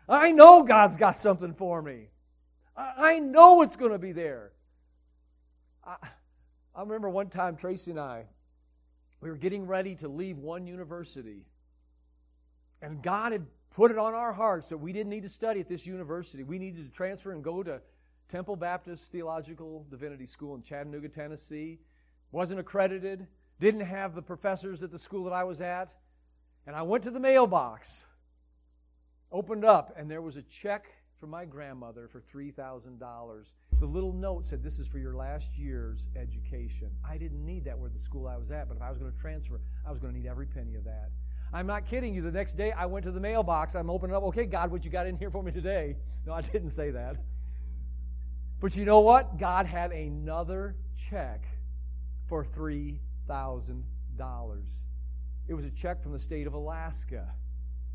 I 0.08 0.30
know 0.30 0.62
God's 0.62 0.96
got 0.96 1.18
something 1.18 1.52
for 1.54 1.82
me. 1.82 2.06
I, 2.76 2.92
I 2.98 3.18
know 3.18 3.62
it's 3.62 3.74
going 3.74 3.92
to 3.92 3.98
be 3.98 4.12
there. 4.12 4.52
I, 5.84 5.96
I 6.72 6.80
remember 6.82 7.08
one 7.10 7.30
time 7.30 7.56
Tracy 7.56 7.90
and 7.90 7.98
I, 7.98 8.26
we 9.20 9.28
were 9.28 9.36
getting 9.36 9.66
ready 9.66 9.96
to 9.96 10.08
leave 10.08 10.38
one 10.38 10.68
university. 10.68 11.46
And 12.80 13.02
God 13.02 13.32
had 13.32 13.44
put 13.76 13.90
it 13.90 13.98
on 13.98 14.14
our 14.14 14.32
hearts 14.32 14.70
that 14.70 14.78
we 14.78 14.90
didn't 14.90 15.10
need 15.10 15.22
to 15.22 15.28
study 15.28 15.60
at 15.60 15.68
this 15.68 15.86
university. 15.86 16.42
We 16.42 16.58
needed 16.58 16.86
to 16.86 16.90
transfer 16.90 17.32
and 17.32 17.44
go 17.44 17.62
to 17.62 17.82
Temple 18.26 18.56
Baptist 18.56 19.12
Theological 19.12 19.84
Divinity 19.90 20.24
School 20.24 20.54
in 20.54 20.62
Chattanooga, 20.62 21.10
Tennessee. 21.10 21.78
Wasn't 22.32 22.58
accredited, 22.58 23.26
didn't 23.60 23.82
have 23.82 24.14
the 24.14 24.22
professors 24.22 24.82
at 24.82 24.90
the 24.90 24.98
school 24.98 25.24
that 25.24 25.34
I 25.34 25.44
was 25.44 25.60
at. 25.60 25.92
And 26.66 26.74
I 26.74 26.82
went 26.82 27.04
to 27.04 27.10
the 27.10 27.20
mailbox, 27.20 28.02
opened 29.30 29.66
up, 29.66 29.94
and 29.98 30.10
there 30.10 30.22
was 30.22 30.38
a 30.38 30.42
check 30.42 30.86
from 31.20 31.28
my 31.28 31.44
grandmother 31.44 32.08
for 32.08 32.18
$3,000. 32.18 33.52
The 33.78 33.86
little 33.86 34.14
note 34.14 34.46
said, 34.46 34.62
This 34.62 34.78
is 34.78 34.86
for 34.86 34.98
your 34.98 35.14
last 35.14 35.50
year's 35.54 36.08
education. 36.16 36.90
I 37.06 37.18
didn't 37.18 37.44
need 37.44 37.66
that 37.66 37.78
where 37.78 37.90
the 37.90 37.98
school 37.98 38.26
I 38.26 38.38
was 38.38 38.50
at, 38.50 38.68
but 38.68 38.78
if 38.78 38.82
I 38.82 38.88
was 38.88 38.98
going 38.98 39.12
to 39.12 39.18
transfer, 39.18 39.60
I 39.86 39.90
was 39.90 40.00
going 40.00 40.14
to 40.14 40.18
need 40.18 40.26
every 40.26 40.46
penny 40.46 40.76
of 40.76 40.84
that. 40.84 41.10
I'm 41.56 41.66
not 41.66 41.86
kidding 41.86 42.14
you. 42.14 42.20
The 42.20 42.30
next 42.30 42.58
day, 42.58 42.70
I 42.72 42.84
went 42.84 43.06
to 43.06 43.10
the 43.10 43.20
mailbox. 43.20 43.74
I'm 43.74 43.88
opening 43.88 44.14
up. 44.14 44.22
Okay, 44.24 44.44
God, 44.44 44.70
what 44.70 44.84
you 44.84 44.90
got 44.90 45.06
in 45.06 45.16
here 45.16 45.30
for 45.30 45.42
me 45.42 45.52
today? 45.52 45.96
No, 46.26 46.34
I 46.34 46.42
didn't 46.42 46.68
say 46.68 46.90
that. 46.90 47.16
But 48.60 48.76
you 48.76 48.84
know 48.84 49.00
what? 49.00 49.38
God 49.38 49.64
had 49.64 49.90
another 49.90 50.76
check 51.08 51.46
for 52.26 52.44
$3,000. 52.44 52.98
It 55.48 55.54
was 55.54 55.64
a 55.64 55.70
check 55.70 56.02
from 56.02 56.12
the 56.12 56.18
state 56.18 56.46
of 56.46 56.52
Alaska. 56.52 57.26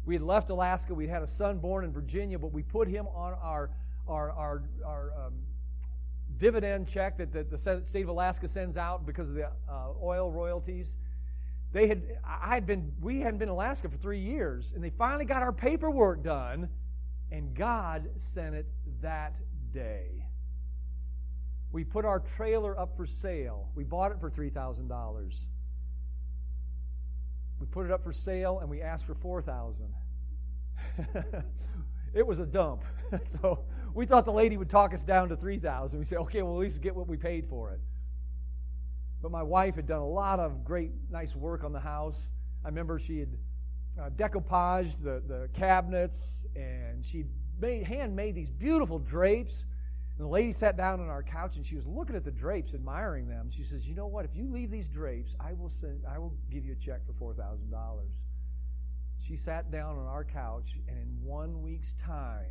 We 0.05 0.15
had 0.15 0.23
left 0.23 0.49
Alaska. 0.49 0.95
We 0.95 1.05
had 1.05 1.21
a 1.21 1.27
son 1.27 1.59
born 1.59 1.85
in 1.85 1.91
Virginia, 1.91 2.39
but 2.39 2.51
we 2.51 2.63
put 2.63 2.87
him 2.87 3.05
on 3.13 3.33
our, 3.43 3.69
our, 4.07 4.31
our, 4.31 4.63
our 4.83 5.11
um, 5.23 5.33
dividend 6.39 6.87
check 6.87 7.15
that 7.19 7.31
the, 7.31 7.43
the, 7.43 7.85
state 7.85 8.01
of 8.01 8.09
Alaska 8.09 8.47
sends 8.47 8.75
out 8.75 9.05
because 9.05 9.29
of 9.29 9.35
the 9.35 9.45
uh, 9.69 9.89
oil 10.01 10.31
royalties. 10.31 10.95
They 11.73 11.87
had, 11.87 12.03
I 12.25 12.55
had 12.55 12.65
been, 12.65 12.91
we 12.99 13.19
hadn't 13.19 13.39
been 13.39 13.47
in 13.47 13.53
Alaska 13.53 13.87
for 13.89 13.97
three 13.97 14.19
years, 14.19 14.73
and 14.73 14.83
they 14.83 14.89
finally 14.89 15.25
got 15.25 15.41
our 15.41 15.53
paperwork 15.53 16.23
done, 16.23 16.67
and 17.31 17.53
God 17.53 18.09
sent 18.17 18.55
it 18.55 18.67
that 19.01 19.35
day. 19.73 20.25
We 21.71 21.83
put 21.85 22.03
our 22.03 22.19
trailer 22.19 22.77
up 22.77 22.97
for 22.97 23.05
sale. 23.05 23.69
We 23.75 23.85
bought 23.85 24.11
it 24.11 24.19
for 24.19 24.29
$3,000. 24.29 25.39
We 27.59 27.67
put 27.67 27.85
it 27.85 27.91
up 27.91 28.03
for 28.03 28.11
sale 28.11 28.59
and 28.59 28.69
we 28.69 28.81
asked 28.81 29.05
for 29.05 29.13
4000 29.13 29.93
It 32.13 32.27
was 32.27 32.39
a 32.39 32.45
dump. 32.45 32.83
so 33.27 33.63
we 33.93 34.05
thought 34.05 34.25
the 34.25 34.33
lady 34.33 34.57
would 34.57 34.69
talk 34.69 34.93
us 34.93 35.03
down 35.03 35.29
to 35.29 35.35
3000 35.35 35.99
We 35.99 36.05
said, 36.05 36.17
okay, 36.19 36.41
well, 36.41 36.55
at 36.55 36.59
least 36.59 36.81
get 36.81 36.93
what 36.93 37.07
we 37.07 37.15
paid 37.15 37.47
for 37.47 37.71
it. 37.71 37.79
But 39.21 39.31
my 39.31 39.43
wife 39.43 39.75
had 39.75 39.87
done 39.87 40.01
a 40.01 40.07
lot 40.07 40.39
of 40.39 40.63
great, 40.63 40.91
nice 41.09 41.35
work 41.35 41.63
on 41.63 41.73
the 41.73 41.79
house. 41.79 42.31
I 42.65 42.69
remember 42.69 42.97
she 42.99 43.19
had 43.19 43.37
uh, 43.99 44.09
decoupaged 44.09 45.03
the, 45.03 45.21
the 45.27 45.49
cabinets 45.53 46.45
and 46.55 47.05
she'd 47.05 47.27
made, 47.59 47.83
handmade 47.83 48.35
these 48.35 48.49
beautiful 48.49 48.99
drapes. 48.99 49.67
And 50.17 50.25
the 50.25 50.29
lady 50.29 50.51
sat 50.51 50.75
down 50.75 50.99
on 50.99 51.07
our 51.09 51.23
couch 51.23 51.55
and 51.57 51.65
she 51.65 51.75
was 51.75 51.85
looking 51.85 52.15
at 52.15 52.23
the 52.23 52.31
drapes, 52.31 52.73
admiring 52.73 53.27
them. 53.27 53.49
She 53.51 53.63
says, 53.63 53.87
You 53.87 53.95
know 53.95 54.07
what? 54.07 54.25
If 54.25 54.35
you 54.35 54.51
leave 54.51 54.71
these 54.71 54.87
drapes, 54.87 55.35
I 55.39 55.53
will, 55.53 55.69
send, 55.69 56.01
I 56.09 56.17
will 56.17 56.33
give 56.51 56.65
you 56.65 56.73
a 56.73 56.83
check 56.83 57.01
for 57.05 57.33
$4,000. 57.33 57.57
She 59.19 59.35
sat 59.35 59.71
down 59.71 59.99
on 59.99 60.07
our 60.07 60.23
couch, 60.23 60.77
and 60.87 60.97
in 60.97 61.23
one 61.23 61.61
week's 61.61 61.93
time, 61.93 62.45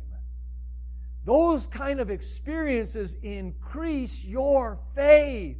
Those 1.25 1.67
kind 1.67 1.99
of 1.99 2.09
experiences 2.09 3.15
increase 3.21 4.23
your 4.23 4.79
faith. 4.95 5.57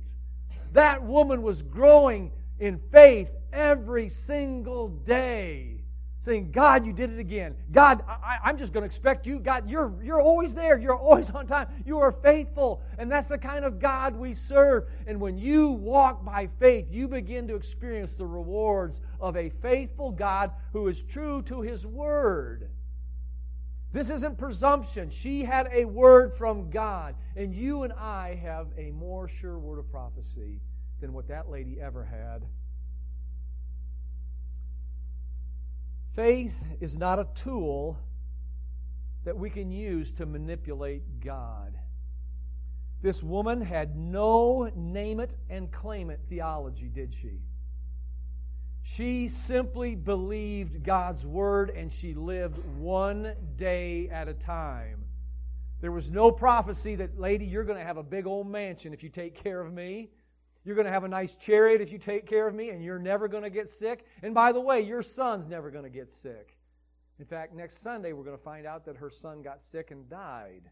That 0.71 1.03
woman 1.03 1.41
was 1.41 1.61
growing 1.61 2.31
in 2.59 2.79
faith 2.91 3.31
every 3.51 4.09
single 4.09 4.89
day 4.89 5.81
saying, 6.21 6.51
God, 6.51 6.85
you 6.85 6.93
did 6.93 7.11
it 7.11 7.19
again. 7.19 7.55
God, 7.71 8.03
I, 8.07 8.49
am 8.49 8.57
just 8.57 8.73
going 8.73 8.81
to 8.81 8.85
expect 8.85 9.25
you. 9.25 9.39
God, 9.39 9.69
you're, 9.69 9.93
you're 10.03 10.21
always 10.21 10.53
there. 10.53 10.77
You're 10.77 10.95
always 10.97 11.29
on 11.31 11.47
time. 11.47 11.67
You 11.85 11.99
are 11.99 12.11
faithful. 12.11 12.81
And 12.99 13.11
that's 13.11 13.27
the 13.27 13.37
kind 13.37 13.65
of 13.65 13.79
God 13.79 14.15
we 14.15 14.33
serve. 14.33 14.85
And 15.07 15.19
when 15.19 15.37
you 15.37 15.69
walk 15.69 16.23
by 16.23 16.47
faith, 16.59 16.91
you 16.91 17.07
begin 17.07 17.47
to 17.47 17.55
experience 17.55 18.13
the 18.15 18.27
rewards 18.27 19.01
of 19.19 19.35
a 19.35 19.49
faithful 19.49 20.11
God 20.11 20.51
who 20.73 20.87
is 20.87 21.01
true 21.01 21.41
to 21.43 21.61
his 21.61 21.87
word. 21.87 22.69
This 23.93 24.09
isn't 24.09 24.37
presumption. 24.37 25.09
She 25.09 25.43
had 25.43 25.67
a 25.71 25.85
word 25.85 26.33
from 26.33 26.69
God. 26.69 27.15
And 27.35 27.53
you 27.53 27.83
and 27.83 27.91
I 27.93 28.39
have 28.41 28.67
a 28.77 28.91
more 28.91 29.27
sure 29.27 29.59
word 29.59 29.79
of 29.79 29.91
prophecy 29.91 30.61
than 31.01 31.11
what 31.13 31.27
that 31.27 31.49
lady 31.49 31.79
ever 31.81 32.05
had. 32.05 32.45
Faith 36.13 36.63
is 36.79 36.97
not 36.97 37.19
a 37.19 37.27
tool 37.35 37.97
that 39.23 39.37
we 39.37 39.49
can 39.49 39.71
use 39.71 40.11
to 40.13 40.25
manipulate 40.25 41.19
God. 41.19 41.77
This 43.01 43.23
woman 43.23 43.61
had 43.61 43.95
no 43.95 44.71
name 44.75 45.19
it 45.19 45.35
and 45.49 45.71
claim 45.71 46.09
it 46.09 46.19
theology, 46.29 46.87
did 46.87 47.13
she? 47.13 47.39
She 48.83 49.27
simply 49.29 49.95
believed 49.95 50.83
God's 50.83 51.25
word 51.25 51.69
and 51.69 51.91
she 51.91 52.13
lived 52.13 52.57
one 52.77 53.35
day 53.55 54.09
at 54.09 54.27
a 54.27 54.33
time. 54.33 55.05
There 55.81 55.91
was 55.91 56.11
no 56.11 56.31
prophecy 56.31 56.95
that, 56.95 57.19
lady, 57.19 57.45
you're 57.45 57.63
going 57.63 57.79
to 57.79 57.85
have 57.85 57.97
a 57.97 58.03
big 58.03 58.27
old 58.27 58.47
mansion 58.47 58.93
if 58.93 59.03
you 59.03 59.09
take 59.09 59.35
care 59.35 59.59
of 59.59 59.73
me. 59.73 60.09
You're 60.63 60.75
going 60.75 60.85
to 60.85 60.91
have 60.91 61.03
a 61.03 61.07
nice 61.07 61.33
chariot 61.33 61.81
if 61.81 61.91
you 61.91 61.97
take 61.97 62.27
care 62.27 62.47
of 62.47 62.53
me, 62.53 62.69
and 62.69 62.83
you're 62.83 62.99
never 62.99 63.27
going 63.27 63.43
to 63.43 63.49
get 63.49 63.67
sick. 63.67 64.05
And 64.21 64.35
by 64.35 64.51
the 64.51 64.61
way, 64.61 64.81
your 64.81 65.01
son's 65.01 65.47
never 65.47 65.71
going 65.71 65.85
to 65.85 65.89
get 65.89 66.11
sick. 66.11 66.55
In 67.17 67.25
fact, 67.25 67.55
next 67.55 67.79
Sunday, 67.79 68.13
we're 68.13 68.23
going 68.23 68.37
to 68.37 68.43
find 68.43 68.67
out 68.67 68.85
that 68.85 68.97
her 68.97 69.09
son 69.09 69.41
got 69.41 69.59
sick 69.59 69.89
and 69.89 70.07
died. 70.07 70.69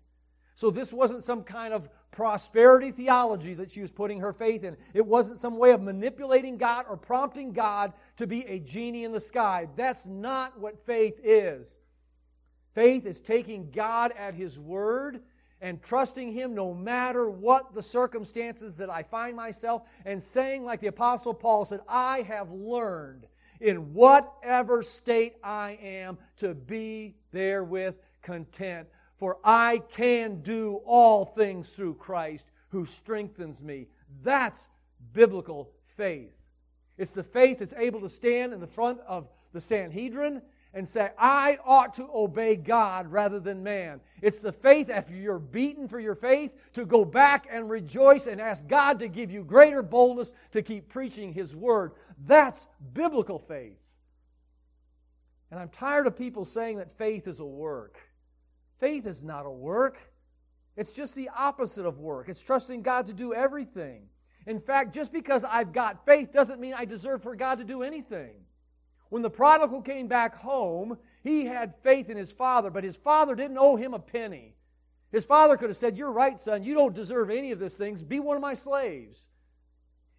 So, 0.60 0.70
this 0.70 0.92
wasn't 0.92 1.24
some 1.24 1.44
kind 1.44 1.74
of 1.74 1.88
prosperity 2.12 2.92
theology 2.92 3.54
that 3.54 3.72
she 3.72 3.80
was 3.80 3.92
putting 3.92 4.20
her 4.20 4.34
faith 4.34 4.66
in. 4.66 4.76
It 4.94 5.06
wasn't 5.06 5.38
some 5.38 5.58
way 5.58 5.72
of 5.72 5.82
manipulating 5.82 6.58
God 6.58 6.86
or 6.90 6.98
prompting 6.98 7.54
God 7.54 7.94
to 8.18 8.28
be 8.28 8.46
a 8.46 8.60
genie 8.60 9.06
in 9.06 9.14
the 9.14 9.22
sky. 9.22 9.70
That's 9.78 10.06
not 10.06 10.60
what 10.60 10.86
faith 10.86 11.18
is. 11.24 11.78
Faith 12.76 13.06
is 13.06 13.22
taking 13.22 13.72
God 13.72 14.12
at 14.20 14.34
His 14.34 14.60
word 14.60 15.22
and 15.62 15.82
trusting 15.82 16.34
Him 16.34 16.54
no 16.54 16.74
matter 16.74 17.30
what 17.30 17.74
the 17.74 17.82
circumstances 17.82 18.76
that 18.80 18.90
I 18.90 19.04
find 19.04 19.38
myself, 19.38 19.84
and 20.06 20.22
saying, 20.22 20.66
like 20.66 20.82
the 20.82 20.88
Apostle 20.88 21.36
Paul 21.36 21.64
said, 21.64 21.80
I 21.88 22.24
have 22.24 22.52
learned 22.52 23.28
in 23.62 23.94
whatever 23.94 24.84
state 24.84 25.38
I 25.42 25.80
am 25.82 26.18
to 26.40 26.54
be 26.54 27.16
therewith 27.32 27.96
content. 28.22 28.90
For 29.20 29.38
I 29.44 29.82
can 29.92 30.42
do 30.42 30.82
all 30.86 31.26
things 31.26 31.70
through 31.70 31.96
Christ 31.96 32.48
who 32.70 32.86
strengthens 32.86 33.62
me. 33.62 33.88
That's 34.24 34.68
biblical 35.14 35.72
faith. 35.98 36.36
It's 36.98 37.14
the 37.14 37.24
faith 37.24 37.60
that's 37.60 37.74
able 37.74 38.02
to 38.02 38.10
stand 38.10 38.54
in 38.54 38.60
the 38.60 38.68
front 38.68 39.00
of 39.08 39.28
the 39.54 39.62
Sanhedrin 39.62 40.42
and 40.74 40.88
say, 40.88 41.12
I 41.18 41.58
ought 41.66 41.96
to 41.96 42.08
obey 42.14 42.56
God 42.56 43.12
rather 43.12 43.40
than 43.40 43.64
man. 43.64 44.02
It's 44.22 44.40
the 44.40 44.52
faith, 44.52 44.90
after 44.90 45.14
you're 45.14 45.40
beaten 45.40 45.88
for 45.88 46.00
your 46.00 46.16
faith, 46.16 46.52
to 46.74 46.86
go 46.86 47.04
back 47.04 47.48
and 47.50 47.70
rejoice 47.70 48.28
and 48.28 48.40
ask 48.40 48.68
God 48.68 49.00
to 49.00 49.08
give 49.08 49.32
you 49.32 49.44
greater 49.44 49.82
boldness 49.82 50.32
to 50.52 50.62
keep 50.62 50.90
preaching 50.90 51.34
His 51.34 51.56
word. 51.56 51.94
That's 52.26 52.68
biblical 52.94 53.40
faith. 53.40 53.82
And 55.52 55.60
I'm 55.60 55.70
tired 55.70 56.06
of 56.06 56.16
people 56.16 56.46
saying 56.46 56.78
that 56.78 56.94
faith 56.98 57.28
is 57.28 57.40
a 57.40 57.46
work. 57.46 57.98
Faith 58.80 59.06
is 59.06 59.24
not 59.24 59.46
a 59.46 59.52
work, 59.52 59.98
it's 60.76 60.92
just 60.92 61.14
the 61.14 61.30
opposite 61.36 61.86
of 61.86 62.00
work. 62.00 62.30
It's 62.30 62.42
trusting 62.42 62.84
God 62.84 63.08
to 63.08 63.14
do 63.14 63.34
everything. 63.34 64.04
In 64.48 64.62
fact, 64.62 64.96
just 64.96 65.12
because 65.12 65.44
I've 65.44 65.74
got 65.74 66.06
faith 66.06 66.32
doesn't 66.32 66.62
mean 66.62 66.74
I 66.74 66.86
deserve 66.86 67.22
for 67.22 67.36
God 67.36 67.58
to 67.58 67.66
do 67.66 67.84
anything. 67.84 68.34
When 69.10 69.22
the 69.22 69.30
prodigal 69.30 69.82
came 69.82 70.08
back 70.08 70.38
home, 70.38 70.98
he 71.22 71.46
had 71.46 71.74
faith 71.84 72.10
in 72.10 72.16
his 72.16 72.32
father, 72.32 72.70
but 72.70 72.84
his 72.84 72.96
father 72.96 73.36
didn't 73.36 73.58
owe 73.58 73.76
him 73.76 73.94
a 73.94 74.00
penny. 74.00 74.56
His 75.12 75.26
father 75.26 75.58
could 75.58 75.70
have 75.70 75.78
said, 75.78 75.98
You're 75.98 76.12
right, 76.12 76.40
son. 76.40 76.64
You 76.64 76.76
don't 76.76 76.96
deserve 76.96 77.30
any 77.30 77.52
of 77.52 77.60
these 77.60 77.76
things. 77.76 78.04
Be 78.04 78.20
one 78.20 78.38
of 78.38 78.42
my 78.42 78.54
slaves. 78.54 79.28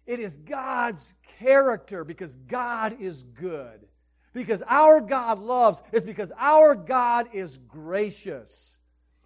It 0.05 0.19
is 0.19 0.35
God's 0.35 1.13
character 1.39 2.03
because 2.03 2.35
God 2.35 2.97
is 2.99 3.23
good. 3.23 3.87
Because 4.33 4.63
our 4.67 5.01
God 5.01 5.39
loves 5.39 5.81
is 5.91 6.03
because 6.03 6.31
our 6.37 6.75
God 6.75 7.27
is 7.33 7.57
gracious. 7.67 8.77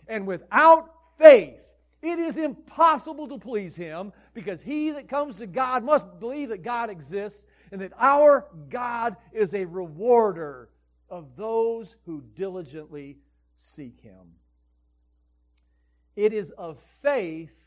And 0.08 0.26
without 0.26 0.90
faith, 1.18 1.60
it 2.02 2.20
is 2.20 2.38
impossible 2.38 3.28
to 3.30 3.38
please 3.38 3.76
Him 3.76 4.14
because 4.34 4.62
he 4.62 4.92
that 4.92 5.08
comes 5.08 5.38
to 5.38 5.48
God 5.48 5.84
must 5.84 6.20
believe 6.20 6.50
that 6.50 6.64
God 6.64 6.90
exists 6.90 7.46
and 7.72 7.82
that 7.82 7.94
our 7.98 8.48
God 8.70 9.16
is 9.32 9.54
a 9.54 9.66
rewarder 9.66 10.70
of 11.10 11.36
those 11.36 11.96
who 12.06 12.24
diligently 12.36 13.18
seek 13.58 14.02
Him. 14.02 14.36
It 16.16 16.34
is 16.34 16.52
of 16.52 16.80
faith 17.02 17.60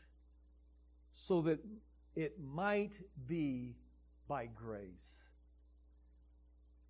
so 1.13 1.41
that 1.41 1.59
it 2.15 2.39
might 2.39 2.99
be 3.27 3.75
by 4.27 4.47
grace. 4.47 5.28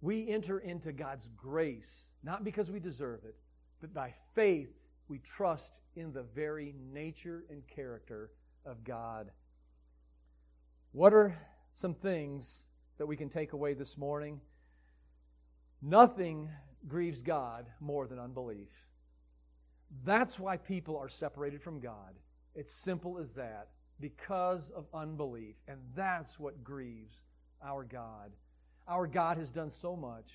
We 0.02 0.30
enter 0.30 0.60
into 0.60 0.92
God's 0.92 1.30
grace 1.36 2.10
not 2.24 2.44
because 2.44 2.70
we 2.70 2.80
deserve 2.80 3.24
it, 3.24 3.36
but 3.80 3.94
by 3.94 4.14
faith 4.36 4.84
we 5.08 5.20
trust 5.20 5.80
in 5.96 6.12
the 6.12 6.24
very 6.24 6.76
nature 6.92 7.46
and 7.50 7.66
character 7.68 8.32
of 8.66 8.84
God. 8.84 9.32
What 10.92 11.14
are 11.14 11.38
some 11.80 11.94
things 11.94 12.66
that 13.00 13.06
we 13.06 13.16
can 13.16 13.30
take 13.30 13.54
away 13.54 13.74
this 13.74 13.98
morning. 13.98 14.40
Nothing 15.82 16.50
grieves 16.88 17.22
God 17.22 17.66
more 17.80 18.06
than 18.06 18.20
unbelief. 18.20 18.68
That's 20.04 20.38
why 20.38 20.58
people 20.58 20.98
are 20.98 21.08
separated 21.08 21.64
from 21.64 21.80
God. 21.80 22.14
It's 22.54 22.74
simple 22.74 23.18
as 23.18 23.34
that 23.36 23.70
because 24.02 24.70
of 24.72 24.86
unbelief. 24.94 25.56
And 25.68 25.80
that's 25.96 26.38
what 26.38 26.64
grieves 26.64 27.24
our 27.64 27.86
God. 27.86 28.32
Our 28.90 29.08
God 29.08 29.38
has 29.38 29.52
done 29.52 29.70
so 29.70 29.96
much. 29.96 30.34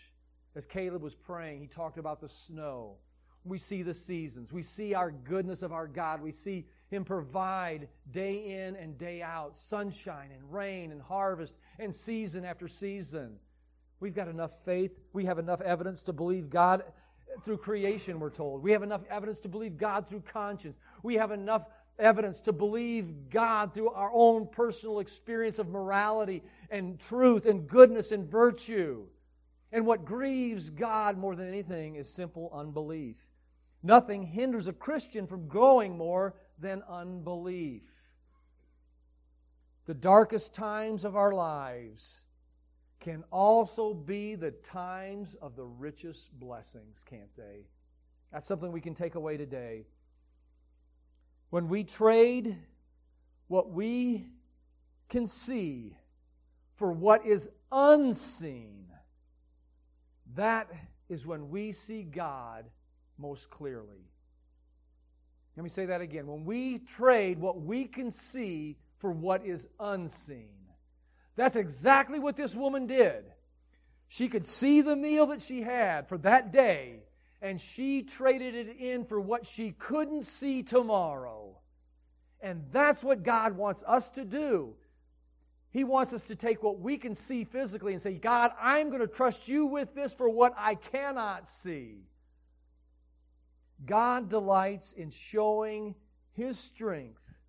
As 0.54 0.64
Caleb 0.64 1.02
was 1.02 1.14
praying, 1.14 1.60
he 1.60 1.66
talked 1.66 1.98
about 1.98 2.20
the 2.20 2.28
snow. 2.28 2.96
We 3.44 3.58
see 3.58 3.82
the 3.82 3.92
seasons. 3.92 4.52
We 4.52 4.62
see 4.62 4.94
our 4.94 5.10
goodness 5.10 5.62
of 5.62 5.72
our 5.72 5.86
God. 5.86 6.22
We 6.22 6.32
see 6.32 6.66
Him 6.88 7.04
provide 7.04 7.88
day 8.10 8.66
in 8.66 8.76
and 8.76 8.96
day 8.96 9.20
out 9.20 9.54
sunshine 9.54 10.30
and 10.32 10.50
rain 10.50 10.92
and 10.92 11.02
harvest 11.02 11.54
and 11.78 11.94
season 11.94 12.46
after 12.46 12.68
season. 12.68 13.36
We've 14.00 14.14
got 14.14 14.28
enough 14.28 14.64
faith. 14.64 14.98
We 15.12 15.26
have 15.26 15.38
enough 15.38 15.60
evidence 15.60 16.04
to 16.04 16.14
believe 16.14 16.48
God 16.48 16.84
through 17.42 17.58
creation, 17.58 18.20
we're 18.20 18.30
told. 18.30 18.62
We 18.62 18.72
have 18.72 18.82
enough 18.82 19.02
evidence 19.10 19.40
to 19.40 19.48
believe 19.48 19.76
God 19.76 20.08
through 20.08 20.22
conscience. 20.32 20.78
We 21.02 21.14
have 21.14 21.32
enough 21.32 21.66
evidence 21.98 22.40
to 22.42 22.52
believe 22.52 23.30
God 23.30 23.72
through 23.72 23.90
our 23.90 24.10
own 24.12 24.48
personal 24.48 24.98
experience 24.98 25.58
of 25.58 25.68
morality 25.68 26.42
and 26.70 26.98
truth 26.98 27.46
and 27.46 27.68
goodness 27.68 28.12
and 28.12 28.28
virtue. 28.28 29.06
And 29.72 29.86
what 29.86 30.04
grieves 30.04 30.70
God 30.70 31.18
more 31.18 31.34
than 31.34 31.48
anything 31.48 31.96
is 31.96 32.08
simple 32.08 32.50
unbelief. 32.52 33.16
Nothing 33.82 34.22
hinders 34.22 34.66
a 34.66 34.72
Christian 34.72 35.26
from 35.26 35.46
growing 35.46 35.96
more 35.96 36.34
than 36.58 36.82
unbelief. 36.88 37.82
The 39.86 39.94
darkest 39.94 40.54
times 40.54 41.04
of 41.04 41.16
our 41.16 41.32
lives 41.32 42.20
can 43.00 43.22
also 43.30 43.92
be 43.92 44.34
the 44.34 44.52
times 44.52 45.34
of 45.34 45.56
the 45.56 45.64
richest 45.64 46.32
blessings, 46.38 47.04
can't 47.04 47.36
they? 47.36 47.66
That's 48.32 48.46
something 48.46 48.72
we 48.72 48.80
can 48.80 48.94
take 48.94 49.14
away 49.14 49.36
today. 49.36 49.84
When 51.54 51.68
we 51.68 51.84
trade 51.84 52.56
what 53.46 53.70
we 53.70 54.26
can 55.08 55.24
see 55.24 55.96
for 56.74 56.90
what 56.90 57.24
is 57.24 57.48
unseen, 57.70 58.86
that 60.34 60.68
is 61.08 61.24
when 61.24 61.50
we 61.50 61.70
see 61.70 62.02
God 62.02 62.64
most 63.18 63.50
clearly. 63.50 64.10
Let 65.56 65.62
me 65.62 65.68
say 65.68 65.86
that 65.86 66.00
again. 66.00 66.26
When 66.26 66.44
we 66.44 66.80
trade 66.80 67.38
what 67.38 67.60
we 67.60 67.84
can 67.84 68.10
see 68.10 68.76
for 68.98 69.12
what 69.12 69.46
is 69.46 69.68
unseen, 69.78 70.56
that's 71.36 71.54
exactly 71.54 72.18
what 72.18 72.34
this 72.34 72.56
woman 72.56 72.88
did. 72.88 73.26
She 74.08 74.26
could 74.26 74.44
see 74.44 74.80
the 74.80 74.96
meal 74.96 75.26
that 75.26 75.40
she 75.40 75.62
had 75.62 76.08
for 76.08 76.18
that 76.18 76.50
day, 76.50 77.04
and 77.44 77.60
she 77.60 78.02
traded 78.02 78.54
it 78.54 78.78
in 78.78 79.04
for 79.04 79.20
what 79.20 79.46
she 79.46 79.72
couldn't 79.72 80.24
see 80.24 80.62
tomorrow. 80.62 81.58
And 82.40 82.64
that's 82.72 83.04
what 83.04 83.22
God 83.22 83.54
wants 83.54 83.84
us 83.86 84.08
to 84.10 84.24
do. 84.24 84.76
He 85.70 85.84
wants 85.84 86.14
us 86.14 86.26
to 86.28 86.36
take 86.36 86.62
what 86.62 86.80
we 86.80 86.96
can 86.96 87.14
see 87.14 87.44
physically 87.44 87.92
and 87.92 88.00
say, 88.00 88.14
God, 88.14 88.52
I'm 88.58 88.88
going 88.88 89.02
to 89.02 89.06
trust 89.06 89.46
you 89.46 89.66
with 89.66 89.94
this 89.94 90.14
for 90.14 90.26
what 90.26 90.54
I 90.56 90.76
cannot 90.76 91.46
see. 91.46 92.06
God 93.84 94.30
delights 94.30 94.94
in 94.94 95.10
showing 95.10 95.94
his 96.32 96.58
strength 96.58 97.40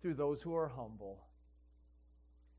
through 0.00 0.14
those 0.14 0.40
who 0.40 0.56
are 0.56 0.68
humble. 0.68 1.26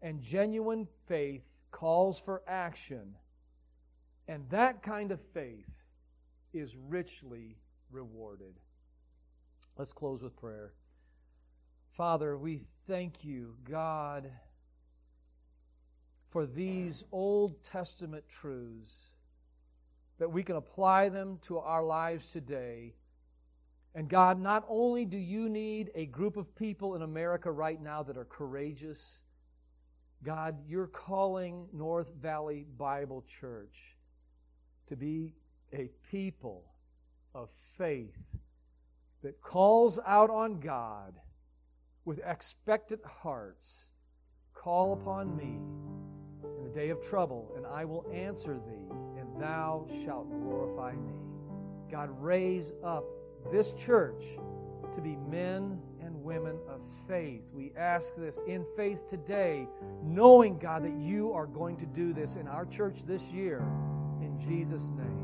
And 0.04 0.22
genuine 0.22 0.88
faith 1.08 1.48
calls 1.72 2.20
for 2.20 2.44
action. 2.48 3.16
And 4.28 4.48
that 4.52 4.84
kind 4.84 5.12
of 5.12 5.20
faith 5.34 5.87
is 6.54 6.76
richly 6.76 7.58
rewarded. 7.92 8.60
Let's 9.78 9.94
close 9.94 10.22
with 10.22 10.36
prayer. 10.36 10.74
Father, 11.92 12.38
we 12.38 12.60
thank 12.88 13.24
you, 13.24 13.56
God, 13.70 14.32
for 16.30 16.46
these 16.46 17.04
Old 17.12 17.64
Testament 17.64 18.24
truths, 18.30 19.08
that 20.20 20.32
we 20.32 20.44
can 20.44 20.56
apply 20.56 21.10
them 21.10 21.40
to 21.44 21.60
our 21.60 21.84
lives 21.84 22.32
today. 22.32 22.96
And 23.96 24.10
God, 24.10 24.40
not 24.40 24.66
only 24.68 25.06
do 25.06 25.18
you 25.18 25.50
need 25.50 25.92
a 25.96 26.06
group 26.06 26.38
of 26.38 26.56
people 26.56 26.96
in 26.96 27.02
America 27.02 27.52
right 27.52 27.82
now 27.82 28.04
that 28.04 28.18
are 28.18 28.26
courageous, 28.26 29.22
God, 30.24 30.58
you're 30.68 30.88
calling 30.88 31.68
North 31.72 32.14
Valley 32.16 32.66
Bible 32.78 33.24
Church 33.28 33.96
to 34.88 34.96
be 34.96 35.34
a 35.74 35.90
people 36.10 36.64
of 37.36 37.50
faith 37.78 38.38
that 39.24 39.42
calls 39.42 40.00
out 40.06 40.30
on 40.30 40.60
God 40.60 41.14
with 42.06 42.20
expectant 42.26 43.04
hearts. 43.06 43.88
Call 44.54 44.94
upon 44.94 45.36
me 45.36 45.60
in 46.58 46.64
the 46.64 46.70
day 46.70 46.90
of 46.90 47.02
trouble, 47.02 47.54
and 47.56 47.66
I 47.66 47.86
will 47.86 48.06
answer 48.14 48.54
thee, 48.54 49.20
and 49.20 49.42
thou 49.42 49.86
shalt 50.04 50.30
glorify 50.30 50.94
me. 50.94 51.14
God, 51.92 52.10
raise 52.22 52.74
up 52.84 53.06
this 53.52 53.74
church 53.74 54.24
to 54.94 55.02
be 55.02 55.16
men 55.30 55.80
and 56.02 56.24
women 56.24 56.58
of 56.68 56.82
faith. 57.08 57.52
We 57.54 57.72
ask 57.78 58.16
this 58.16 58.42
in 58.48 58.66
faith 58.76 59.08
today, 59.08 59.68
knowing, 60.04 60.58
God, 60.58 60.84
that 60.84 60.96
you 60.98 61.34
are 61.34 61.46
going 61.46 61.78
to 61.78 61.86
do 61.86 62.14
this 62.14 62.36
in 62.36 62.48
our 62.48 62.66
church 62.66 63.04
this 63.06 63.30
year. 63.30 63.60
In 64.22 64.40
Jesus' 64.40 64.92
name. 64.92 65.17